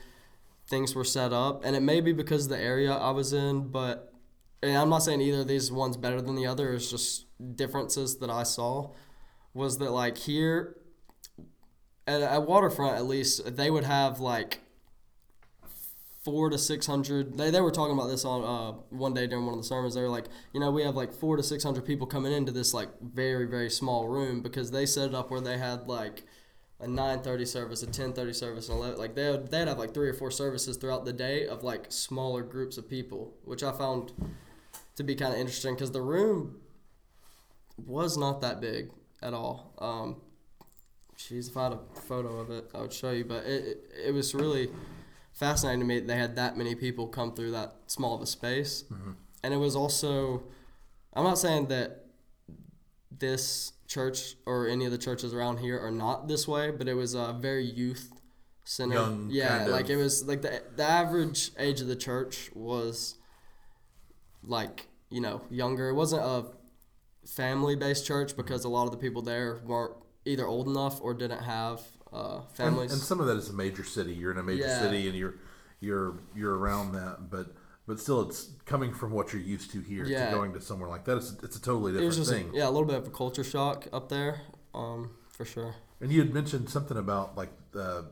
things 0.67 0.95
were 0.95 1.05
set 1.05 1.33
up, 1.33 1.65
and 1.65 1.77
it 1.77 1.81
may 1.81 2.01
be 2.01 2.13
because 2.13 2.45
of 2.45 2.51
the 2.51 2.59
area 2.59 2.93
I 2.93 3.11
was 3.11 3.33
in, 3.33 3.69
but 3.69 4.13
and 4.63 4.77
I'm 4.79 4.89
not 4.89 5.03
saying 5.03 5.21
either 5.21 5.41
of 5.41 5.49
these 5.49 5.71
one's 5.71 5.97
better 5.97 6.23
than 6.23 6.37
the 6.37 6.47
other. 6.47 6.73
It's 6.73 6.91
just 6.91 7.27
differences 7.55 8.17
that 8.19 8.31
I 8.31 8.45
saw. 8.45 8.93
Was 9.53 9.79
that 9.79 9.91
like 9.91 10.17
here 10.17 10.77
at, 12.07 12.21
at 12.21 12.47
Waterfront 12.47 12.97
at 12.97 13.07
least 13.07 13.57
they 13.57 13.71
would 13.71 13.85
have 13.85 14.21
like 14.21 14.61
four 16.25 16.49
to 16.49 16.57
six 16.57 16.87
hundred. 16.87 17.37
They, 17.37 17.51
they 17.51 17.61
were 17.61 17.71
talking 17.71 17.95
about 17.95 18.09
this 18.09 18.25
on 18.25 18.43
uh, 18.43 18.73
one 18.91 19.15
day 19.15 19.27
during 19.27 19.45
one 19.45 19.55
of 19.55 19.61
the 19.61 19.67
sermons. 19.67 19.95
They 19.95 20.01
were 20.01 20.09
like, 20.09 20.27
you 20.53 20.61
know, 20.61 20.71
we 20.71 20.83
have 20.83 20.97
like 20.97 21.13
four 21.13 21.37
to 21.37 21.43
six 21.43 21.63
hundred 21.63 21.85
people 21.85 22.07
coming 22.07 22.33
into 22.33 22.53
this 22.53 22.73
like 22.73 22.89
very 23.01 23.47
very 23.47 23.71
small 23.71 24.09
room 24.09 24.41
because 24.41 24.71
they 24.71 24.87
set 24.87 25.11
it 25.11 25.15
up 25.15 25.31
where 25.31 25.41
they 25.41 25.59
had 25.59 25.87
like 25.87 26.25
a 26.81 26.89
nine 26.89 27.21
thirty 27.23 27.45
service, 27.45 27.83
a 27.83 27.87
ten 27.87 28.13
thirty 28.13 28.33
service, 28.33 28.69
and 28.69 28.79
eleven. 28.79 28.99
Like 28.99 29.15
they 29.15 29.31
would, 29.31 29.51
they'd 29.51 29.69
have 29.69 29.79
like 29.79 29.95
three 29.95 30.09
or 30.09 30.15
four 30.15 30.31
services 30.31 30.77
throughout 30.77 31.05
the 31.05 31.13
day 31.13 31.47
of 31.47 31.63
like 31.63 31.87
smaller 31.91 32.43
groups 32.43 32.79
of 32.79 32.89
people, 32.89 33.35
which 33.45 33.63
I 33.63 33.73
found 33.73 34.13
to 34.97 35.03
be 35.03 35.15
kind 35.15 35.35
of 35.35 35.41
interesting 35.41 35.75
because 35.75 35.93
the 35.93 36.03
room 36.03 36.61
was 37.77 38.17
not 38.17 38.41
that 38.41 38.61
big 38.61 38.91
at 39.23 39.35
all. 39.35 39.75
Um, 39.79 40.17
Jeez, 41.25 41.49
if 41.49 41.57
I 41.57 41.65
had 41.65 41.73
a 41.73 42.01
photo 42.01 42.39
of 42.39 42.51
it, 42.51 42.71
I 42.75 42.83
would 42.83 42.93
show 42.93 43.11
you. 43.11 43.25
But 43.25 43.47
it, 43.47 43.65
it, 43.65 43.91
it 44.09 44.11
was 44.13 44.35
really 44.35 44.69
fascinating 45.33 45.81
to 45.81 45.87
me 45.87 46.01
that 46.01 46.07
they 46.07 46.17
had 46.17 46.37
that 46.37 46.57
many 46.57 46.75
people 46.75 47.07
come 47.07 47.35
through 47.35 47.53
that 47.53 47.75
small 47.87 48.15
of 48.15 48.21
a 48.21 48.27
space. 48.27 48.85
Mm-hmm. 48.93 49.13
And 49.43 49.55
it 49.55 49.57
was 49.57 49.75
also, 49.75 50.43
I'm 51.15 51.25
not 51.25 51.39
saying 51.39 51.69
that 51.69 52.05
this 53.11 53.73
church 53.87 54.35
or 54.45 54.69
any 54.69 54.85
of 54.85 54.93
the 54.93 54.99
churches 54.99 55.33
around 55.33 55.59
here 55.59 55.79
are 55.79 55.91
not 55.91 56.29
this 56.29 56.47
way, 56.47 56.71
but 56.71 56.89
it 56.89 56.95
was 56.95 57.15
a 57.15 57.37
very 57.39 57.65
youth 57.65 58.13
centered. 58.65 58.95
Young, 58.95 59.29
yeah, 59.31 59.59
kind 59.59 59.71
like 59.71 59.85
of- 59.85 59.91
it 59.91 59.97
was 59.97 60.25
like 60.25 60.43
the 60.43 60.63
the 60.77 60.85
average 60.85 61.53
age 61.59 61.81
of 61.81 61.87
the 61.87 61.97
church 61.97 62.51
was 62.55 63.17
like 64.43 64.89
you 65.11 65.21
know 65.21 65.43
younger. 65.51 65.89
It 65.89 65.95
wasn't 65.95 66.23
a 66.23 66.47
family 67.27 67.77
based 67.77 68.07
church 68.07 68.37
because 68.37 68.65
a 68.65 68.69
lot 68.69 68.85
of 68.85 68.91
the 68.91 68.99
people 68.99 69.23
there 69.23 69.61
weren't 69.65 69.95
either 70.25 70.47
old 70.47 70.69
enough 70.69 71.01
or 71.03 71.15
didn't 71.15 71.43
have 71.43 71.83
uh, 72.13 72.41
families. 72.55 72.93
and 72.93 73.01
some 73.01 73.21
of 73.21 73.27
that 73.27 73.37
is 73.37 73.49
a 73.49 73.53
major 73.53 73.85
city. 73.85 74.13
You're 74.13 74.31
in 74.33 74.39
a 74.39 74.43
major 74.43 74.63
Yeah. 74.67 74.79
city, 74.81 75.09
and 75.09 75.17
you're 75.17 75.35
you're 75.81 76.15
you're 76.35 76.57
around 76.57 76.93
that, 76.93 77.29
but 77.31 77.55
but 77.87 78.01
still, 78.01 78.23
it's 78.23 78.49
coming 78.65 78.95
from 78.95 79.11
what 79.13 79.33
you're 79.33 79.43
used 79.43 79.71
to 79.73 79.81
here 79.81 80.05
Yeah. 80.07 80.27
to 80.27 80.37
going 80.37 80.53
to 80.55 80.61
somewhere 80.61 80.89
like 80.89 81.05
that. 81.05 81.19
It's, 81.19 81.35
it's 81.43 81.57
a 81.57 81.61
totally 81.61 81.93
different 81.93 82.15
just 82.15 82.31
a, 82.31 82.35
thing. 82.35 82.51
yeah 82.55 82.67
a 82.69 82.71
little 82.71 82.87
bit 82.87 82.97
of 82.97 83.07
a 83.07 83.11
culture 83.11 83.45
shock 83.45 83.87
up 83.93 84.09
there, 84.09 84.41
um, 84.75 85.11
for 85.29 85.45
sure. 85.45 85.75
And 86.01 86.11
you 86.13 86.21
had 86.21 86.33
mentioned 86.33 86.71
something 86.71 86.97
about 86.97 87.37
like 87.37 87.51
uh, 87.77 88.03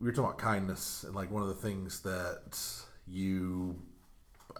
we 0.00 0.06
were 0.06 0.12
talking 0.12 0.24
about 0.24 0.38
kindness, 0.38 1.04
and 1.04 1.14
like 1.14 1.30
one 1.30 1.42
of 1.42 1.48
the 1.48 1.54
things 1.54 2.00
that 2.00 2.58
you 3.06 3.76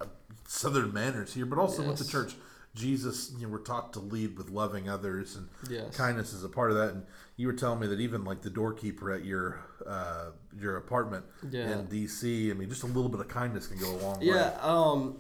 uh, 0.00 0.04
Southern 0.46 0.92
manners 0.92 1.32
here, 1.34 1.46
but 1.46 1.58
also 1.58 1.82
with 1.86 1.98
the 1.98 2.04
church. 2.04 2.34
Jesus, 2.74 3.32
you 3.38 3.46
know, 3.46 3.52
we're 3.52 3.58
taught 3.60 3.92
to 3.92 4.00
lead 4.00 4.36
with 4.36 4.50
loving 4.50 4.88
others, 4.88 5.36
and 5.36 5.48
Yes. 5.70 5.96
kindness 5.96 6.32
is 6.32 6.42
a 6.42 6.48
part 6.48 6.70
of 6.72 6.76
that. 6.76 6.90
And 6.92 7.06
you 7.36 7.46
were 7.46 7.52
telling 7.52 7.78
me 7.80 7.86
that 7.86 8.00
even 8.00 8.24
like 8.24 8.42
the 8.42 8.50
doorkeeper 8.50 9.12
at 9.12 9.24
your 9.24 9.60
uh, 9.86 10.30
your 10.58 10.76
apartment 10.76 11.24
Yeah. 11.50 11.72
in 11.80 11.86
DC, 11.86 12.50
I 12.50 12.54
mean, 12.54 12.68
just 12.68 12.82
a 12.82 12.86
little 12.86 13.08
bit 13.08 13.20
of 13.20 13.28
kindness 13.28 13.66
can 13.66 13.78
go 13.78 13.90
a 13.90 13.98
long 13.98 14.18
way. 14.20 14.26
Yeah, 14.26 14.56
um, 14.60 15.16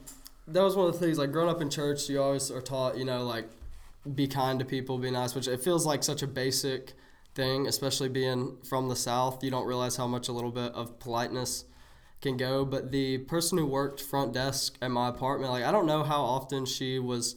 that 0.48 0.62
was 0.62 0.74
one 0.74 0.86
of 0.88 0.94
the 0.94 0.98
things. 0.98 1.18
Like 1.18 1.32
growing 1.32 1.48
up 1.50 1.60
in 1.60 1.70
church, 1.70 2.08
you 2.08 2.20
always 2.20 2.50
are 2.50 2.62
taught, 2.62 2.96
you 2.96 3.04
know, 3.04 3.24
like 3.24 3.48
be 4.14 4.26
kind 4.26 4.58
to 4.58 4.64
people, 4.64 4.98
be 4.98 5.10
nice, 5.10 5.34
which 5.34 5.46
it 5.48 5.60
feels 5.62 5.86
like 5.86 6.02
such 6.02 6.22
a 6.22 6.26
basic 6.26 6.92
thing, 7.34 7.66
especially 7.66 8.08
being 8.08 8.56
from 8.64 8.88
the 8.88 8.96
South. 8.96 9.42
You 9.44 9.50
don't 9.50 9.66
realize 9.66 9.96
how 9.96 10.06
much 10.06 10.28
a 10.28 10.32
little 10.32 10.52
bit 10.52 10.72
of 10.72 10.98
politeness 10.98 11.64
can 12.24 12.36
go. 12.36 12.64
But 12.64 12.90
the 12.90 13.18
person 13.18 13.58
who 13.58 13.66
worked 13.66 14.00
front 14.00 14.32
desk 14.32 14.76
at 14.82 14.90
my 14.90 15.08
apartment, 15.08 15.52
like 15.52 15.64
I 15.64 15.70
don't 15.70 15.86
know 15.86 16.02
how 16.02 16.22
often 16.22 16.66
she 16.66 16.98
was 16.98 17.36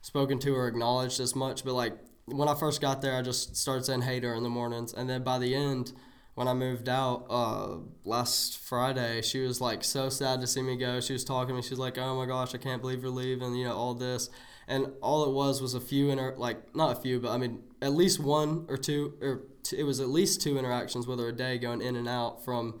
spoken 0.00 0.40
to 0.40 0.54
or 0.54 0.66
acknowledged 0.66 1.20
as 1.20 1.36
much, 1.36 1.64
but 1.64 1.74
like 1.74 1.96
when 2.26 2.48
I 2.48 2.54
first 2.54 2.80
got 2.80 3.02
there, 3.02 3.16
I 3.16 3.22
just 3.22 3.56
started 3.56 3.84
saying 3.84 4.02
hey 4.02 4.18
to 4.18 4.28
her 4.28 4.34
in 4.34 4.42
the 4.42 4.48
mornings, 4.48 4.92
and 4.92 5.08
then 5.08 5.22
by 5.22 5.38
the 5.38 5.54
end, 5.54 5.92
when 6.34 6.48
I 6.48 6.54
moved 6.54 6.88
out 6.88 7.26
uh, 7.28 7.76
last 8.04 8.58
Friday, 8.58 9.20
she 9.22 9.40
was 9.40 9.60
like 9.60 9.84
so 9.84 10.08
sad 10.08 10.40
to 10.40 10.46
see 10.46 10.62
me 10.62 10.76
go. 10.76 11.00
She 11.00 11.12
was 11.12 11.24
talking 11.24 11.48
to 11.48 11.54
me. 11.54 11.62
She's 11.62 11.78
like, 11.78 11.98
"Oh 11.98 12.16
my 12.16 12.26
gosh, 12.26 12.54
I 12.54 12.58
can't 12.58 12.80
believe 12.80 13.02
you're 13.02 13.10
leaving." 13.10 13.54
You 13.54 13.66
know 13.66 13.76
all 13.76 13.94
this, 13.94 14.30
and 14.66 14.86
all 15.02 15.24
it 15.24 15.32
was 15.32 15.60
was 15.60 15.74
a 15.74 15.80
few 15.80 16.10
inter 16.10 16.34
like 16.36 16.74
not 16.74 16.96
a 16.96 17.00
few, 17.00 17.20
but 17.20 17.30
I 17.30 17.38
mean 17.38 17.62
at 17.82 17.92
least 17.92 18.18
one 18.18 18.64
or 18.68 18.76
two 18.78 19.14
or 19.20 19.42
t- 19.62 19.78
it 19.78 19.84
was 19.84 20.00
at 20.00 20.08
least 20.08 20.40
two 20.40 20.58
interactions 20.58 21.06
with 21.06 21.18
her 21.18 21.28
a 21.28 21.32
day 21.32 21.58
going 21.58 21.82
in 21.82 21.96
and 21.96 22.08
out 22.08 22.44
from 22.44 22.80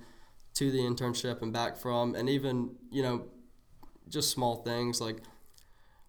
to 0.54 0.70
the 0.70 0.78
internship 0.78 1.42
and 1.42 1.52
back 1.52 1.76
from, 1.76 2.14
and 2.14 2.28
even 2.28 2.76
you 2.90 3.02
know 3.02 3.24
just 4.08 4.30
small 4.30 4.56
things 4.56 5.00
like 5.00 5.18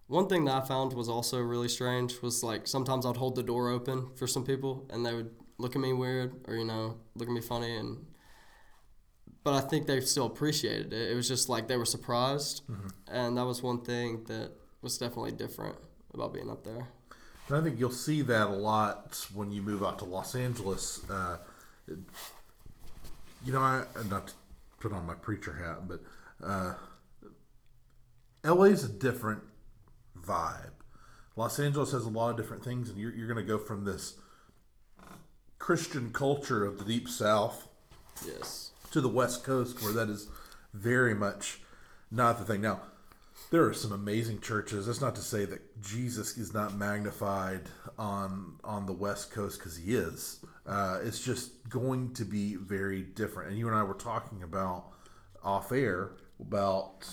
one 0.06 0.28
thing 0.28 0.44
that 0.44 0.62
I 0.62 0.66
found 0.66 0.92
was 0.92 1.08
also 1.08 1.40
really 1.40 1.68
strange 1.68 2.20
was 2.20 2.42
like 2.42 2.66
sometimes 2.66 3.06
I'd 3.06 3.16
hold 3.16 3.36
the 3.36 3.42
door 3.42 3.70
open 3.70 4.10
for 4.16 4.26
some 4.26 4.44
people 4.44 4.86
and 4.90 5.04
they 5.04 5.14
would 5.14 5.30
look 5.58 5.74
at 5.74 5.80
me 5.80 5.92
weird 5.92 6.34
or 6.46 6.56
you 6.56 6.64
know 6.64 6.98
look 7.14 7.28
at 7.28 7.34
me 7.34 7.40
funny 7.40 7.76
and 7.76 8.04
but 9.42 9.54
I 9.54 9.60
think 9.60 9.86
they 9.86 10.00
still 10.00 10.24
appreciated 10.24 10.94
it. 10.94 11.10
It 11.10 11.14
was 11.14 11.28
just 11.28 11.50
like 11.50 11.68
they 11.68 11.76
were 11.76 11.84
surprised 11.84 12.62
and 13.08 13.36
that 13.36 13.44
was 13.44 13.62
one 13.62 13.82
thing 13.82 14.24
that 14.24 14.52
was 14.80 14.98
definitely 14.98 15.32
different 15.32 15.76
about 16.12 16.32
being 16.32 16.50
up 16.50 16.64
there. 16.64 16.88
And 17.48 17.56
I 17.58 17.60
think 17.60 17.78
you'll 17.78 17.90
see 17.90 18.22
that 18.22 18.46
a 18.46 18.52
lot 18.52 19.26
when 19.34 19.50
you 19.50 19.60
move 19.60 19.82
out 19.84 19.98
to 19.98 20.06
Los 20.06 20.34
Angeles. 20.34 21.02
Uh, 21.10 21.36
you 23.44 23.52
know, 23.52 23.60
I 23.60 23.84
not 24.08 24.28
to 24.28 24.34
put 24.80 24.92
on 24.92 25.06
my 25.06 25.14
preacher 25.14 25.54
hat, 25.54 25.88
but 25.88 26.00
uh, 26.44 26.74
LA 28.44 28.64
is 28.64 28.84
a 28.84 28.88
different 28.88 29.42
vibe. 30.18 30.70
Los 31.36 31.58
Angeles 31.58 31.92
has 31.92 32.04
a 32.04 32.10
lot 32.10 32.30
of 32.30 32.36
different 32.36 32.64
things, 32.64 32.88
and 32.88 32.98
you're, 32.98 33.12
you're 33.14 33.26
going 33.26 33.44
to 33.44 33.48
go 33.48 33.58
from 33.58 33.84
this 33.84 34.14
Christian 35.58 36.12
culture 36.12 36.64
of 36.64 36.78
the 36.78 36.84
Deep 36.84 37.08
South 37.08 37.68
Yes. 38.24 38.70
to 38.92 39.00
the 39.00 39.08
West 39.08 39.42
Coast, 39.44 39.82
where 39.82 39.92
that 39.92 40.08
is 40.08 40.28
very 40.72 41.14
much 41.14 41.60
not 42.10 42.38
the 42.38 42.44
thing. 42.44 42.60
Now, 42.60 42.82
there 43.50 43.64
are 43.64 43.74
some 43.74 43.90
amazing 43.90 44.40
churches. 44.40 44.86
That's 44.86 45.00
not 45.00 45.16
to 45.16 45.22
say 45.22 45.44
that 45.46 45.73
Jesus 45.84 46.38
is 46.38 46.54
not 46.54 46.74
magnified 46.76 47.62
on 47.98 48.54
on 48.64 48.86
the 48.86 48.92
West 48.92 49.30
Coast 49.30 49.58
because 49.58 49.76
he 49.76 49.94
is. 49.94 50.44
Uh, 50.66 51.00
it's 51.02 51.22
just 51.22 51.68
going 51.68 52.12
to 52.14 52.24
be 52.24 52.56
very 52.56 53.02
different. 53.02 53.50
And 53.50 53.58
you 53.58 53.66
and 53.66 53.76
I 53.76 53.82
were 53.82 53.94
talking 53.94 54.42
about 54.42 54.86
off 55.42 55.72
air 55.72 56.12
about 56.40 57.06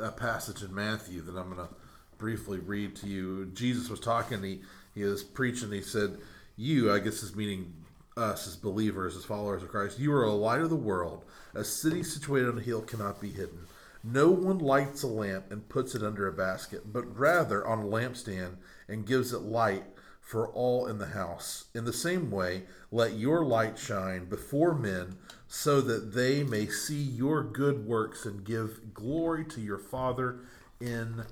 a 0.00 0.10
passage 0.10 0.62
in 0.62 0.74
Matthew 0.74 1.22
that 1.22 1.36
I'm 1.36 1.54
going 1.54 1.68
to 1.68 1.74
briefly 2.18 2.58
read 2.58 2.96
to 2.96 3.06
you. 3.06 3.46
Jesus 3.54 3.88
was 3.88 4.00
talking. 4.00 4.42
He 4.42 4.60
he 4.94 5.04
was 5.04 5.22
preaching. 5.22 5.70
He 5.70 5.82
said, 5.82 6.18
You, 6.56 6.92
I 6.92 6.98
guess, 6.98 7.22
is 7.22 7.36
meaning 7.36 7.72
us 8.16 8.46
as 8.46 8.56
believers, 8.56 9.16
as 9.16 9.24
followers 9.24 9.62
of 9.62 9.70
Christ. 9.70 9.98
You 9.98 10.12
are 10.12 10.24
a 10.24 10.32
light 10.32 10.60
of 10.60 10.70
the 10.70 10.76
world. 10.76 11.24
A 11.54 11.64
city 11.64 12.02
situated 12.02 12.48
on 12.48 12.58
a 12.58 12.62
hill 12.62 12.82
cannot 12.82 13.20
be 13.20 13.30
hidden. 13.30 13.66
No 14.02 14.30
one 14.30 14.58
lights 14.58 15.02
a 15.02 15.06
lamp 15.06 15.50
and 15.50 15.68
puts 15.68 15.94
it 15.94 16.02
under 16.02 16.26
a 16.26 16.32
basket, 16.32 16.92
but 16.92 17.18
rather 17.18 17.66
on 17.66 17.80
a 17.80 17.84
lampstand 17.84 18.56
and 18.88 19.06
gives 19.06 19.32
it 19.32 19.42
light 19.42 19.84
for 20.20 20.48
all 20.48 20.86
in 20.86 20.98
the 20.98 21.08
house. 21.08 21.66
In 21.74 21.84
the 21.84 21.92
same 21.92 22.30
way, 22.30 22.62
let 22.90 23.14
your 23.14 23.44
light 23.44 23.78
shine 23.78 24.26
before 24.26 24.74
men 24.74 25.16
so 25.48 25.80
that 25.80 26.14
they 26.14 26.44
may 26.44 26.66
see 26.66 27.02
your 27.02 27.42
good 27.42 27.84
works 27.84 28.24
and 28.24 28.44
give 28.44 28.94
glory 28.94 29.44
to 29.46 29.60
your 29.60 29.78
Father 29.78 30.40
in 30.80 31.24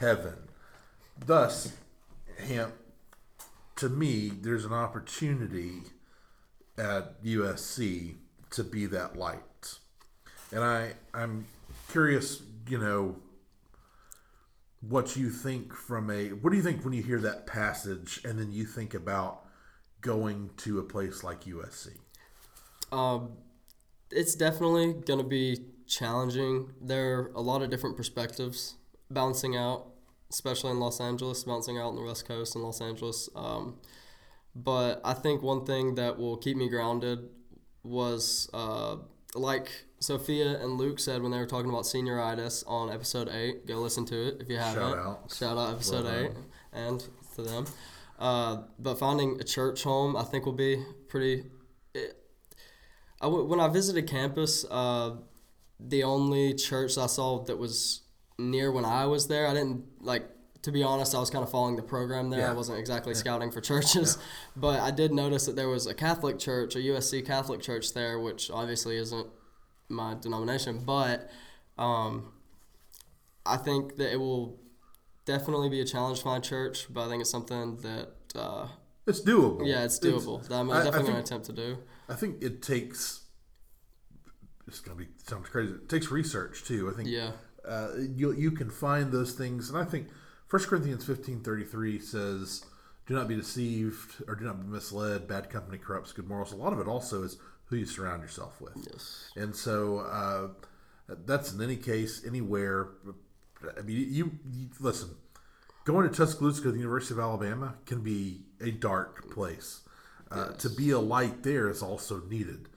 heaven. 0.00 0.34
Thus, 1.24 1.76
Hamp, 2.38 2.72
to 3.76 3.88
me, 3.88 4.28
there's 4.28 4.64
an 4.64 4.72
opportunity 4.72 5.82
at 6.76 7.22
USC 7.22 8.14
to 8.50 8.64
be 8.64 8.86
that 8.86 9.16
light. 9.16 9.78
And 10.50 10.64
I, 10.64 10.94
I'm 11.12 11.46
curious, 11.88 12.42
you 12.68 12.78
know, 12.78 13.16
what 14.80 15.16
you 15.16 15.30
think 15.30 15.74
from 15.74 16.10
a 16.10 16.28
what 16.28 16.50
do 16.50 16.56
you 16.56 16.62
think 16.62 16.84
when 16.84 16.92
you 16.92 17.02
hear 17.02 17.18
that 17.18 17.46
passage 17.46 18.20
and 18.24 18.38
then 18.38 18.52
you 18.52 18.64
think 18.64 18.94
about 18.94 19.44
going 20.00 20.50
to 20.58 20.78
a 20.78 20.82
place 20.82 21.24
like 21.24 21.44
USC? 21.44 21.88
Um, 22.92 23.32
it's 24.10 24.34
definitely 24.34 24.92
going 24.92 25.18
to 25.18 25.26
be 25.26 25.58
challenging. 25.86 26.72
There 26.80 27.18
are 27.18 27.32
a 27.34 27.40
lot 27.40 27.62
of 27.62 27.70
different 27.70 27.96
perspectives 27.96 28.76
bouncing 29.10 29.56
out, 29.56 29.86
especially 30.30 30.70
in 30.70 30.78
Los 30.78 31.00
Angeles, 31.00 31.44
bouncing 31.44 31.78
out 31.78 31.88
on 31.88 31.96
the 31.96 32.02
West 32.02 32.26
Coast 32.26 32.54
in 32.54 32.62
Los 32.62 32.80
Angeles. 32.80 33.28
Um, 33.34 33.78
but 34.54 35.00
I 35.04 35.14
think 35.14 35.42
one 35.42 35.64
thing 35.64 35.96
that 35.96 36.18
will 36.18 36.36
keep 36.36 36.56
me 36.56 36.68
grounded 36.68 37.28
was 37.82 38.48
uh, 38.52 38.96
like 39.34 39.70
Sophia 40.00 40.58
and 40.62 40.78
Luke 40.78 40.98
said 40.98 41.22
when 41.22 41.30
they 41.30 41.38
were 41.38 41.46
talking 41.46 41.70
about 41.70 41.84
senioritis 41.84 42.64
on 42.66 42.90
episode 42.90 43.28
eight. 43.28 43.66
Go 43.66 43.76
listen 43.76 44.04
to 44.06 44.28
it 44.28 44.40
if 44.40 44.48
you 44.48 44.56
haven't. 44.56 44.82
Shout 44.82 44.98
out. 44.98 45.32
Shout 45.36 45.58
out 45.58 45.72
episode 45.74 46.06
eight 46.06 46.32
and 46.72 47.04
to 47.36 47.42
them. 47.42 47.66
Uh, 48.18 48.62
but 48.78 48.98
finding 48.98 49.40
a 49.40 49.44
church 49.44 49.82
home, 49.84 50.16
I 50.16 50.24
think, 50.24 50.44
will 50.44 50.52
be 50.52 50.84
pretty. 51.08 51.44
It, 51.94 52.16
I 53.20 53.26
w- 53.26 53.44
when 53.44 53.60
I 53.60 53.68
visited 53.68 54.08
campus, 54.08 54.64
uh, 54.70 55.16
the 55.78 56.02
only 56.02 56.54
church 56.54 56.98
I 56.98 57.06
saw 57.06 57.44
that 57.44 57.58
was 57.58 58.02
near 58.38 58.72
when 58.72 58.84
I 58.84 59.06
was 59.06 59.28
there, 59.28 59.46
I 59.46 59.54
didn't 59.54 59.84
like. 60.00 60.28
To 60.62 60.72
be 60.72 60.82
honest, 60.82 61.14
I 61.14 61.20
was 61.20 61.30
kind 61.30 61.44
of 61.44 61.50
following 61.50 61.76
the 61.76 61.82
program 61.82 62.30
there. 62.30 62.48
I 62.48 62.52
wasn't 62.52 62.78
exactly 62.78 63.14
scouting 63.14 63.50
for 63.52 63.60
churches, 63.60 64.18
but 64.56 64.80
I 64.80 64.90
did 64.90 65.12
notice 65.12 65.46
that 65.46 65.54
there 65.56 65.68
was 65.68 65.86
a 65.86 65.94
Catholic 65.94 66.38
church, 66.38 66.74
a 66.74 66.78
USC 66.78 67.24
Catholic 67.24 67.60
church 67.60 67.94
there, 67.94 68.18
which 68.18 68.50
obviously 68.50 68.96
isn't 68.96 69.26
my 69.88 70.14
denomination, 70.20 70.84
but 70.84 71.30
um, 71.78 72.32
I 73.46 73.56
think 73.56 73.96
that 73.96 74.12
it 74.12 74.16
will 74.16 74.58
definitely 75.24 75.68
be 75.68 75.80
a 75.80 75.84
challenge 75.84 76.22
for 76.22 76.28
my 76.28 76.40
church. 76.40 76.86
But 76.90 77.06
I 77.06 77.08
think 77.08 77.20
it's 77.20 77.30
something 77.30 77.76
that 77.78 78.08
uh, 78.34 78.66
It's 79.06 79.20
doable. 79.20 79.64
yeah, 79.64 79.84
it's 79.84 80.00
doable. 80.00 80.46
that 80.48 80.54
I'm 80.54 80.68
definitely 80.68 81.02
going 81.02 81.14
to 81.14 81.20
attempt 81.20 81.46
to 81.46 81.52
do. 81.52 81.78
I 82.08 82.14
think 82.14 82.42
it 82.42 82.62
takes. 82.62 83.20
It's 84.66 84.80
gonna 84.80 84.96
be 84.96 85.06
sounds 85.26 85.48
crazy. 85.48 85.72
It 85.72 85.88
takes 85.88 86.10
research 86.10 86.64
too. 86.64 86.90
I 86.90 86.96
think 86.96 87.08
Yeah, 87.08 87.30
uh, 87.66 87.88
you 87.96 88.32
you 88.32 88.50
can 88.50 88.68
find 88.70 89.10
those 89.12 89.32
things, 89.32 89.70
and 89.70 89.78
I 89.78 89.84
think 89.84 90.08
1 90.50 90.62
Corinthians 90.64 91.04
fifteen 91.04 91.40
thirty 91.40 91.64
three 91.64 91.98
says, 91.98 92.64
"Do 93.06 93.14
not 93.14 93.28
be 93.28 93.36
deceived, 93.36 94.22
or 94.26 94.34
do 94.34 94.44
not 94.44 94.60
be 94.60 94.66
misled. 94.68 95.28
Bad 95.28 95.50
company 95.50 95.78
corrupts 95.78 96.12
good 96.12 96.26
morals." 96.28 96.52
A 96.52 96.56
lot 96.56 96.72
of 96.72 96.80
it 96.80 96.86
also 96.88 97.22
is 97.22 97.36
who 97.66 97.76
you 97.76 97.84
surround 97.86 98.22
yourself 98.22 98.60
with, 98.60 98.72
yes, 98.90 99.30
and 99.36 99.54
so 99.54 99.98
uh, 99.98 100.48
that's 101.26 101.52
in 101.52 101.60
any 101.60 101.76
case 101.76 102.24
anywhere. 102.26 102.88
I 103.76 103.82
mean, 103.82 103.96
you, 104.10 104.30
you 104.50 104.68
listen. 104.80 105.10
Going 105.84 106.08
to 106.08 106.14
Tuscaloosa, 106.14 106.70
the 106.70 106.76
University 106.78 107.14
of 107.14 107.20
Alabama, 107.20 107.74
can 107.86 108.02
be 108.02 108.42
a 108.60 108.70
dark 108.70 109.30
place. 109.30 109.80
Uh, 110.30 110.48
To 110.52 110.68
be 110.68 110.90
a 110.90 110.98
light 110.98 111.42
there 111.42 111.70
is 111.70 111.82
also 111.82 112.20
needed. 112.28 112.68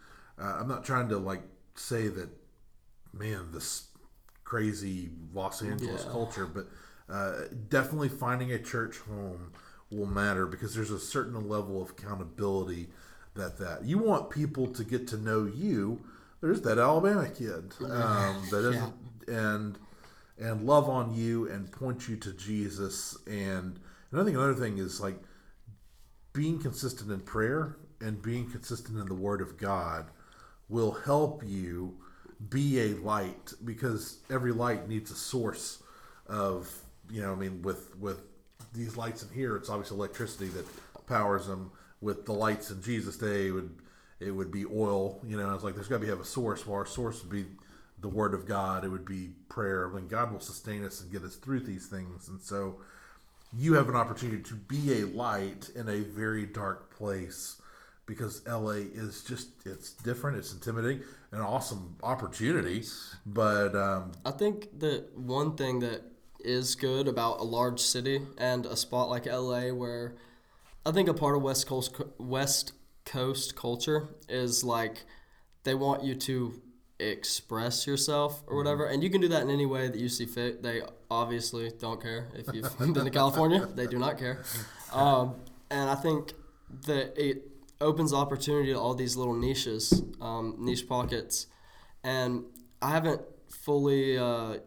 Uh, 0.42 0.58
I'm 0.62 0.68
not 0.70 0.86
trying 0.86 1.10
to 1.10 1.18
like 1.18 1.42
say 1.76 2.08
that, 2.08 2.30
man, 3.14 3.52
this 3.52 3.90
crazy 4.46 5.10
Los 5.34 5.62
Angeles 5.62 6.04
Yeah. 6.06 6.12
culture, 6.12 6.46
but 6.46 6.68
uh, 7.12 7.34
definitely 7.70 8.10
finding 8.10 8.52
a 8.52 8.60
church 8.60 9.00
home 9.00 9.52
will 9.92 10.06
matter 10.06 10.46
because 10.46 10.74
there's 10.74 10.92
a 10.92 11.00
certain 11.00 11.48
level 11.50 11.82
of 11.82 11.92
accountability 11.92 12.88
that 13.36 13.58
that 13.58 13.84
you 13.84 13.98
want 13.98 14.30
people 14.30 14.68
to 14.68 14.84
get 14.84 15.08
to 15.10 15.18
know 15.18 15.46
you. 15.46 16.02
There's 16.42 16.62
that 16.62 16.78
Alabama 16.78 17.30
kid 17.30 17.74
um, 17.82 18.44
that 18.50 18.70
isn't 18.70 18.94
and 19.28 19.78
and 20.40 20.66
love 20.66 20.90
on 20.90 21.14
you 21.14 21.48
and 21.50 21.72
point 21.72 22.08
you 22.08 22.16
to 22.18 22.34
Jesus. 22.34 23.18
And, 23.28 23.80
and 24.12 24.20
I 24.20 24.24
think 24.24 24.36
another 24.36 24.56
thing 24.56 24.80
is 24.80 25.00
like 25.00 25.18
being 26.34 26.60
consistent 26.60 27.12
in 27.12 27.20
prayer 27.20 27.78
and 28.00 28.22
being 28.22 28.50
consistent 28.50 28.98
in 28.98 29.08
the 29.08 29.14
Word 29.14 29.42
of 29.42 29.58
God 29.58 30.08
will 30.68 30.94
help 30.94 31.44
you 31.46 31.98
be 32.50 32.80
a 32.80 32.96
light 32.96 33.54
because 33.64 34.20
every 34.32 34.52
light 34.52 34.90
needs 34.90 35.12
a 35.12 35.16
source 35.16 35.84
of 36.26 36.74
you 37.12 37.22
know 37.22 37.32
I 37.32 37.36
mean 37.36 37.62
with 37.62 37.96
with 37.98 38.22
these 38.74 38.98
lights 38.98 39.24
in 39.24 39.30
here 39.30 39.56
it's 39.56 39.70
obviously 39.70 39.98
electricity 39.98 40.48
that 40.50 40.66
powers 41.08 41.48
them. 41.48 41.72
With 42.00 42.26
the 42.26 42.34
lights 42.34 42.72
in 42.72 42.82
Jesus 42.82 43.18
day 43.18 43.48
it 43.48 43.52
would 43.52 43.76
it 44.20 44.32
would 44.32 44.52
be 44.52 44.66
oil 44.66 45.20
you 45.26 45.38
know 45.38 45.54
it's 45.54 45.64
like 45.64 45.76
there's 45.76 45.88
got 45.88 45.96
to 45.96 46.02
be 46.02 46.08
have 46.08 46.20
a 46.20 46.26
source. 46.26 46.66
Well 46.66 46.78
our 46.78 46.86
source 46.86 47.22
would 47.22 47.32
be 47.32 47.46
the 48.00 48.08
word 48.08 48.34
of 48.34 48.48
God. 48.48 48.84
It 48.84 48.90
would 48.90 49.06
be 49.06 49.30
prayer. 49.50 49.90
When 49.90 50.08
God 50.08 50.32
will 50.32 50.40
sustain 50.40 50.84
us 50.84 51.02
and 51.02 51.12
get 51.12 51.24
us 51.24 51.36
through 51.36 51.62
these 51.62 51.88
things. 51.88 52.28
And 52.28 52.42
so 52.42 52.78
you 53.56 53.74
have 53.74 53.90
an 53.90 53.96
opportunity 53.96 54.42
to 54.44 54.56
be 54.56 55.02
a 55.02 55.06
light 55.08 55.70
in 55.76 55.90
a 55.90 56.00
very 56.00 56.46
dark 56.46 56.96
place 56.96 57.62
because 58.06 58.46
LA 58.48 58.82
is 58.94 59.24
just 59.24 59.50
it's 59.66 59.92
different, 59.92 60.38
it's 60.38 60.54
intimidating, 60.54 61.02
an 61.32 61.42
awesome 61.42 61.96
opportunity, 62.04 62.84
but 63.26 63.76
um, 63.76 64.12
I 64.26 64.32
think 64.32 64.80
that 64.80 65.18
one 65.18 65.56
thing 65.56 65.80
that 65.80 66.02
is 66.44 66.76
good 66.76 67.08
about 67.08 67.40
a 67.40 67.44
large 67.44 67.80
city 67.80 68.22
and 68.38 68.66
a 68.66 68.76
spot 68.76 69.10
like 69.10 69.26
LA, 69.26 69.70
where 69.70 70.16
I 70.86 70.92
think 70.92 71.08
a 71.08 71.14
part 71.14 71.36
of 71.36 71.42
West 71.42 71.68
Coast 71.68 71.96
West 72.18 72.74
Coast 73.06 73.56
culture 73.56 74.10
is 74.30 74.64
like 74.64 75.04
they 75.64 75.76
want 75.76 76.04
you 76.04 76.16
to 76.16 76.62
express 77.00 77.88
yourself 77.88 78.44
or 78.48 78.58
whatever, 78.58 78.86
and 78.86 79.04
you 79.04 79.10
can 79.10 79.22
do 79.22 79.28
that 79.30 79.42
in 79.44 79.50
any 79.50 79.66
way 79.66 79.88
that 79.88 80.00
you 80.00 80.10
see 80.10 80.26
fit. 80.26 80.62
They 80.64 80.82
obviously 81.10 81.72
don't 81.80 82.02
care 82.02 82.30
if 82.36 82.54
you've 82.54 82.78
been 82.94 82.94
to 82.94 83.10
California; 83.10 83.68
they 83.74 83.88
do 83.88 83.98
not 83.98 84.18
care. 84.18 84.44
Um, 84.92 85.36
and 85.70 85.90
I 85.90 85.96
think 85.96 86.34
that 86.86 87.14
it 87.16 87.50
opens 87.80 88.12
opportunity 88.12 88.74
to 88.74 88.78
all 88.78 88.94
these 88.94 89.16
little 89.16 89.34
niches, 89.34 90.04
um, 90.20 90.58
niche 90.60 90.86
pockets, 90.86 91.48
and 92.04 92.44
I 92.82 92.92
haven't 92.92 93.22
fully 93.50 94.18
uh, 94.18 94.58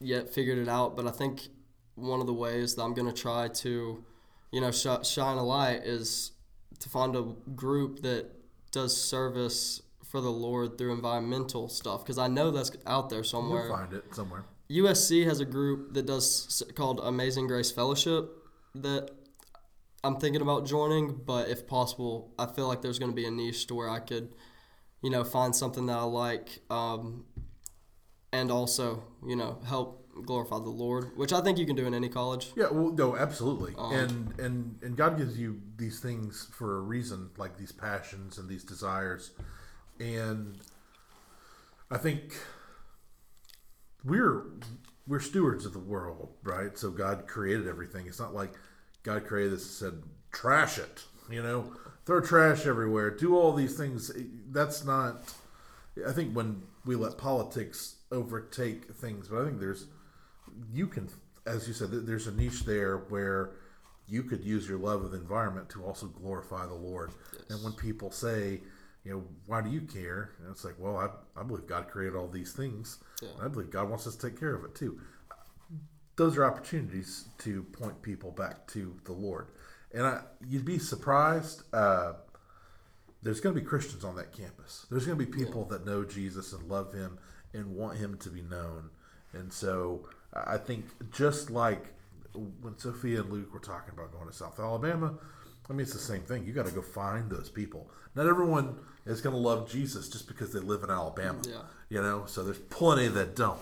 yet 0.00 0.28
figured 0.32 0.58
it 0.58 0.68
out, 0.68 0.96
but 0.96 1.06
I 1.06 1.10
think 1.10 1.48
one 1.94 2.20
of 2.20 2.26
the 2.26 2.32
ways 2.34 2.74
that 2.74 2.82
I'm 2.82 2.94
gonna 2.94 3.12
try 3.12 3.48
to, 3.48 4.04
you 4.50 4.60
know, 4.60 4.70
sh- 4.70 5.06
shine 5.06 5.36
a 5.36 5.44
light 5.44 5.82
is 5.84 6.32
to 6.78 6.88
find 6.88 7.14
a 7.14 7.34
group 7.54 8.00
that 8.02 8.30
does 8.72 8.96
service 8.96 9.82
for 10.04 10.20
the 10.20 10.30
Lord 10.30 10.78
through 10.78 10.92
environmental 10.92 11.68
stuff 11.68 12.02
because 12.02 12.18
I 12.18 12.26
know 12.28 12.50
that's 12.50 12.72
out 12.86 13.10
there 13.10 13.22
somewhere. 13.22 13.66
you'll 13.66 13.76
find 13.76 13.92
it 13.92 14.04
somewhere. 14.14 14.44
USC 14.70 15.24
has 15.26 15.40
a 15.40 15.44
group 15.44 15.94
that 15.94 16.06
does 16.06 16.62
called 16.74 17.00
Amazing 17.02 17.46
Grace 17.48 17.70
Fellowship 17.70 18.30
that 18.74 19.10
I'm 20.02 20.16
thinking 20.16 20.40
about 20.40 20.64
joining, 20.64 21.14
but 21.14 21.48
if 21.48 21.66
possible, 21.66 22.32
I 22.38 22.46
feel 22.46 22.68
like 22.68 22.80
there's 22.80 22.98
going 22.98 23.10
to 23.10 23.16
be 23.16 23.26
a 23.26 23.30
niche 23.30 23.66
to 23.66 23.74
where 23.74 23.90
I 23.90 23.98
could, 23.98 24.34
you 25.02 25.10
know, 25.10 25.24
find 25.24 25.54
something 25.54 25.86
that 25.86 25.98
I 25.98 26.04
like, 26.04 26.60
um, 26.70 27.26
and 28.32 28.50
also, 28.50 29.02
you 29.26 29.36
know, 29.36 29.58
help 29.66 29.96
glorify 30.24 30.58
the 30.58 30.70
Lord, 30.70 31.16
which 31.16 31.32
I 31.32 31.40
think 31.40 31.58
you 31.58 31.66
can 31.66 31.76
do 31.76 31.86
in 31.86 31.94
any 31.94 32.08
college. 32.08 32.52
Yeah, 32.56 32.68
well, 32.70 32.92
no, 32.92 33.16
absolutely, 33.16 33.74
Um, 33.78 33.92
and 33.92 34.40
and 34.40 34.78
and 34.82 34.96
God 34.96 35.16
gives 35.16 35.38
you 35.38 35.60
these 35.76 36.00
things 36.00 36.48
for 36.52 36.78
a 36.78 36.80
reason, 36.80 37.30
like 37.36 37.56
these 37.56 37.72
passions 37.72 38.38
and 38.38 38.48
these 38.48 38.64
desires, 38.64 39.30
and 39.98 40.58
I 41.90 41.98
think 41.98 42.36
we're 44.04 44.44
we're 45.06 45.20
stewards 45.20 45.66
of 45.66 45.72
the 45.72 45.78
world, 45.78 46.34
right? 46.42 46.76
So 46.76 46.90
God 46.90 47.26
created 47.26 47.66
everything. 47.66 48.06
It's 48.06 48.20
not 48.20 48.34
like 48.34 48.52
God 49.02 49.26
created 49.26 49.52
this 49.52 49.62
and 49.62 49.92
said, 49.92 50.02
"Trash 50.32 50.78
it," 50.78 51.04
you 51.30 51.42
know, 51.42 51.72
throw 52.04 52.20
trash 52.20 52.66
everywhere, 52.66 53.10
do 53.10 53.36
all 53.36 53.52
these 53.52 53.76
things. 53.76 54.10
That's 54.50 54.84
not. 54.84 55.34
I 56.06 56.12
think 56.12 56.34
when 56.34 56.62
we 56.84 56.96
let 56.96 57.18
politics 57.18 57.96
overtake 58.12 58.92
things, 58.94 59.28
but 59.28 59.42
I 59.42 59.44
think 59.46 59.60
there's 59.60 59.86
you 60.72 60.86
can, 60.86 61.08
as 61.46 61.68
you 61.68 61.74
said, 61.74 61.90
there's 61.90 62.26
a 62.26 62.32
niche 62.32 62.64
there 62.64 62.98
where 63.08 63.52
you 64.08 64.22
could 64.22 64.44
use 64.44 64.68
your 64.68 64.78
love 64.78 65.04
of 65.04 65.12
the 65.12 65.18
environment 65.18 65.68
to 65.70 65.84
also 65.84 66.06
glorify 66.06 66.66
the 66.66 66.74
Lord. 66.74 67.12
And 67.48 67.62
when 67.62 67.72
people 67.72 68.10
say, 68.10 68.60
you 69.04 69.12
know, 69.12 69.24
why 69.46 69.62
do 69.62 69.70
you 69.70 69.82
care? 69.82 70.32
And 70.40 70.50
it's 70.50 70.64
like, 70.64 70.74
well, 70.78 70.96
I, 70.96 71.40
I 71.40 71.44
believe 71.44 71.66
God 71.66 71.88
created 71.88 72.16
all 72.16 72.28
these 72.28 72.52
things. 72.52 72.98
Yeah. 73.22 73.28
I 73.40 73.48
believe 73.48 73.70
God 73.70 73.88
wants 73.88 74.06
us 74.06 74.16
to 74.16 74.28
take 74.28 74.38
care 74.38 74.54
of 74.54 74.64
it 74.64 74.74
too. 74.74 75.00
Those 76.16 76.36
are 76.36 76.44
opportunities 76.44 77.28
to 77.38 77.62
point 77.62 78.02
people 78.02 78.32
back 78.32 78.66
to 78.68 78.94
the 79.04 79.12
Lord. 79.12 79.46
And 79.94 80.06
I, 80.06 80.20
you'd 80.46 80.64
be 80.64 80.78
surprised. 80.78 81.62
Uh, 81.72 82.14
there's 83.22 83.40
going 83.40 83.54
to 83.54 83.60
be 83.60 83.66
Christians 83.66 84.04
on 84.04 84.16
that 84.16 84.32
campus. 84.32 84.86
There's 84.90 85.06
going 85.06 85.18
to 85.18 85.24
be 85.24 85.30
people 85.30 85.64
that 85.66 85.86
know 85.86 86.04
Jesus 86.04 86.52
and 86.52 86.68
love 86.68 86.92
him 86.92 87.18
and 87.52 87.74
want 87.74 87.98
him 87.98 88.16
to 88.18 88.30
be 88.30 88.42
known. 88.42 88.90
And 89.32 89.52
so 89.52 90.08
I 90.34 90.56
think 90.56 90.86
just 91.12 91.50
like 91.50 91.86
when 92.60 92.78
Sophia 92.78 93.20
and 93.20 93.30
Luke 93.30 93.52
were 93.52 93.60
talking 93.60 93.92
about 93.92 94.12
going 94.12 94.26
to 94.26 94.32
South 94.32 94.58
Alabama, 94.58 95.14
I 95.68 95.72
mean, 95.72 95.82
it's 95.82 95.92
the 95.92 95.98
same 95.98 96.22
thing. 96.22 96.44
You 96.44 96.52
got 96.52 96.66
to 96.66 96.72
go 96.72 96.82
find 96.82 97.30
those 97.30 97.48
people. 97.48 97.88
Not 98.16 98.26
everyone 98.26 98.76
is 99.06 99.20
going 99.20 99.34
to 99.34 99.40
love 99.40 99.70
Jesus 99.70 100.08
just 100.08 100.26
because 100.26 100.52
they 100.52 100.58
live 100.58 100.82
in 100.82 100.90
Alabama. 100.90 101.40
Yeah. 101.48 101.62
You 101.88 102.02
know, 102.02 102.24
so 102.26 102.42
there's 102.42 102.58
plenty 102.58 103.06
that 103.08 103.36
don't. 103.36 103.60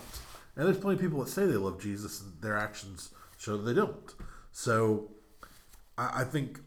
And 0.55 0.65
there's 0.65 0.79
plenty 0.79 0.95
of 0.95 1.01
people 1.01 1.23
that 1.23 1.29
say 1.29 1.45
they 1.45 1.53
love 1.53 1.79
Jesus 1.81 2.21
and 2.21 2.33
their 2.41 2.57
actions 2.57 3.11
show 3.37 3.57
that 3.57 3.63
they 3.63 3.73
don't. 3.73 4.13
So 4.51 5.11
I, 5.97 6.21
I 6.21 6.23
think 6.23 6.59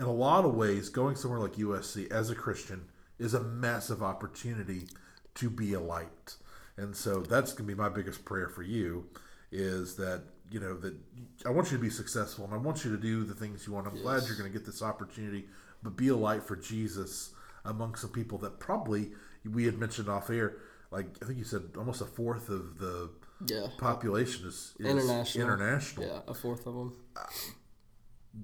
in 0.00 0.06
a 0.06 0.12
lot 0.12 0.44
of 0.44 0.54
ways, 0.54 0.88
going 0.88 1.14
somewhere 1.14 1.38
like 1.38 1.52
USC 1.52 2.10
as 2.10 2.28
a 2.28 2.34
Christian 2.34 2.86
is 3.18 3.34
a 3.34 3.42
massive 3.42 4.02
opportunity 4.02 4.88
to 5.36 5.48
be 5.48 5.74
a 5.74 5.80
light. 5.80 6.34
And 6.76 6.94
so 6.96 7.20
that's 7.20 7.52
going 7.52 7.68
to 7.68 7.74
be 7.74 7.80
my 7.80 7.88
biggest 7.88 8.24
prayer 8.24 8.48
for 8.48 8.62
you 8.62 9.06
is 9.50 9.96
that, 9.96 10.22
you 10.50 10.58
know, 10.60 10.76
that 10.78 10.94
I 11.44 11.50
want 11.50 11.70
you 11.70 11.76
to 11.76 11.82
be 11.82 11.90
successful 11.90 12.44
and 12.46 12.54
I 12.54 12.56
want 12.56 12.84
you 12.84 12.90
to 12.90 13.00
do 13.00 13.24
the 13.24 13.34
things 13.34 13.66
you 13.66 13.72
want. 13.74 13.86
I'm 13.86 14.00
glad 14.00 14.22
you're 14.26 14.36
going 14.36 14.50
to 14.50 14.58
get 14.58 14.64
this 14.66 14.82
opportunity, 14.82 15.44
but 15.82 15.96
be 15.96 16.08
a 16.08 16.16
light 16.16 16.42
for 16.42 16.56
Jesus 16.56 17.34
among 17.64 17.94
some 17.96 18.10
people 18.10 18.38
that 18.38 18.58
probably 18.58 19.10
we 19.44 19.64
had 19.66 19.78
mentioned 19.78 20.08
off 20.08 20.30
air. 20.30 20.56
Like, 20.90 21.06
I 21.22 21.26
think 21.26 21.38
you 21.38 21.44
said 21.44 21.62
almost 21.76 22.00
a 22.00 22.06
fourth 22.06 22.48
of 22.48 22.78
the 22.78 23.10
Yeah. 23.46 23.66
population 23.78 24.46
is, 24.46 24.74
is 24.78 24.86
International. 24.86 25.44
international. 25.46 26.06
Yeah, 26.06 26.20
a 26.28 26.34
fourth 26.34 26.66
of 26.66 26.74
them. 26.74 26.92
Uh, 27.16 27.20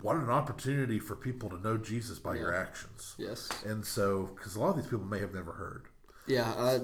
what 0.02 0.16
an 0.16 0.28
opportunity 0.28 0.98
for 0.98 1.16
people 1.16 1.48
to 1.50 1.58
know 1.60 1.76
Jesus 1.78 2.18
by 2.18 2.34
your 2.36 2.54
actions. 2.54 3.14
Yes. 3.18 3.48
And 3.64 3.84
so, 3.84 4.30
because 4.36 4.54
a 4.54 4.60
lot 4.60 4.70
of 4.70 4.76
these 4.76 4.84
people 4.86 5.04
may 5.06 5.18
have 5.20 5.32
never 5.34 5.52
heard. 5.52 5.86
Yeah, 6.26 6.52
I, 6.56 6.80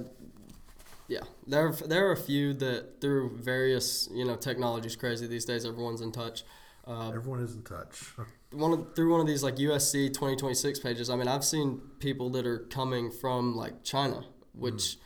yeah. 1.09 1.21
There 1.47 1.73
there 1.73 2.09
are 2.09 2.13
a 2.13 2.17
few 2.17 2.55
that 2.55 3.01
through 3.01 3.37
various 3.37 4.09
you 4.13 4.25
know 4.25 4.37
technology's 4.37 4.97
crazy 4.97 5.27
these 5.27 5.45
days. 5.45 5.65
Everyone's 5.65 6.01
in 6.01 6.13
touch. 6.13 6.45
Uh, 6.87 7.11
Everyone 7.11 7.41
is 7.41 7.55
in 7.55 7.63
touch. 7.63 8.13
one 8.53 8.73
of, 8.73 8.95
through 8.95 9.11
one 9.11 9.21
of 9.21 9.27
these 9.27 9.43
like 9.43 9.57
USC 9.57 10.09
2026 10.09 10.79
pages. 10.81 11.09
I 11.09 11.17
mean, 11.17 11.29
I've 11.29 11.45
seen 11.45 11.81
people 11.99 12.31
that 12.31 12.47
are 12.47 12.59
coming 12.59 13.11
from 13.11 13.57
like 13.57 13.85
China, 13.85 14.25
which 14.53 14.99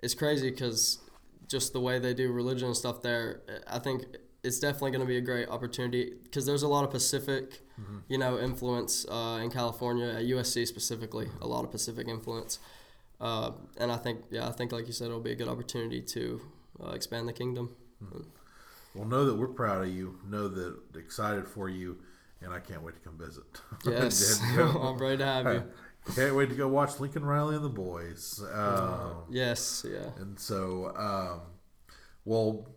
is 0.00 0.14
crazy 0.14 0.50
because 0.50 1.00
just 1.48 1.72
the 1.72 1.80
way 1.80 1.98
they 1.98 2.14
do 2.14 2.32
religion 2.32 2.68
and 2.68 2.76
stuff 2.76 3.02
there. 3.02 3.42
I 3.66 3.78
think 3.78 4.04
it's 4.42 4.58
definitely 4.58 4.90
going 4.92 5.00
to 5.00 5.06
be 5.06 5.16
a 5.16 5.22
great 5.22 5.48
opportunity 5.48 6.12
because 6.22 6.46
there's 6.46 6.62
a 6.62 6.68
lot 6.68 6.84
of 6.84 6.90
Pacific, 6.90 7.62
you 8.08 8.18
know, 8.18 8.38
influence 8.38 9.06
uh, 9.08 9.40
in 9.42 9.50
California 9.50 10.06
at 10.06 10.22
USC 10.24 10.66
specifically. 10.66 11.28
A 11.40 11.46
lot 11.46 11.64
of 11.64 11.70
Pacific 11.70 12.08
influence, 12.08 12.58
uh, 13.24 13.52
and 13.78 13.90
I 13.90 13.96
think 13.96 14.20
yeah, 14.30 14.46
I 14.46 14.52
think 14.52 14.70
like 14.70 14.86
you 14.86 14.92
said, 14.92 15.06
it'll 15.06 15.18
be 15.18 15.32
a 15.32 15.34
good 15.34 15.48
opportunity 15.48 16.02
to 16.02 16.40
uh, 16.84 16.90
expand 16.90 17.26
the 17.26 17.32
kingdom. 17.32 17.74
Well, 18.94 19.06
know 19.06 19.24
that 19.24 19.34
we're 19.34 19.48
proud 19.48 19.82
of 19.82 19.88
you. 19.94 20.18
Know 20.28 20.46
that 20.48 20.76
excited 20.94 21.48
for 21.48 21.70
you, 21.70 21.96
and 22.42 22.52
I 22.52 22.60
can't 22.60 22.82
wait 22.82 22.96
to 22.96 23.00
come 23.00 23.18
visit. 23.18 23.44
Yes, 23.86 24.40
I'm 24.58 24.98
ready 24.98 25.16
to 25.16 25.24
have 25.24 25.46
you. 25.46 25.62
can't 26.14 26.36
wait 26.36 26.50
to 26.50 26.54
go 26.54 26.68
watch 26.68 27.00
Lincoln 27.00 27.24
Riley 27.24 27.56
and 27.56 27.64
the 27.64 27.70
boys. 27.70 28.44
Um, 28.52 29.24
Yes, 29.30 29.86
yeah. 29.90 30.10
And 30.20 30.38
so, 30.38 30.92
um, 30.94 31.40
well, 32.26 32.68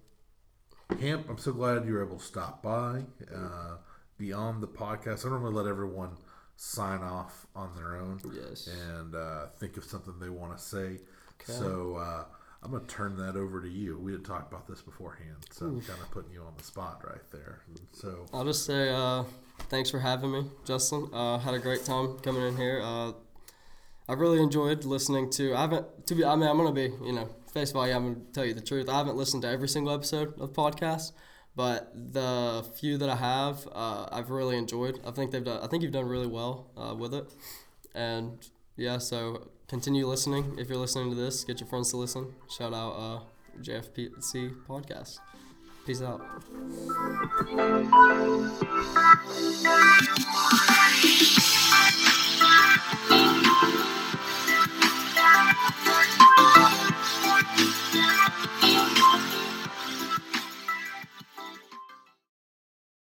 Hamp, 1.02 1.30
I'm 1.30 1.38
so 1.38 1.52
glad 1.52 1.86
you 1.86 1.94
were 1.94 2.06
able 2.06 2.20
to 2.20 2.24
stop 2.24 2.64
by. 2.64 3.04
Uh, 3.36 3.76
beyond 4.18 4.64
the 4.64 4.68
podcast, 4.68 5.26
I 5.26 5.30
don't 5.30 5.42
want 5.44 5.54
to 5.54 5.62
let 5.62 5.68
everyone 5.68 6.12
sign 6.58 7.02
off 7.02 7.46
on 7.56 7.74
their 7.76 7.96
own 7.96 8.20
Yes. 8.34 8.68
and 8.68 9.16
uh, 9.16 9.46
think 9.60 9.78
of 9.78 9.84
something 9.86 10.14
they 10.20 10.30
want 10.30 10.58
to 10.58 10.62
say. 10.64 11.00
Okay. 11.40 11.54
So 11.54 11.96
uh, 11.96 12.26
I'm 12.64 12.72
going 12.72 12.86
to 12.86 12.94
turn 12.94 13.16
that 13.18 13.36
over 13.36 13.62
to 13.62 13.70
you. 13.70 13.98
We 14.00 14.12
had 14.12 14.26
talked 14.26 14.52
about 14.52 14.68
this 14.68 14.82
beforehand, 14.82 15.46
so 15.52 15.68
I'm 15.68 15.82
kind 15.82 16.02
of 16.02 16.10
putting 16.12 16.32
you 16.32 16.42
on 16.42 16.54
the 16.58 16.64
spot 16.64 17.02
right 17.08 17.22
there. 17.32 17.62
So, 17.94 18.26
I'll 18.34 18.44
just 18.44 18.66
say 18.66 18.90
uh, 18.90 19.24
thanks 19.70 19.92
for 19.92 20.00
having 20.00 20.32
me, 20.32 20.46
Justin. 20.66 21.10
Uh, 21.14 21.38
had 21.38 21.54
a 21.54 21.60
great 21.60 21.86
time 21.86 22.18
coming 22.20 22.42
in 22.42 22.58
here. 22.58 22.82
Uh, 22.84 23.12
I 24.10 24.14
really 24.14 24.42
enjoyed 24.42 24.84
listening 24.86 25.30
to. 25.32 25.54
I 25.54 25.62
haven't 25.62 26.08
to 26.08 26.16
be. 26.16 26.26
I 26.26 26.36
mean, 26.36 26.48
I'm 26.50 26.58
gonna 26.58 26.72
be 26.72 26.90
you 27.06 27.12
know 27.14 27.30
face 27.54 27.72
value. 27.72 27.94
I'm 27.94 28.14
gonna 28.14 28.26
tell 28.34 28.46
you 28.46 28.54
the 28.54 28.62
truth. 28.62 28.88
I 28.90 28.98
haven't 28.98 29.18
listened 29.18 29.44
to 29.44 29.50
every 29.50 29.68
single 29.68 29.94
episode 29.94 30.40
of 30.40 30.54
podcast, 30.54 31.12
but 31.58 31.92
the 31.96 32.64
few 32.76 33.00
that 33.00 33.10
I 33.10 33.16
have, 33.16 33.68
uh, 33.74 34.06
I've 34.12 34.30
really 34.30 34.58
enjoyed. 34.58 35.00
I 35.04 35.10
think 35.10 35.32
they've 35.32 35.44
done. 35.44 35.60
I 35.64 35.68
think 35.68 35.82
you've 35.82 35.92
done 35.92 36.08
really 36.08 36.28
well 36.28 36.68
uh, 36.78 36.94
with 36.94 37.16
it, 37.16 37.26
and 37.96 38.38
yeah. 38.76 39.00
So 39.00 39.50
continue 39.68 40.06
listening. 40.06 40.56
If 40.60 40.70
you're 40.70 40.78
listening 40.78 41.10
to 41.10 41.16
this, 41.16 41.44
get 41.44 41.60
your 41.60 41.68
friends 41.68 41.90
to 41.90 41.98
listen. 41.98 42.36
Shout 42.48 42.76
out 42.76 42.92
uh, 42.92 43.20
JFPC 43.60 44.68
podcast. 44.68 45.18
Peace 45.88 46.04
out. 46.04 46.22